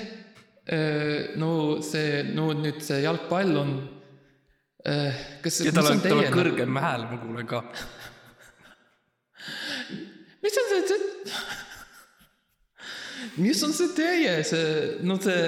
no 1.36 1.80
see, 1.82 2.22
no 2.34 2.50
nüüd 2.54 2.80
see 2.82 3.02
jalgpall 3.04 3.56
on 3.56 3.96
Äh, 4.86 5.14
kas, 5.42 5.58
ja 5.66 5.72
tal 5.74 5.88
on, 5.90 5.98
tal 5.98 6.20
on 6.20 6.28
kõrgem 6.30 6.76
hääl, 6.78 7.08
ma 7.10 7.16
kuulen 7.18 7.46
ka. 7.50 7.58
mis 10.44 10.58
on 10.60 10.68
see, 10.70 10.82
see, 10.92 10.98
mis 13.42 13.64
on 13.66 13.74
see 13.74 13.90
teie, 13.96 14.36
see, 14.46 14.68
no 15.02 15.16
see, 15.24 15.40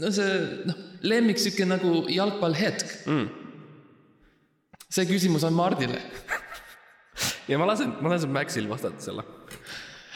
no 0.00 0.12
see, 0.16 0.38
noh, 0.70 0.80
lemmik 1.04 1.42
sihuke 1.42 1.66
nagu 1.68 2.06
jalgpallhetk 2.08 2.96
mm.. 3.10 3.26
see 4.88 5.04
küsimus 5.10 5.44
on 5.44 5.58
Mardile 5.58 6.00
ja 7.47 7.59
ma 7.59 7.67
lasen, 7.69 7.95
ma 8.01 8.13
lasen 8.13 8.33
Maxil 8.33 8.69
vastata 8.69 9.03
selle 9.03 9.25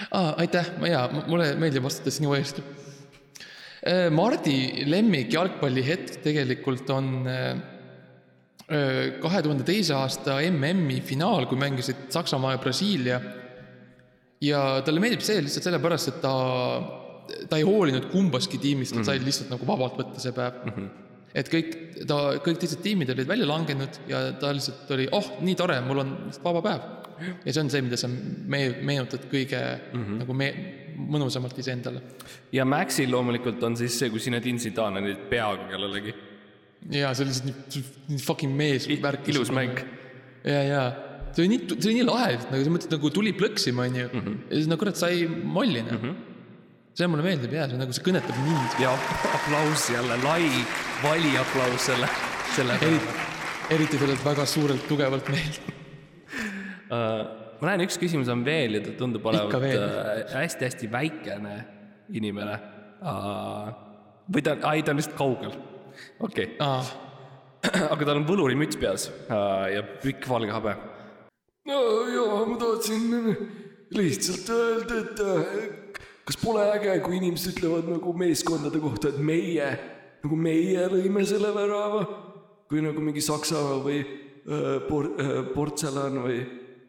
ah,. 0.10 0.34
aitäh, 0.42 0.72
jaa, 0.92 1.08
mulle 1.28 1.54
meeldib 1.62 1.86
vastata 1.86 2.14
sinu 2.14 2.34
eest. 2.38 2.62
Äh, 3.82 4.08
Mardi 4.14 4.86
lemmik 4.90 5.34
jalgpallihetk 5.34 6.22
tegelikult 6.26 6.90
on 6.94 7.12
äh, 7.30 7.52
kahe 9.22 9.44
tuhande 9.44 9.66
teise 9.68 9.96
aasta 9.98 10.40
MM-i 10.48 11.02
finaal, 11.04 11.48
kui 11.50 11.60
mängisid 11.60 12.08
Saksamaa 12.14 12.56
ja 12.56 12.62
Brasiilia. 12.64 13.22
ja 14.42 14.82
talle 14.86 15.04
meeldib 15.04 15.22
see 15.26 15.42
lihtsalt 15.44 15.68
sellepärast, 15.68 16.08
et 16.10 16.22
ta, 16.24 16.34
ta 17.50 17.60
ei 17.60 17.66
hoolinud 17.68 18.08
kumbaski 18.14 18.58
tiimist, 18.62 18.96
ta 18.96 19.04
sai 19.04 19.20
mhm. 19.20 19.28
lihtsalt 19.28 19.52
nagu 19.54 19.68
vabalt 19.68 20.00
võtta 20.00 20.24
see 20.24 20.36
päev 20.36 20.66
mm. 20.66 20.76
-hmm 20.76 20.98
et 21.32 21.48
kõik, 21.48 21.76
ta, 22.08 22.18
kõik 22.44 22.58
teised 22.60 22.82
tiimid 22.84 23.12
olid 23.14 23.30
välja 23.30 23.48
langenud 23.48 24.02
ja 24.10 24.24
ta 24.40 24.52
lihtsalt 24.52 24.90
oli, 24.92 25.08
oh, 25.16 25.30
nii 25.40 25.56
tore, 25.56 25.78
mul 25.86 26.04
on 26.04 26.10
vaba 26.44 26.64
päev. 26.66 26.82
Ja 27.46 27.54
see 27.54 27.64
on 27.64 27.70
see, 27.70 27.82
mida 27.86 27.98
sa 27.98 28.08
me-, 28.08 28.78
meenutad 28.82 29.28
kõige 29.32 29.60
mm 29.60 30.04
-hmm. 30.04 30.18
nagu 30.24 30.34
me-, 30.34 30.56
mõnusamalt 30.98 31.58
iseendale. 31.60 32.02
ja 32.52 32.66
Maxil 32.66 33.12
loomulikult 33.12 33.64
on 33.64 33.78
siis 33.78 34.00
see, 34.00 34.10
kui 34.10 34.20
Zinedine 34.20 34.60
Zidane 34.60 35.02
oli 35.02 35.16
peaga 35.30 35.68
kellelegi 35.70 36.14
jaa, 36.90 37.14
see 37.14 37.26
oli 37.26 37.34
lihtsalt 37.34 38.10
nii, 38.10 38.20
fucking 38.26 38.56
mees 38.58 38.88
ilus 38.90 39.52
mäng. 39.54 39.80
ja, 40.44 40.64
ja 40.64 40.82
see 41.32 41.46
oli 41.46 41.54
nii, 41.54 41.62
see 41.78 41.90
oli 41.90 41.98
nii 42.00 42.08
lahe, 42.08 42.36
nagu 42.52 42.66
sa 42.66 42.76
mõtled 42.76 42.96
nagu 42.98 43.14
tuli 43.14 43.34
plõksima, 43.38 43.88
onju. 43.90 44.08
Mhm. 44.12 44.38
ja 44.50 44.60
siis 44.60 44.70
no 44.72 44.78
kurat 44.82 45.00
sai 45.00 45.26
molli, 45.28 45.84
noh 45.86 45.98
mm 45.98 46.06
-hmm. 46.06 46.16
see 46.98 47.08
mulle 47.08 47.28
meeldib 47.28 47.54
ja 47.58 47.68
see 47.70 47.82
nagu 47.82 47.98
see 47.98 48.08
kõnetab 48.08 48.40
mind. 48.46 48.80
ja 48.80 48.96
aplaus 49.38 49.90
jälle, 49.90 50.18
lai 50.24 50.48
valiaplaus 51.04 51.86
selle, 51.92 52.10
selle 52.56 52.80
peale. 52.80 53.20
eriti 53.70 53.98
sellelt 53.98 54.26
väga 54.26 54.46
suurelt 54.46 54.88
tugevalt 54.88 55.30
mehelt 55.30 55.81
ma 56.92 57.70
näen, 57.70 57.86
üks 57.86 58.00
küsimus 58.02 58.32
on 58.34 58.44
veel 58.46 58.78
ja 58.78 58.84
ta 58.84 58.96
tundub 59.00 59.26
olevat 59.32 60.34
hästi-hästi 60.34 60.90
uh, 60.90 60.94
väikene 60.98 61.56
inimene 62.12 62.58
uh,. 63.00 63.72
või 64.32 64.44
ta, 64.46 64.58
ei 64.74 64.84
ta 64.84 64.94
on 64.94 65.00
lihtsalt 65.00 65.18
kaugel 65.20 65.56
okei 66.20 66.52
okay. 66.58 67.10
aga 67.94 68.06
tal 68.08 68.18
on 68.18 68.28
võlurimüts 68.28 68.80
peas 68.82 69.08
äh, 69.30 69.68
ja 69.78 69.84
pikk 70.04 70.28
valge 70.30 70.54
habe. 70.54 70.76
no 71.70 71.82
jaa, 72.10 72.44
ma 72.50 72.58
tahtsin 72.60 73.08
lihtsalt 73.96 74.50
öelda, 74.56 75.00
et 75.02 75.20
äh, 75.26 76.02
kas 76.28 76.38
pole 76.42 76.64
äge, 76.76 76.96
kui 77.04 77.18
inimesed 77.20 77.58
ütlevad 77.58 77.90
nagu 77.92 78.14
meeskondade 78.18 78.82
kohta, 78.82 79.12
et 79.12 79.20
meie, 79.22 79.68
nagu 80.24 80.38
meie 80.40 80.88
lõime 80.92 81.26
selle 81.28 81.52
värava 81.56 82.06
või 82.72 82.86
nagu 82.86 83.04
mingi 83.04 83.24
Saksamaa 83.26 83.80
või 83.84 84.02
äh, 84.02 84.80
por- 84.88 85.12
äh, 85.20 85.38
Portselan 85.54 86.22
või 86.24 86.40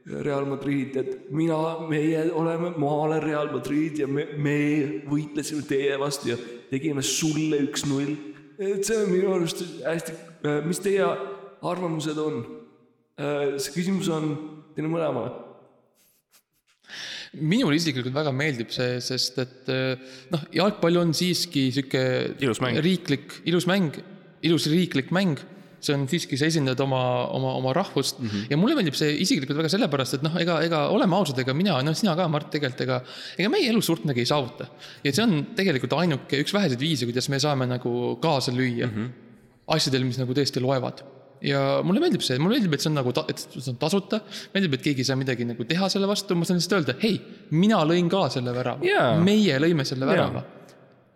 Real 0.02 0.46
Madrid, 0.50 0.96
et 0.98 1.30
mina, 1.30 1.56
meie 1.86 2.24
oleme, 2.34 2.72
ma 2.74 2.94
olen 3.04 3.22
Real 3.22 3.52
Madrid 3.52 4.00
ja 4.02 4.08
me, 4.10 4.24
me 4.34 4.56
võitlesime 5.06 5.62
teie 5.68 5.94
vastu 6.00 6.32
ja 6.32 6.38
tegime 6.72 7.04
sulle 7.06 7.60
üks-null. 7.68 8.16
et 8.58 8.82
see 8.86 8.98
on 8.98 9.12
minu 9.12 9.30
arust 9.36 9.62
hästi, 9.84 10.16
mis 10.66 10.82
teie 10.82 11.06
arvamused 11.62 12.18
on? 12.18 12.42
see 13.60 13.74
küsimus 13.74 14.08
on 14.10 14.30
teile 14.74 14.90
mõlemale. 14.90 15.32
minule 17.32 17.78
isiklikult 17.78 18.14
väga 18.14 18.32
meeldib 18.36 18.72
see, 18.74 18.98
sest 19.04 19.38
et 19.40 19.70
äh, 19.72 20.00
noh, 20.32 20.42
jalgpall 20.52 20.98
on 21.00 21.14
siiski 21.16 21.70
sihuke 21.72 22.02
Ilus 22.42 22.60
mäng. 22.60 22.80
riiklik, 22.84 23.38
ilus 23.48 23.68
mäng, 23.70 23.96
ilus 24.44 24.66
riiklik 24.68 25.14
mäng. 25.14 25.40
See 25.82 25.96
on 25.96 26.06
siiski, 26.10 26.38
sa 26.38 26.48
esindad 26.48 26.80
oma, 26.84 27.00
oma, 27.36 27.54
oma 27.58 27.72
rahvust 27.76 28.20
mm 28.20 28.28
-hmm. 28.28 28.50
ja 28.50 28.58
mulle 28.60 28.76
meeldib 28.78 28.96
see 28.98 29.16
isiklikult 29.24 29.58
väga 29.58 29.72
sellepärast, 29.72 30.18
et 30.18 30.26
noh, 30.26 30.36
ega, 30.40 30.60
ega 30.66 30.82
oleme 30.94 31.16
ausad, 31.18 31.38
ega 31.42 31.54
mina, 31.54 31.80
noh, 31.82 31.96
sina 31.98 32.14
ka, 32.18 32.28
Mart, 32.32 32.50
tegelikult 32.54 32.84
ega, 32.86 33.00
ega 33.38 33.48
meie 33.52 33.70
elus 33.70 33.86
suurt 33.90 34.04
midagi 34.04 34.24
ei 34.24 34.30
saavuta. 34.30 34.68
ja 35.04 35.12
see 35.12 35.24
on 35.24 35.34
tegelikult 35.58 35.98
ainuke, 35.98 36.42
üks 36.44 36.54
väheseid 36.54 36.80
viise, 36.80 37.08
kuidas 37.08 37.28
me 37.28 37.40
saame 37.42 37.66
nagu 37.66 38.18
kaasa 38.22 38.52
lüüa 38.52 38.86
mm 38.86 38.94
-hmm. 38.94 39.10
asjadel, 39.76 40.04
mis 40.04 40.18
nagu 40.22 40.32
tõesti 40.32 40.62
loevad 40.62 41.02
ja 41.42 41.60
mulle 41.86 42.02
meeldib 42.02 42.22
see, 42.24 42.38
mulle 42.38 42.56
meeldib, 42.56 42.76
et 42.76 42.84
see 42.84 42.90
on 42.90 42.98
nagu, 43.00 43.12
et 43.28 43.42
see 43.42 43.70
on 43.72 43.78
tasuta, 43.80 44.22
meeldib, 44.54 44.76
et 44.78 44.84
keegi 44.86 45.02
ei 45.02 45.08
saa 45.08 45.18
midagi 45.18 45.46
nagu 45.48 45.66
teha 45.68 45.88
selle 45.92 46.08
vastu, 46.10 46.36
ma 46.38 46.46
saan 46.48 46.60
lihtsalt 46.60 46.78
öelda, 46.78 46.96
hei, 47.02 47.18
mina 47.58 47.82
lõin 47.88 48.10
ka 48.12 48.28
selle 48.32 48.54
värava 48.54 48.86
Jaa. 48.86 49.16
meie 49.22 49.58
lõime 49.62 49.86
selle 49.88 50.08
värava. 50.08 50.44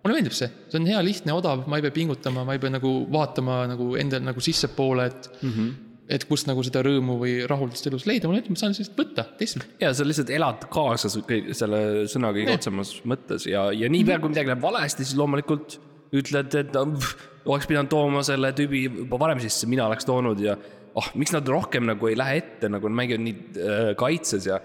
Mulle 0.07 0.21
meeldib 0.21 0.37
see, 0.37 0.49
see 0.71 0.79
on 0.81 0.87
hea, 0.89 1.01
lihtne, 1.05 1.35
odav, 1.37 1.67
ma 1.71 1.81
ei 1.81 1.85
pea 1.87 1.95
pingutama, 1.97 2.45
ma 2.47 2.57
ei 2.57 2.63
pea 2.63 2.73
nagu 2.77 2.93
vaatama 3.13 3.65
nagu 3.73 3.91
endal 4.01 4.25
nagu 4.27 4.45
sissepoole, 4.45 5.09
et 5.11 5.29
mm. 5.41 5.51
-hmm. 5.51 5.73
et 6.17 6.27
kust 6.31 6.49
nagu 6.49 6.63
seda 6.67 6.85
rõõmu 6.87 7.19
või 7.23 7.35
rahuldust 7.51 7.91
elus 7.91 8.07
leida, 8.07 8.29
mulle 8.29 8.41
meeldib, 8.41 8.57
ma 8.57 8.63
saan 8.63 8.75
lihtsalt 8.75 9.01
võtta, 9.01 9.27
teistelt. 9.41 9.67
ja 9.83 9.93
sa 9.95 10.07
lihtsalt 10.07 10.31
elad 10.39 10.69
kaasa 10.73 11.11
selle 11.11 11.83
sõna 12.13 12.33
kõige 12.37 12.55
otsemas 12.55 12.95
mõttes 13.05 13.49
ja, 13.51 13.69
ja 13.75 13.91
niipea 13.91 14.21
kui 14.23 14.33
midagi 14.33 14.53
läheb 14.53 14.63
valesti, 14.63 15.05
siis 15.05 15.19
loomulikult 15.19 15.81
ütled, 16.17 16.55
et 16.55 16.73
pff, 16.73 17.29
oleks 17.47 17.67
pidanud 17.67 17.91
tooma 17.91 18.23
selle 18.27 18.53
tüübi 18.57 18.87
juba 18.87 19.19
varem 19.21 19.43
sisse, 19.43 19.67
mina 19.71 19.87
oleks 19.91 20.07
toonud 20.07 20.41
ja 20.43 20.57
oh, 20.97 21.11
miks 21.19 21.35
nad 21.35 21.47
rohkem 21.51 21.87
nagu 21.89 22.09
ei 22.11 22.17
lähe 22.19 22.41
ette, 22.41 22.71
nagu 22.73 22.89
nad 22.89 23.01
mängivad 23.03 23.25
nii 23.25 23.37
äh, 23.61 23.91
kaitses 23.99 24.49
ja 24.49 24.61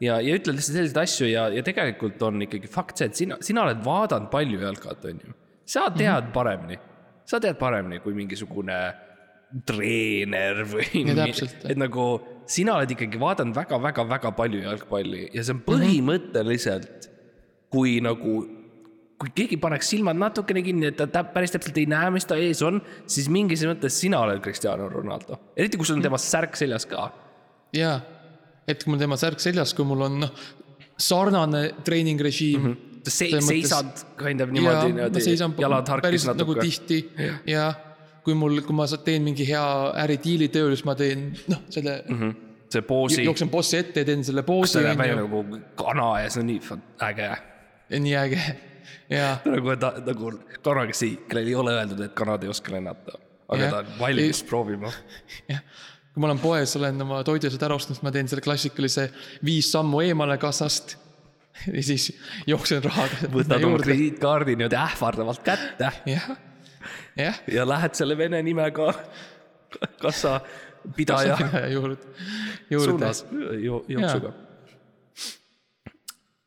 ja, 0.00 0.18
ja 0.20 0.36
ütled 0.36 0.58
lihtsalt 0.58 0.78
selliseid 0.78 1.00
asju 1.02 1.30
ja, 1.30 1.48
ja 1.54 1.64
tegelikult 1.66 2.22
on 2.26 2.44
ikkagi 2.46 2.70
fakt 2.70 3.00
see, 3.00 3.10
et 3.10 3.18
sina, 3.18 3.40
sina 3.44 3.64
oled 3.66 3.82
vaadanud 3.84 4.30
palju 4.32 4.60
jalkat, 4.62 5.08
on 5.10 5.24
ju. 5.24 5.34
sa 5.64 5.88
tead 5.90 6.06
mm 6.06 6.28
-hmm. 6.28 6.32
paremini, 6.32 6.78
sa 7.24 7.40
tead 7.40 7.58
paremini 7.58 8.00
kui 8.00 8.14
mingisugune 8.14 8.78
treener 9.66 10.64
või 10.66 11.04
et 11.70 11.78
nagu 11.78 12.06
sina 12.50 12.76
oled 12.76 12.90
ikkagi 12.90 13.20
vaadanud 13.20 13.56
väga-väga-väga 13.56 14.32
palju 14.38 14.62
jalgpalli 14.64 15.28
ja 15.34 15.44
see 15.44 15.54
on 15.54 15.62
põhimõtteliselt 15.66 17.10
kui 17.72 17.98
nagu, 18.04 18.34
kui 19.20 19.32
keegi 19.36 19.58
paneks 19.60 19.90
silmad 19.94 20.18
natukene 20.18 20.62
kinni, 20.66 20.90
et 20.90 20.98
ta 20.98 21.06
tä- 21.10 21.24
päris 21.32 21.54
täpselt 21.54 21.78
ei 21.78 21.86
näe, 21.90 22.10
mis 22.14 22.26
ta 22.28 22.38
ees 22.40 22.62
on, 22.62 22.80
siis 23.06 23.28
mingis 23.32 23.64
mõttes 23.68 23.98
sina 24.02 24.20
oled 24.24 24.42
Cristiano 24.44 24.88
Ronaldo. 24.88 25.38
eriti 25.56 25.76
kui 25.76 25.86
sul 25.86 25.96
on 25.96 26.02
tema 26.02 26.18
särk 26.18 26.56
seljas 26.56 26.86
ka. 26.86 27.12
jaa, 27.72 28.00
et 28.68 28.82
kui 28.82 28.92
mul 28.92 29.02
tema 29.02 29.18
särk 29.20 29.42
seljas, 29.42 29.74
kui 29.76 29.86
mul 29.88 30.06
on 30.08 30.20
noh, 30.24 30.44
sarnane 30.98 31.62
treeningrežiim 31.84 32.62
mm. 32.62 32.72
-hmm. 32.72 33.10
se 33.10 33.28
seisad 33.40 34.04
kind 34.18 34.40
of 34.40 34.48
jaa, 34.48 34.52
niimoodi, 34.52 34.92
niimoodi, 34.92 35.62
jalad 35.62 35.88
harkis 35.88 36.26
nagu 36.26 36.38
natuke. 36.38 36.60
tihti 36.60 37.10
ja 37.46 37.72
kui 38.24 38.34
mul, 38.34 38.60
kui 38.66 38.74
ma 38.74 38.86
teen 39.04 39.22
mingi 39.22 39.46
hea 39.46 39.66
äridiili 40.02 40.48
tööl, 40.48 40.74
siis 40.74 40.84
ma 40.88 40.94
teen 40.98 41.28
noh, 41.48 41.60
selle 41.70 42.02
mm 42.08 42.20
-hmm. 42.20 42.32
see 42.70 42.82
poosi, 42.82 43.24
jooksen 43.24 43.50
bossi 43.50 43.76
ette 43.76 44.02
ja 44.02 44.04
teen 44.04 44.24
selle 44.24 44.42
poosi 44.42 44.78
see 44.78 44.86
näeb 44.88 44.98
välja 44.98 45.20
nagu 45.20 45.44
kana 45.76 46.08
ja 46.20 46.30
see 46.30 46.40
on 46.40 46.46
nii 46.46 46.60
äge. 47.10 47.30
nii 47.98 48.16
äge 48.16 48.40
ja 49.10 49.36
nagu 49.44 49.76
ta, 49.76 49.92
nagu 50.06 50.32
kana, 50.62 50.86
kes 50.90 51.02
ei, 51.06 51.16
kellel 51.28 51.52
ei 51.52 51.54
ole 51.54 51.74
öeldud, 51.78 52.02
et 52.06 52.14
kanad 52.18 52.42
ei 52.42 52.50
oska 52.50 52.74
lennata. 52.74 53.18
aga 53.48 53.62
Jah. 53.62 53.70
ta 53.70 53.78
on 53.78 53.92
valmis 54.00 54.42
proovima. 54.44 54.92
jah, 55.48 55.62
kui 56.16 56.24
ma 56.24 56.30
olen 56.30 56.38
poes, 56.40 56.70
olen 56.78 57.04
oma 57.04 57.18
toiduasjad 57.28 57.60
ära 57.66 57.76
ostnud, 57.76 57.98
ma 58.00 58.08
teen 58.08 58.24
selle 58.30 58.40
klassikalise 58.40 59.10
viis 59.44 59.68
sammu 59.68 60.00
eemale 60.00 60.38
kassast 60.40 60.94
ja 61.68 61.82
siis 61.84 62.06
jooksen 62.48 62.80
rahaga 62.86 63.28
võtad 63.34 63.66
oma. 63.68 63.82
krediitkaardi 63.84 64.54
niimoodi 64.56 64.78
ähvardavalt 64.80 65.42
kätte 65.44 65.90
jah, 66.08 66.30
jah. 67.20 67.42
ja 67.52 67.66
lähed 67.68 68.00
selle 68.00 68.16
vene 68.16 68.40
nimega 68.46 68.94
kassapidaja 70.00 71.36
juurde, 71.74 72.00
juurde. 72.72 72.88
suunas 72.94 73.22
jo, 73.60 73.82
jooksuga 73.92 74.32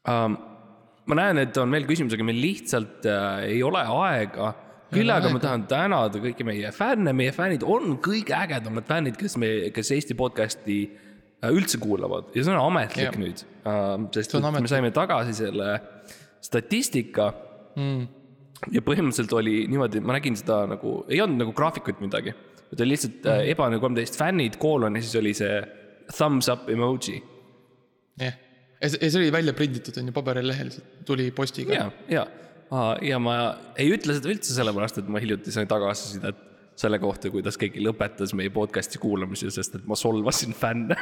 um,. 0.09 0.39
ma 1.13 1.21
näen, 1.21 1.43
et 1.45 1.61
on 1.61 1.77
veel 1.77 1.85
küsimusi, 1.89 2.17
aga 2.17 2.25
meil 2.25 2.41
lihtsalt 2.41 3.05
äh, 3.09 3.45
ei 3.53 3.61
ole 3.65 3.81
aega. 3.81 4.51
Küll 4.93 5.13
aga 5.13 5.31
ma 5.33 5.41
tahan 5.41 5.65
tänada 5.69 6.21
kõiki 6.23 6.45
meie 6.47 6.71
fänne, 6.75 7.13
meie 7.15 7.33
fännid 7.35 7.65
on 7.67 7.97
kõige 8.03 8.35
ägedamad 8.37 8.87
fännid, 8.89 9.17
kes 9.19 9.37
me, 9.41 9.49
kes 9.75 9.91
Eesti 9.95 10.17
podcast'i 10.17 10.79
äh, 10.89 11.49
üldse 11.53 11.79
kuulavad 11.81 12.33
ja 12.35 12.45
see 12.45 12.55
on 12.55 12.61
ametlik 12.63 13.09
Jah. 13.09 13.19
nüüd 13.21 13.43
uh,. 13.63 14.07
sest 14.15 14.35
et 14.35 14.41
me 14.41 14.51
ametlik. 14.51 14.71
saime 14.73 14.91
tagasi 14.95 15.35
selle 15.37 15.75
statistika 16.43 17.29
mm.. 17.75 18.03
ja 18.75 18.83
põhimõtteliselt 18.85 19.35
oli 19.37 19.63
niimoodi, 19.71 20.03
ma 20.03 20.17
nägin 20.17 20.37
seda 20.39 20.63
nagu, 20.71 21.01
ei 21.11 21.21
olnud 21.23 21.43
nagu 21.45 21.55
graafikut 21.57 22.01
midagi. 22.03 22.35
ta 22.69 22.81
oli 22.83 22.93
lihtsalt 22.95 23.21
mm. 23.23 23.31
Mhm. 23.33 23.53
Ebane 23.55 23.81
kolmteist 23.83 24.19
fännid, 24.19 24.59
koolon 24.61 24.97
ja 24.97 25.05
siis 25.05 25.19
oli 25.21 25.33
see 25.37 25.61
thumbs 26.15 26.49
up 26.51 26.69
emoji. 26.69 27.21
jah, 28.19 28.35
ja 28.81 28.91
see 28.91 29.05
ja 29.05 29.11
see 29.13 29.23
oli 29.23 29.31
välja 29.35 29.53
prinditud, 29.53 29.97
on 30.01 30.09
ju, 30.09 30.15
paberilehel, 30.15 30.71
tuli 31.05 31.29
postiga. 31.35 31.73
ja, 31.73 31.91
ja, 32.09 32.25
ja 33.01 33.17
ma 33.21 33.35
ei 33.79 33.89
ütle 33.95 34.15
seda 34.17 34.29
üldse 34.31 34.53
sellepärast, 34.53 35.01
et 35.01 35.09
ma 35.09 35.21
hiljuti 35.21 35.53
sain 35.53 35.69
tagasisidet 35.69 36.47
selle 36.79 36.99
kohta, 37.01 37.31
kuidas 37.33 37.57
keegi 37.59 37.81
lõpetas 37.83 38.31
meie 38.37 38.51
podcast'i 38.55 39.01
kuulamise, 39.01 39.49
sest 39.51 39.79
et 39.79 39.87
ma 39.89 39.97
solvasin 39.99 40.53
fänne. 40.55 40.95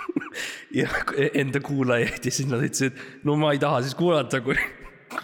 ja 0.78 0.86
enda 1.34 1.60
kuulajaid 1.64 2.24
ja 2.24 2.32
siis 2.32 2.48
nad 2.48 2.62
ütlesid, 2.64 2.96
no 3.26 3.36
ma 3.40 3.52
ei 3.54 3.60
taha 3.60 3.82
siis 3.84 3.96
kuulata, 3.98 4.40
kui, 4.44 4.56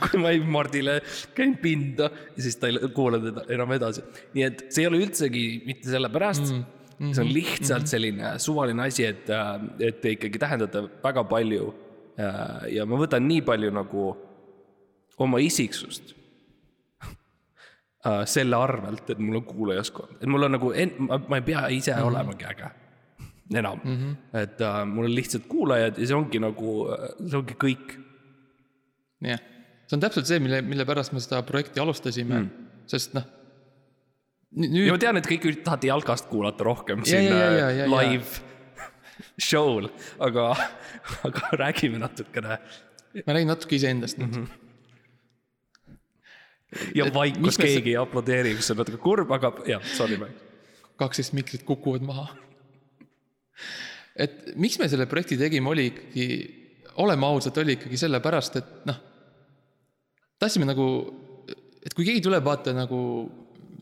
kui 0.03 0.20
ma 0.20 0.34
ei 0.34 0.42
Mardile 0.42 0.99
käin 1.36 1.57
pinda 1.62 2.11
ja 2.11 2.44
siis 2.44 2.59
ta 2.61 2.68
ei 2.68 2.90
kuula 2.94 3.22
teda 3.22 3.47
enam 3.55 3.72
edasi. 3.76 4.05
nii 4.34 4.47
et 4.49 4.66
see 4.68 4.84
ei 4.84 4.90
ole 4.90 5.01
üldsegi 5.07 5.47
mitte 5.66 5.88
sellepärast 5.92 6.51
mm, 6.51 6.64
-hmm. 6.99 7.14
see 7.14 7.24
on 7.24 7.32
lihtsalt 7.32 7.88
selline 7.88 8.36
suvaline 8.42 8.88
asi, 8.90 9.07
et, 9.07 9.30
et 9.78 10.01
te 10.03 10.16
ikkagi 10.18 10.42
tähendate 10.42 10.84
väga 11.05 11.24
palju. 11.24 11.74
ja 12.72 12.86
ma 12.86 12.99
võtan 12.99 13.28
nii 13.28 13.42
palju 13.47 13.70
nagu 13.70 14.11
oma 15.19 15.39
isiksust 15.39 16.14
äh, 17.07 18.25
selle 18.25 18.57
arvelt, 18.57 19.11
et 19.11 19.19
mul 19.23 19.41
on 19.41 19.47
kuulajaskond, 19.47 20.19
et 20.21 20.29
mul 20.31 20.49
on 20.49 20.57
nagu, 20.59 20.73
ma 21.29 21.41
ei 21.41 21.47
pea 21.47 21.67
ise 21.69 21.95
mm 21.95 21.99
-hmm. 21.99 22.11
olemagi 22.12 22.45
äge 22.45 22.71
enam 23.55 23.81
mm, 23.85 23.97
-hmm. 23.97 24.39
et 24.39 24.61
äh, 24.61 24.87
mul 24.87 25.05
on 25.05 25.14
lihtsalt 25.14 25.47
kuulajad 25.47 25.99
ja 25.99 26.07
see 26.07 26.17
ongi 26.17 26.39
nagu, 26.39 26.89
see 27.29 27.39
ongi 27.39 27.55
kõik. 27.55 27.95
jah, 29.21 29.41
see 29.87 29.97
on 29.97 30.01
täpselt 30.01 30.27
see, 30.27 30.39
mille, 30.39 30.62
mille 30.62 30.85
pärast 30.85 31.12
me 31.12 31.21
seda 31.21 31.43
projekti 31.43 31.81
alustasime 31.81 32.41
mm., 32.41 32.51
sest 32.87 33.14
noh. 33.14 33.25
ja 34.57 34.69
nüüd 34.69 34.91
ma 34.91 34.99
tean, 34.99 35.17
et 35.17 35.31
kõik 35.31 35.62
tahate 35.64 35.87
jalkast 35.87 36.29
kuulata 36.33 36.64
rohkem 36.64 36.99
Ja, 36.99 37.05
siin 37.05 37.31
ja, 37.31 37.39
ja, 37.39 37.51
ja, 37.51 37.69
äh, 37.69 37.79
ja, 37.79 37.87
ja. 37.87 38.03
live 38.03 38.43
show'l, 39.49 39.89
aga, 40.19 40.51
aga 41.29 41.57
räägime 41.64 41.99
natukene 42.03 42.59
ma 43.27 43.33
räägin 43.33 43.53
natuke 43.55 43.77
iseendast 43.77 44.19
nüüd 44.19 44.35
mm. 44.37 44.45
-hmm. 44.45 44.66
Ja 46.95 47.07
vaikus 47.14 47.59
keegi 47.61 47.95
ei 47.95 48.01
aplodeeri, 48.01 48.55
mis 48.59 48.71
on 48.73 48.81
natuke 48.81 48.99
kurb, 49.03 49.31
aga 49.37 49.53
jah, 49.69 49.85
sorry, 49.97 50.19
Mike. 50.21 50.45
kaksteist 50.99 51.35
mikrit 51.37 51.64
kukuvad 51.69 52.05
maha. 52.07 52.29
et 54.17 54.53
miks 54.57 54.79
me 54.81 54.89
selle 54.89 55.07
projekti 55.11 55.39
tegime, 55.41 55.71
oli 55.71 55.87
ikkagi, 55.93 56.27
oleme 57.05 57.27
ausad, 57.29 57.57
oli 57.62 57.77
ikkagi 57.77 58.01
sellepärast, 58.01 58.61
et 58.61 58.87
noh, 58.89 59.01
tahtsime 60.41 60.69
nagu, 60.69 60.87
et 61.85 61.95
kui 61.95 62.07
keegi 62.09 62.25
tuleb, 62.25 62.45
vaata 62.45 62.75
nagu, 62.77 63.01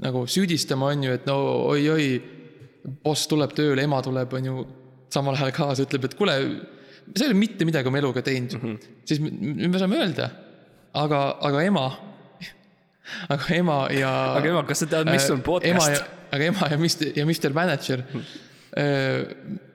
nagu 0.02 0.24
süüdistama, 0.30 0.92
on 0.92 1.04
ju, 1.06 1.18
et 1.18 1.28
no 1.30 1.36
oi-oi, 1.72 2.08
boss 3.04 3.28
tuleb 3.30 3.54
tööle, 3.56 3.84
ema 3.86 4.00
tuleb, 4.04 4.32
on 4.38 4.48
ju, 4.50 4.64
samal 5.14 5.38
ajal 5.38 5.54
kaasa, 5.54 5.86
ütleb, 5.86 6.08
et 6.08 6.16
kuule, 6.18 6.34
sa 7.12 7.22
ei 7.22 7.30
ole 7.30 7.38
mitte 7.38 7.66
midagi 7.68 7.88
oma 7.88 8.00
eluga 8.00 8.22
teinud 8.24 8.56
mm, 8.56 8.64
-hmm. 8.64 8.98
siis 9.06 9.20
me, 9.22 9.30
me 9.68 9.78
saame 9.78 10.00
öelda, 10.00 10.28
aga, 10.98 11.20
aga 11.46 11.62
ema, 11.62 11.86
aga 13.28 13.54
ema 13.54 13.78
ja 13.92 14.10
aga 14.38 14.48
ema, 14.48 14.64
kas 14.68 14.84
sa 14.84 14.86
tead, 14.86 15.10
mis 15.12 15.30
on 15.30 15.38
Äh, 15.38 15.42
ja 15.42 15.44
podcast?, 15.44 16.04
aga 16.32 16.44
ema 16.44 16.70
ja 16.70 16.78
Mr 16.78 17.12
ja 17.18 17.26
Mr 17.26 17.52
Manager 17.52 18.02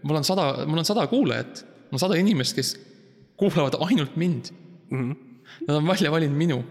mul 0.02 0.16
on 0.16 0.24
sada, 0.24 0.66
mul 0.68 0.82
on 0.82 0.86
sada 0.86 1.08
kuulajat, 1.08 1.64
mul 1.90 1.98
on 2.00 2.02
sada 2.02 2.18
inimest, 2.20 2.56
kes 2.58 2.74
kuulavad 3.40 3.78
ainult 3.88 4.16
mind. 4.20 4.52
Mhm. 4.90 5.12
Nad 5.68 5.78
on 5.78 5.88
välja 5.88 6.12
valinud 6.12 6.38
minu. 6.38 6.64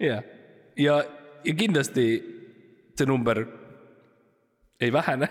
jah, 0.00 0.22
ja, 0.76 1.04
ja 1.44 1.54
kindlasti 1.54 2.04
see 2.96 3.06
number 3.06 3.44
ei 4.80 4.92
vähene. 4.92 5.28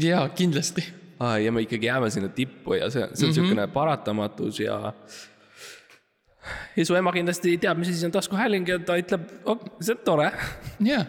jaa, 0.00 0.28
kindlasti. 0.28 0.84
ja 1.44 1.52
me 1.52 1.62
ikkagi 1.64 1.86
jääme 1.86 2.10
sinna 2.10 2.28
tippu 2.28 2.74
ja 2.74 2.90
see, 2.90 3.00
see 3.00 3.02
on 3.02 3.10
mm 3.10 3.16
-hmm. 3.16 3.26
niisugune 3.26 3.66
paratamatus 3.66 4.60
ja. 4.60 4.92
Ja 6.76 6.86
su 6.86 6.96
ema 6.98 7.12
kindlasti 7.14 7.56
teab, 7.62 7.78
mis 7.80 7.92
asi 7.92 8.06
on 8.08 8.14
taskuhääling 8.14 8.68
ja 8.68 8.78
ta 8.78 8.98
ütleb 9.00 9.28
oh,, 9.44 9.62
see 9.80 9.94
on 9.96 10.02
tore, 10.06 10.30
jaa, 10.86 11.04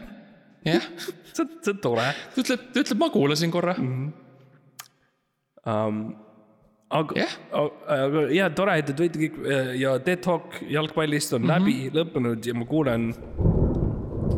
jah, 0.68 0.88
see 1.34 1.44
on, 1.44 1.52
see 1.62 1.74
on 1.74 1.82
tore 1.84 2.08
ta 2.36 2.44
ütleb, 2.44 2.70
ta 2.74 2.86
ütleb, 2.86 3.02
ma 3.02 3.12
kuulasin 3.14 3.54
korra. 3.54 3.76
um,. 5.66 6.00
aga 6.90 7.20
Jah. 7.20 7.34
aga 7.52 8.28
ja 8.32 8.50
tore, 8.56 8.78
et 8.80 8.88
te 8.88 8.96
võite 8.96 9.20
kõik 9.20 9.40
ja 9.82 9.98
TED 10.00 10.22
Talk 10.24 10.62
jalgpallist 10.72 11.34
on 11.36 11.44
mm 11.44 11.50
-hmm. 11.50 11.66
läbi 11.66 11.90
lõppenud 11.98 12.48
ja 12.48 12.54
ma 12.56 12.66
kuulen 12.66 13.10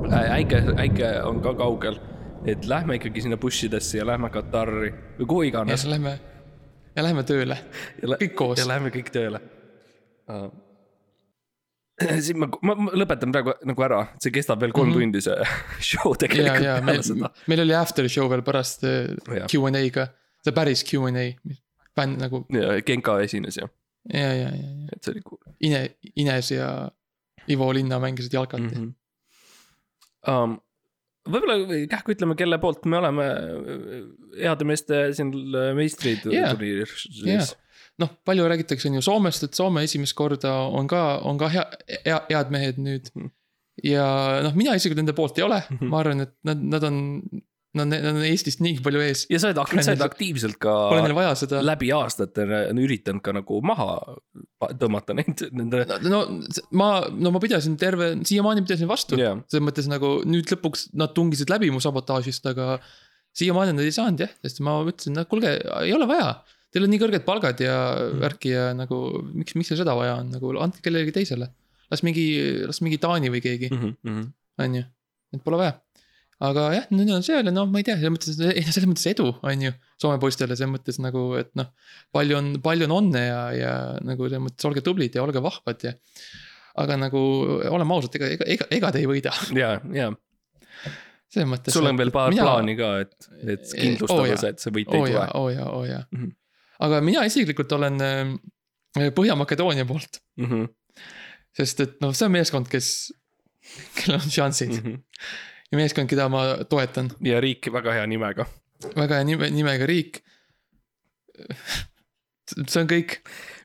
äh,. 0.10 0.32
äike, 0.40 0.64
äike 0.78 1.12
on 1.24 1.42
ka 1.46 1.54
kaugel, 1.54 2.00
et 2.46 2.66
lähme 2.66 2.98
ikkagi 2.98 3.22
sinna 3.22 3.38
bussidesse 3.38 3.98
ja 3.98 4.06
lähme 4.06 4.30
Katari 4.30 4.94
või 5.20 5.26
kuhu 5.28 5.42
ja 5.44 5.50
iganes 5.54 5.82
siis 5.82 5.94
lähme, 5.94 6.20
ja 6.96 7.04
lähme 7.04 7.24
tööle. 7.24 7.58
ja 8.02 8.18
kõik 8.18 8.36
koos. 8.36 8.60
ja 8.60 8.68
lähme 8.68 8.90
kõik 8.90 9.14
tööle 9.14 9.42
uh.. 10.30 10.50
siis 12.26 12.36
ma, 12.38 12.50
ma, 12.66 12.76
ma 12.76 12.94
lõpetan 12.98 13.34
praegu 13.34 13.56
nagu 13.68 13.86
ära, 13.86 14.04
see 14.24 14.34
kestab 14.36 14.62
veel 14.64 14.74
kolm 14.76 14.92
mm 14.92 14.96
-hmm. 14.96 15.14
tundi, 15.14 15.22
see 15.26 15.50
show 15.92 16.14
ja, 16.14 16.20
tegelikult 16.26 16.66
ja 16.66 16.78
peale 16.78 16.86
meil 16.92 17.04
seda., 17.06 17.32
meil 17.52 17.64
oli 17.66 17.76
after 17.78 18.10
show 18.12 18.30
veel 18.32 18.46
pärast 18.46 18.86
äh, 18.88 19.10
Jah. 19.40 19.50
Q 19.50 19.68
and 19.70 19.80
A-ga, 19.82 20.08
see 20.46 20.56
päris 20.56 20.86
Q 20.88 21.10
and 21.10 21.22
A, 21.22 21.28
bänd 21.98 22.24
nagu 22.24 22.46
ja 22.56 22.80
Genka 22.86 23.20
esines 23.26 23.60
ja, 23.60 23.68
ja, 24.14 24.32
ja, 24.34 24.50
ja, 24.54 24.72
ja 24.86 24.96
et 24.96 25.04
see 25.04 25.16
oli 25.16 25.26
cool 25.28 25.44
Ine, 25.60 25.84
Ines 26.16 26.52
ja 26.52 26.72
Ivo 27.50 27.72
Linna 27.74 28.00
mängisid 28.00 28.34
jalkat 28.34 28.62
mm. 28.62 28.74
mm. 28.74 28.94
-hmm. 30.28 30.34
um, 30.34 30.60
võib-olla 31.30 31.86
kähku 31.90 32.14
ütleme, 32.16 32.36
kelle 32.36 32.58
poolt 32.62 32.86
me 32.86 32.98
oleme 32.98 33.26
äh, 33.26 34.06
heade 34.44 34.66
meeste 34.66 35.10
siin 35.18 35.34
meistrid 35.76 36.26
Jaa. 36.32 36.54
turniiris 36.54 37.10
Jaa. 37.26 37.50
noh, 38.00 38.14
palju 38.28 38.48
räägitakse 38.50 38.90
on 38.90 39.00
ju 39.00 39.04
Soomest, 39.06 39.46
et 39.46 39.58
Soome 39.58 39.84
esimest 39.88 40.16
korda 40.18 40.54
on 40.76 40.88
ka, 40.90 41.04
on 41.28 41.40
ka 41.42 41.52
hea, 41.54 41.66
hea, 42.06 42.22
head 42.32 42.56
mehed 42.56 42.82
nüüd 42.82 43.12
ja 43.86 44.08
noh, 44.46 44.58
mina 44.58 44.76
isegi 44.78 44.98
nende 44.98 45.16
poolt 45.18 45.40
ei 45.40 45.46
ole 45.48 45.62
ma 45.92 46.02
arvan, 46.02 46.26
et 46.26 46.34
nad, 46.48 46.62
nad 46.74 46.86
on, 46.88 47.00
nad, 47.78 47.92
nad 47.92 48.10
on 48.12 48.22
Eestist 48.28 48.64
nii 48.64 48.80
palju 48.86 49.04
ees. 49.04 49.26
ja 49.32 49.40
sa 49.42 49.52
oled, 49.52 49.62
sa 49.80 49.94
oled 49.94 50.06
aktiivselt 50.06 50.60
ka 50.62 50.76
Pole 50.92 51.04
neil 51.06 51.16
vaja 51.18 51.36
seda, 51.40 51.62
läbi 51.66 51.92
aastate 51.96 52.48
üritanud 52.74 53.24
ka 53.26 53.36
nagu 53.36 53.62
maha 53.66 53.90
tõmmata 54.80 55.16
neid, 55.18 55.46
nende. 55.56 55.86
no 56.08 56.24
ma, 56.76 56.92
no 57.12 57.34
ma 57.36 57.44
pidasin 57.44 57.78
terve, 57.80 58.12
siiamaani 58.28 58.66
pidasin 58.68 58.90
vastu 58.92 59.20
Jaa. 59.20 59.38
selles 59.48 59.66
mõttes 59.66 59.92
nagu 59.92 60.20
nüüd 60.28 60.52
lõpuks 60.56 60.90
nad 61.00 61.16
tungisid 61.16 61.52
läbi 61.52 61.72
mu 61.74 61.84
sabotaažist, 61.84 62.48
aga 62.52 62.78
siiamaani 63.38 63.76
nad 63.78 63.86
ei 63.86 63.96
saanud 63.96 64.26
jah, 64.26 64.32
sest 64.44 64.64
ma 64.66 64.80
ütlesin, 64.84 65.16
no 65.18 65.26
kuulge, 65.30 65.58
ei 65.84 65.94
ole 65.96 66.08
vaja. 66.10 66.34
Teil 66.72 66.86
on 66.86 66.92
nii 66.94 67.00
kõrged 67.02 67.24
palgad 67.26 67.60
ja 67.64 67.76
Mhm. 67.98 68.20
värki 68.22 68.52
ja 68.54 68.74
nagu 68.78 68.98
miks, 69.34 69.56
miks 69.58 69.70
teil 69.72 69.80
seda 69.82 69.96
vaja 69.98 70.20
on, 70.22 70.30
nagu 70.36 70.52
andke 70.62 70.82
kellelegi 70.86 71.12
teisele. 71.16 71.50
las 71.92 72.04
mingi, 72.06 72.62
las 72.70 72.82
mingi 72.86 73.00
Taani 73.02 73.30
või 73.34 73.40
keegi, 73.42 73.72
Mhm, 73.74 74.26
on 74.60 74.76
ju, 74.76 74.84
et 75.34 75.44
pole 75.44 75.58
vaja. 75.58 75.80
aga 76.40 76.68
jah, 76.76 76.86
nüüd 76.92 77.10
on 77.16 77.24
seal 77.26 77.44
ja 77.44 77.52
noh, 77.52 77.66
ma 77.66 77.80
ei 77.80 77.84
tea, 77.84 77.96
selles 77.98 78.14
mõttes, 78.14 78.36
selles 78.38 78.86
mõttes 78.86 79.08
edu, 79.10 79.34
on 79.42 79.62
ju, 79.62 79.72
Soome 80.00 80.20
poistele 80.22 80.56
selles 80.56 80.70
mõttes 80.70 81.00
nagu, 81.02 81.34
et 81.40 81.50
noh. 81.56 81.66
palju 82.14 82.38
on, 82.38 82.54
palju 82.62 82.86
on 82.86 82.94
õnne 83.12 83.24
ja, 83.28 83.42
ja 83.58 83.74
nagu 84.06 84.30
selles 84.30 84.40
mõttes 84.46 84.64
olge 84.70 84.82
tublid 84.86 85.16
ja 85.18 85.24
olge 85.24 85.42
vahvad 85.42 85.82
ja. 85.84 85.94
aga 86.78 86.96
nagu 86.96 87.18
oleme 87.74 87.92
ausad, 87.98 88.14
ega, 88.16 88.28
ega, 88.38 88.46
ega, 88.46 88.66
ega 88.72 88.92
te 88.92 89.00
ei 89.02 89.08
võida, 89.10 89.34
ja, 89.58 89.82
ja 89.92 90.12
selles 91.30 91.50
mõttes. 91.50 91.74
sul 91.74 91.88
on 91.90 91.98
veel 91.98 92.12
paar 92.14 92.30
mina- 92.30 92.44
plaani 92.46 92.76
ka, 92.78 92.92
et, 93.02 93.16
et 93.44 93.66
Oo 93.66 93.82
kindlustada 93.82 94.28
jaa. 94.30 94.38
see, 94.38 94.50
et 94.54 94.60
see 94.64 94.72
võit 94.78 94.94
oo 94.94 95.06
ei 95.06 95.14
jaa 95.14 95.26
tule,. 95.26 95.42
oo 95.42 95.50
jaa, 95.50 95.70
oo 95.74 95.84
jaa 95.90 96.04
Mhm.. 96.14 96.32
Aga 96.80 97.02
mina 97.06 97.26
isiklikult 97.28 97.72
olen 97.78 98.02
äh, 98.02 99.12
Põhja-Makedoonia 99.16 99.86
poolt, 99.86 100.20
Mhm, 100.40 100.66
sest 101.58 101.80
et 101.84 102.00
noh, 102.02 102.14
see 102.16 102.26
on 102.26 102.32
meeskond, 102.34 102.68
kes, 102.72 102.88
kellel 104.00 104.22
on 104.22 104.32
šansid 104.34 104.72
mm 104.74 104.82
-hmm. 104.86 105.04
ja 105.72 105.78
meeskond, 105.78 106.10
keda 106.10 106.30
ma 106.30 106.42
toetan, 106.70 107.12
ja 107.22 107.40
riik 107.44 107.68
väga 107.74 107.94
hea 108.00 108.08
nimega. 108.08 108.46
väga 108.96 109.16
hea 109.20 109.24
nime, 109.24 109.50
nimega 109.50 109.86
riik. 109.86 110.22
see 112.50 112.82
on 112.82 112.88
kõik, 112.90 113.20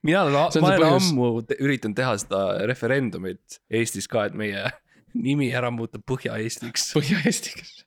mina 0.05 0.23
olen, 0.27 0.33
ma 0.61 0.69
olen 0.75 0.83
ammu 0.99 1.29
te- 1.49 1.57
üritanud 1.65 1.97
teha 1.97 2.17
seda 2.21 2.41
referendumit 2.69 3.61
Eestis 3.71 4.09
ka, 4.11 4.27
et 4.29 4.35
meie 4.37 4.65
nimi 5.27 5.49
ära 5.55 5.71
muuta 5.73 5.99
Põhja-Eestiks. 5.99 6.91
Põhja-Eestiks. 6.97 7.85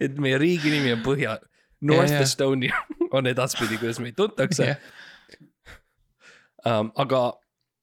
et 0.00 0.16
meie 0.20 0.38
riigi 0.40 0.70
nimi 0.72 0.92
on 0.96 1.02
Põhja, 1.04 1.36
North 1.82 2.14
ja. 2.14 2.22
Estonia 2.22 2.76
on 3.16 3.26
edaspidi, 3.30 3.78
kuidas 3.80 4.00
meid 4.02 4.16
tuntakse 4.18 4.76
um,. 6.66 6.90
aga 6.94 7.20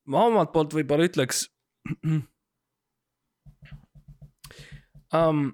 ma 0.09 0.25
omalt 0.29 0.53
poolt 0.55 0.75
võib-olla 0.77 1.07
ütleks 1.09 1.47
um,. 5.19 5.49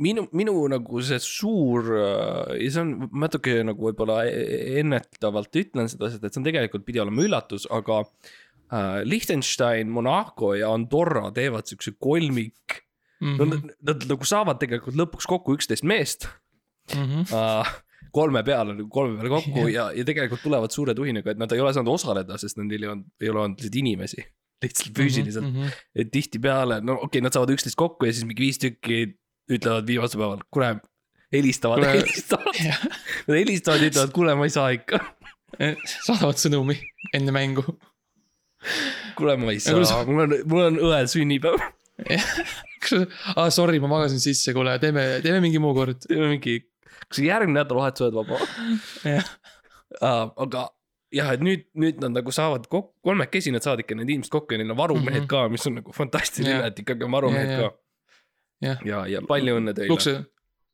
minu, 0.00 0.26
minu 0.36 0.54
nagu 0.72 1.02
see 1.04 1.20
suur 1.24 1.90
uh, 1.96 2.52
ja 2.56 2.68
see 2.68 2.84
on 2.84 3.08
natuke 3.24 3.60
nagu 3.66 3.90
võib-olla 3.90 4.22
e- 4.28 4.76
ennetavalt 4.82 5.56
ütlen 5.62 5.90
seda, 5.92 6.12
sest 6.12 6.24
et 6.24 6.32
see 6.32 6.42
on 6.42 6.48
tegelikult 6.48 6.86
pidi 6.86 7.02
olema 7.02 7.24
üllatus, 7.24 7.66
aga 7.72 8.02
uh, 8.04 9.00
Liechtenstein, 9.06 9.90
Monaco 9.92 10.54
ja 10.58 10.72
Andorra 10.74 11.32
teevad 11.36 11.64
siukse 11.72 11.96
kolmik 11.98 12.80
mm. 13.20 13.36
-hmm. 13.36 13.48
Nad, 13.48 13.74
nad 13.80 14.08
nagu 14.12 14.24
saavad 14.24 14.60
tegelikult 14.60 14.96
lõpuks 14.96 15.28
kokku 15.28 15.56
üksteist 15.56 15.84
meest 15.84 16.28
Mhm. 16.96 17.24
uh, 17.30 17.70
kolme 18.12 18.42
peale, 18.42 18.74
nagu 18.74 18.88
kolme 18.90 19.16
peale 19.20 19.30
kokku 19.30 19.68
ja, 19.70 19.90
ja 19.94 20.04
tegelikult 20.04 20.42
tulevad 20.42 20.72
suure 20.74 20.94
tuhinaga, 20.98 21.30
et 21.30 21.38
nad 21.38 21.52
ei 21.54 21.60
ole 21.62 21.72
saanud 21.76 21.92
osaleda, 21.94 22.38
sest 22.42 22.58
neil 22.58 22.82
ei 22.82 22.88
olnud, 22.90 23.06
ei 23.22 23.30
ole 23.30 23.40
olnud 23.44 23.60
lihtsalt 23.60 23.80
inimesi. 23.82 24.24
lihtsalt 24.60 24.96
füüsiliselt 24.98 25.44
mm, 25.44 25.52
Mhm. 25.56 25.62
-hmm. 25.66 25.84
et 25.94 26.10
tihtipeale, 26.12 26.80
no 26.84 26.92
okei 26.92 27.06
okay,, 27.06 27.20
nad 27.24 27.32
saavad 27.32 27.50
üksteist 27.54 27.78
kokku 27.80 28.04
ja 28.06 28.12
siis 28.12 28.26
mingi 28.28 28.42
viis 28.44 28.58
tükki 28.60 28.98
ütlevad 29.50 29.86
viimasel 29.86 30.20
päeval, 30.20 30.42
kuule, 30.50 30.74
helistavad, 31.32 31.84
helistavad. 31.86 32.58
Nad 33.26 33.36
helistavad 33.38 33.80
ja 33.80 33.88
ütlevad, 33.88 34.12
kuule, 34.12 34.34
ma 34.34 34.44
ei 34.44 34.52
saa 34.52 34.68
ikka. 34.76 35.00
saadavad 36.06 36.38
sõnumi 36.38 36.76
enne 37.16 37.32
mängu. 37.32 37.64
kuule, 39.16 39.36
ma 39.40 39.54
ei 39.54 39.60
saa, 39.60 40.04
mul 40.06 40.26
on, 40.26 40.34
mul 40.44 40.66
on 40.66 40.78
õel 40.90 41.08
sünnipäev. 41.10 41.62
aa 43.36 43.50
sorry, 43.52 43.80
ma 43.80 43.88
magasin 43.90 44.20
sisse, 44.20 44.52
kuule, 44.56 44.76
teeme, 44.82 45.20
teeme 45.24 45.40
mingi 45.44 45.60
muu 45.62 45.72
kord. 45.76 46.04
teeme 46.06 46.28
mingi, 46.34 46.58
kas 47.08 47.22
järgmine 47.24 47.60
nädalavahetus 47.60 48.06
oled 48.06 48.18
vaba? 48.20 48.40
jah, 49.04 49.30
uh, 50.00 50.26
aga 50.44 50.66
jah, 51.14 51.32
et 51.34 51.44
nüüd, 51.44 51.68
nüüd 51.78 52.02
nad 52.02 52.14
nagu 52.18 52.34
saavad 52.34 52.66
kokku, 52.70 52.94
kolmekesi 53.06 53.52
nad 53.54 53.64
saavad 53.66 53.84
ikka 53.84 53.98
need 53.98 54.12
inimesed 54.12 54.32
kokku 54.32 54.54
ja 54.54 54.62
neil 54.62 54.74
on 54.74 54.80
varumehed 54.80 55.22
mm. 55.22 55.24
-hmm. 55.24 55.30
ka, 55.30 55.48
mis 55.52 55.66
on 55.66 55.78
nagu 55.80 55.94
fantastiline 55.96 56.66
et 56.66 56.82
ikkagi 56.84 57.06
on 57.06 57.16
varumehed 57.16 57.50
Ja, 57.50 57.60
ja. 57.60 57.70
ka. 57.70 57.78
jah, 58.66 58.84
ja, 58.86 59.06
ja 59.16 59.22
palju 59.28 59.56
õnne 59.58 59.74
teile. 59.74 59.90
Lukse-, 59.92 60.20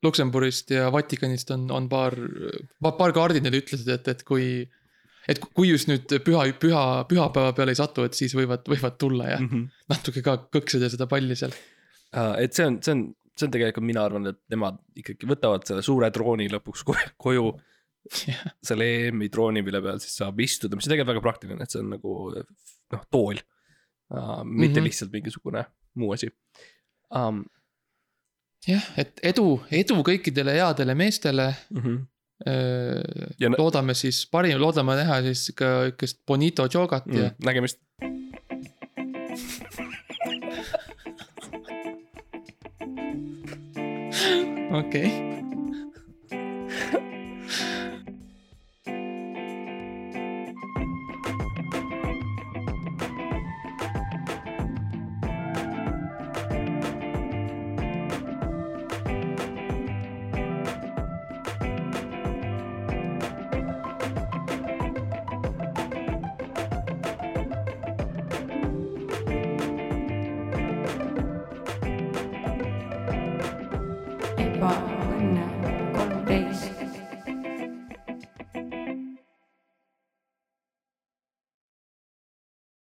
Luksemburist 0.03 0.71
ja 0.71 0.91
Vatikanist 0.93 1.51
on, 1.55 1.69
on 1.73 1.87
paar, 1.89 2.13
paar 2.83 3.13
kardinali 3.15 3.63
ütlesid, 3.63 3.89
et, 3.89 4.07
et 4.07 4.23
kui. 4.27 4.67
et 5.27 5.39
kui 5.41 5.71
just 5.71 5.89
nüüd 5.89 6.05
püha, 6.23 6.45
püha, 6.61 6.83
pühapäeva 7.09 7.53
peale 7.57 7.73
ei 7.73 7.79
satu, 7.79 8.05
et 8.07 8.15
siis 8.15 8.35
võivad, 8.37 8.67
võivad 8.69 8.99
tulla 9.01 9.31
ja 9.33 9.39
Mm 9.39 9.49
-hmm. 9.49 9.65
natuke 9.89 10.21
ka 10.21 10.37
kõksida 10.53 10.89
seda 10.89 11.07
palli 11.07 11.35
seal. 11.35 11.51
et 12.37 12.53
see 12.53 12.65
on, 12.65 12.77
see 12.81 12.91
on, 12.93 13.01
see 13.37 13.47
on 13.47 13.53
tegelikult, 13.53 13.85
mina 13.87 14.03
arvan, 14.07 14.31
et 14.31 14.39
nemad 14.53 14.79
ikkagi 14.97 15.29
võtavad 15.29 15.65
selle 15.67 15.83
suure 15.85 16.09
drooni 16.13 16.49
lõpuks 16.53 16.85
ko- 16.87 17.09
koju. 17.27 17.49
Jah. 18.07 18.39
selle 18.63 18.85
EM-i 19.09 19.27
drooni, 19.27 19.59
mille 19.65 19.81
peal 19.83 19.97
siis 19.99 20.13
saab 20.21 20.37
istuda, 20.39 20.77
mis 20.79 20.85
on 20.87 20.93
tegelikult 20.93 21.09
väga 21.11 21.23
praktiline, 21.25 21.65
et 21.65 21.73
see 21.73 21.81
on 21.83 21.89
nagu 21.91 22.11
noh, 22.37 23.01
tool 23.11 23.35
uh,. 23.35 24.45
mitte 24.45 24.45
mm. 24.45 24.77
-hmm. 24.77 24.85
lihtsalt 24.85 25.11
mingisugune 25.11 25.65
muu 25.99 26.13
asi 26.15 26.29
um,. 27.11 27.41
jah, 28.63 28.85
et 28.95 29.19
edu, 29.27 29.59
edu 29.71 29.99
kõikidele 30.07 30.55
headele 30.55 30.95
meestele. 30.95 31.49
Mm 31.73 31.81
-hmm. 31.81 32.05
Ja 32.45 32.53
ja 33.41 33.49
loodame 33.57 33.95
siis 33.97 34.27
parim, 34.29 34.59
loodame 34.61 34.95
näha 34.99 35.21
siis 35.25 35.51
ka 35.57 35.87
ikkest 35.89 36.21
Bonito 36.27 36.67
jogat 36.73 37.05
mm. 37.05 37.17
ja 37.17 37.31
nägemist. 37.43 37.81
Okei 44.71 45.05
okay.. 45.05 45.36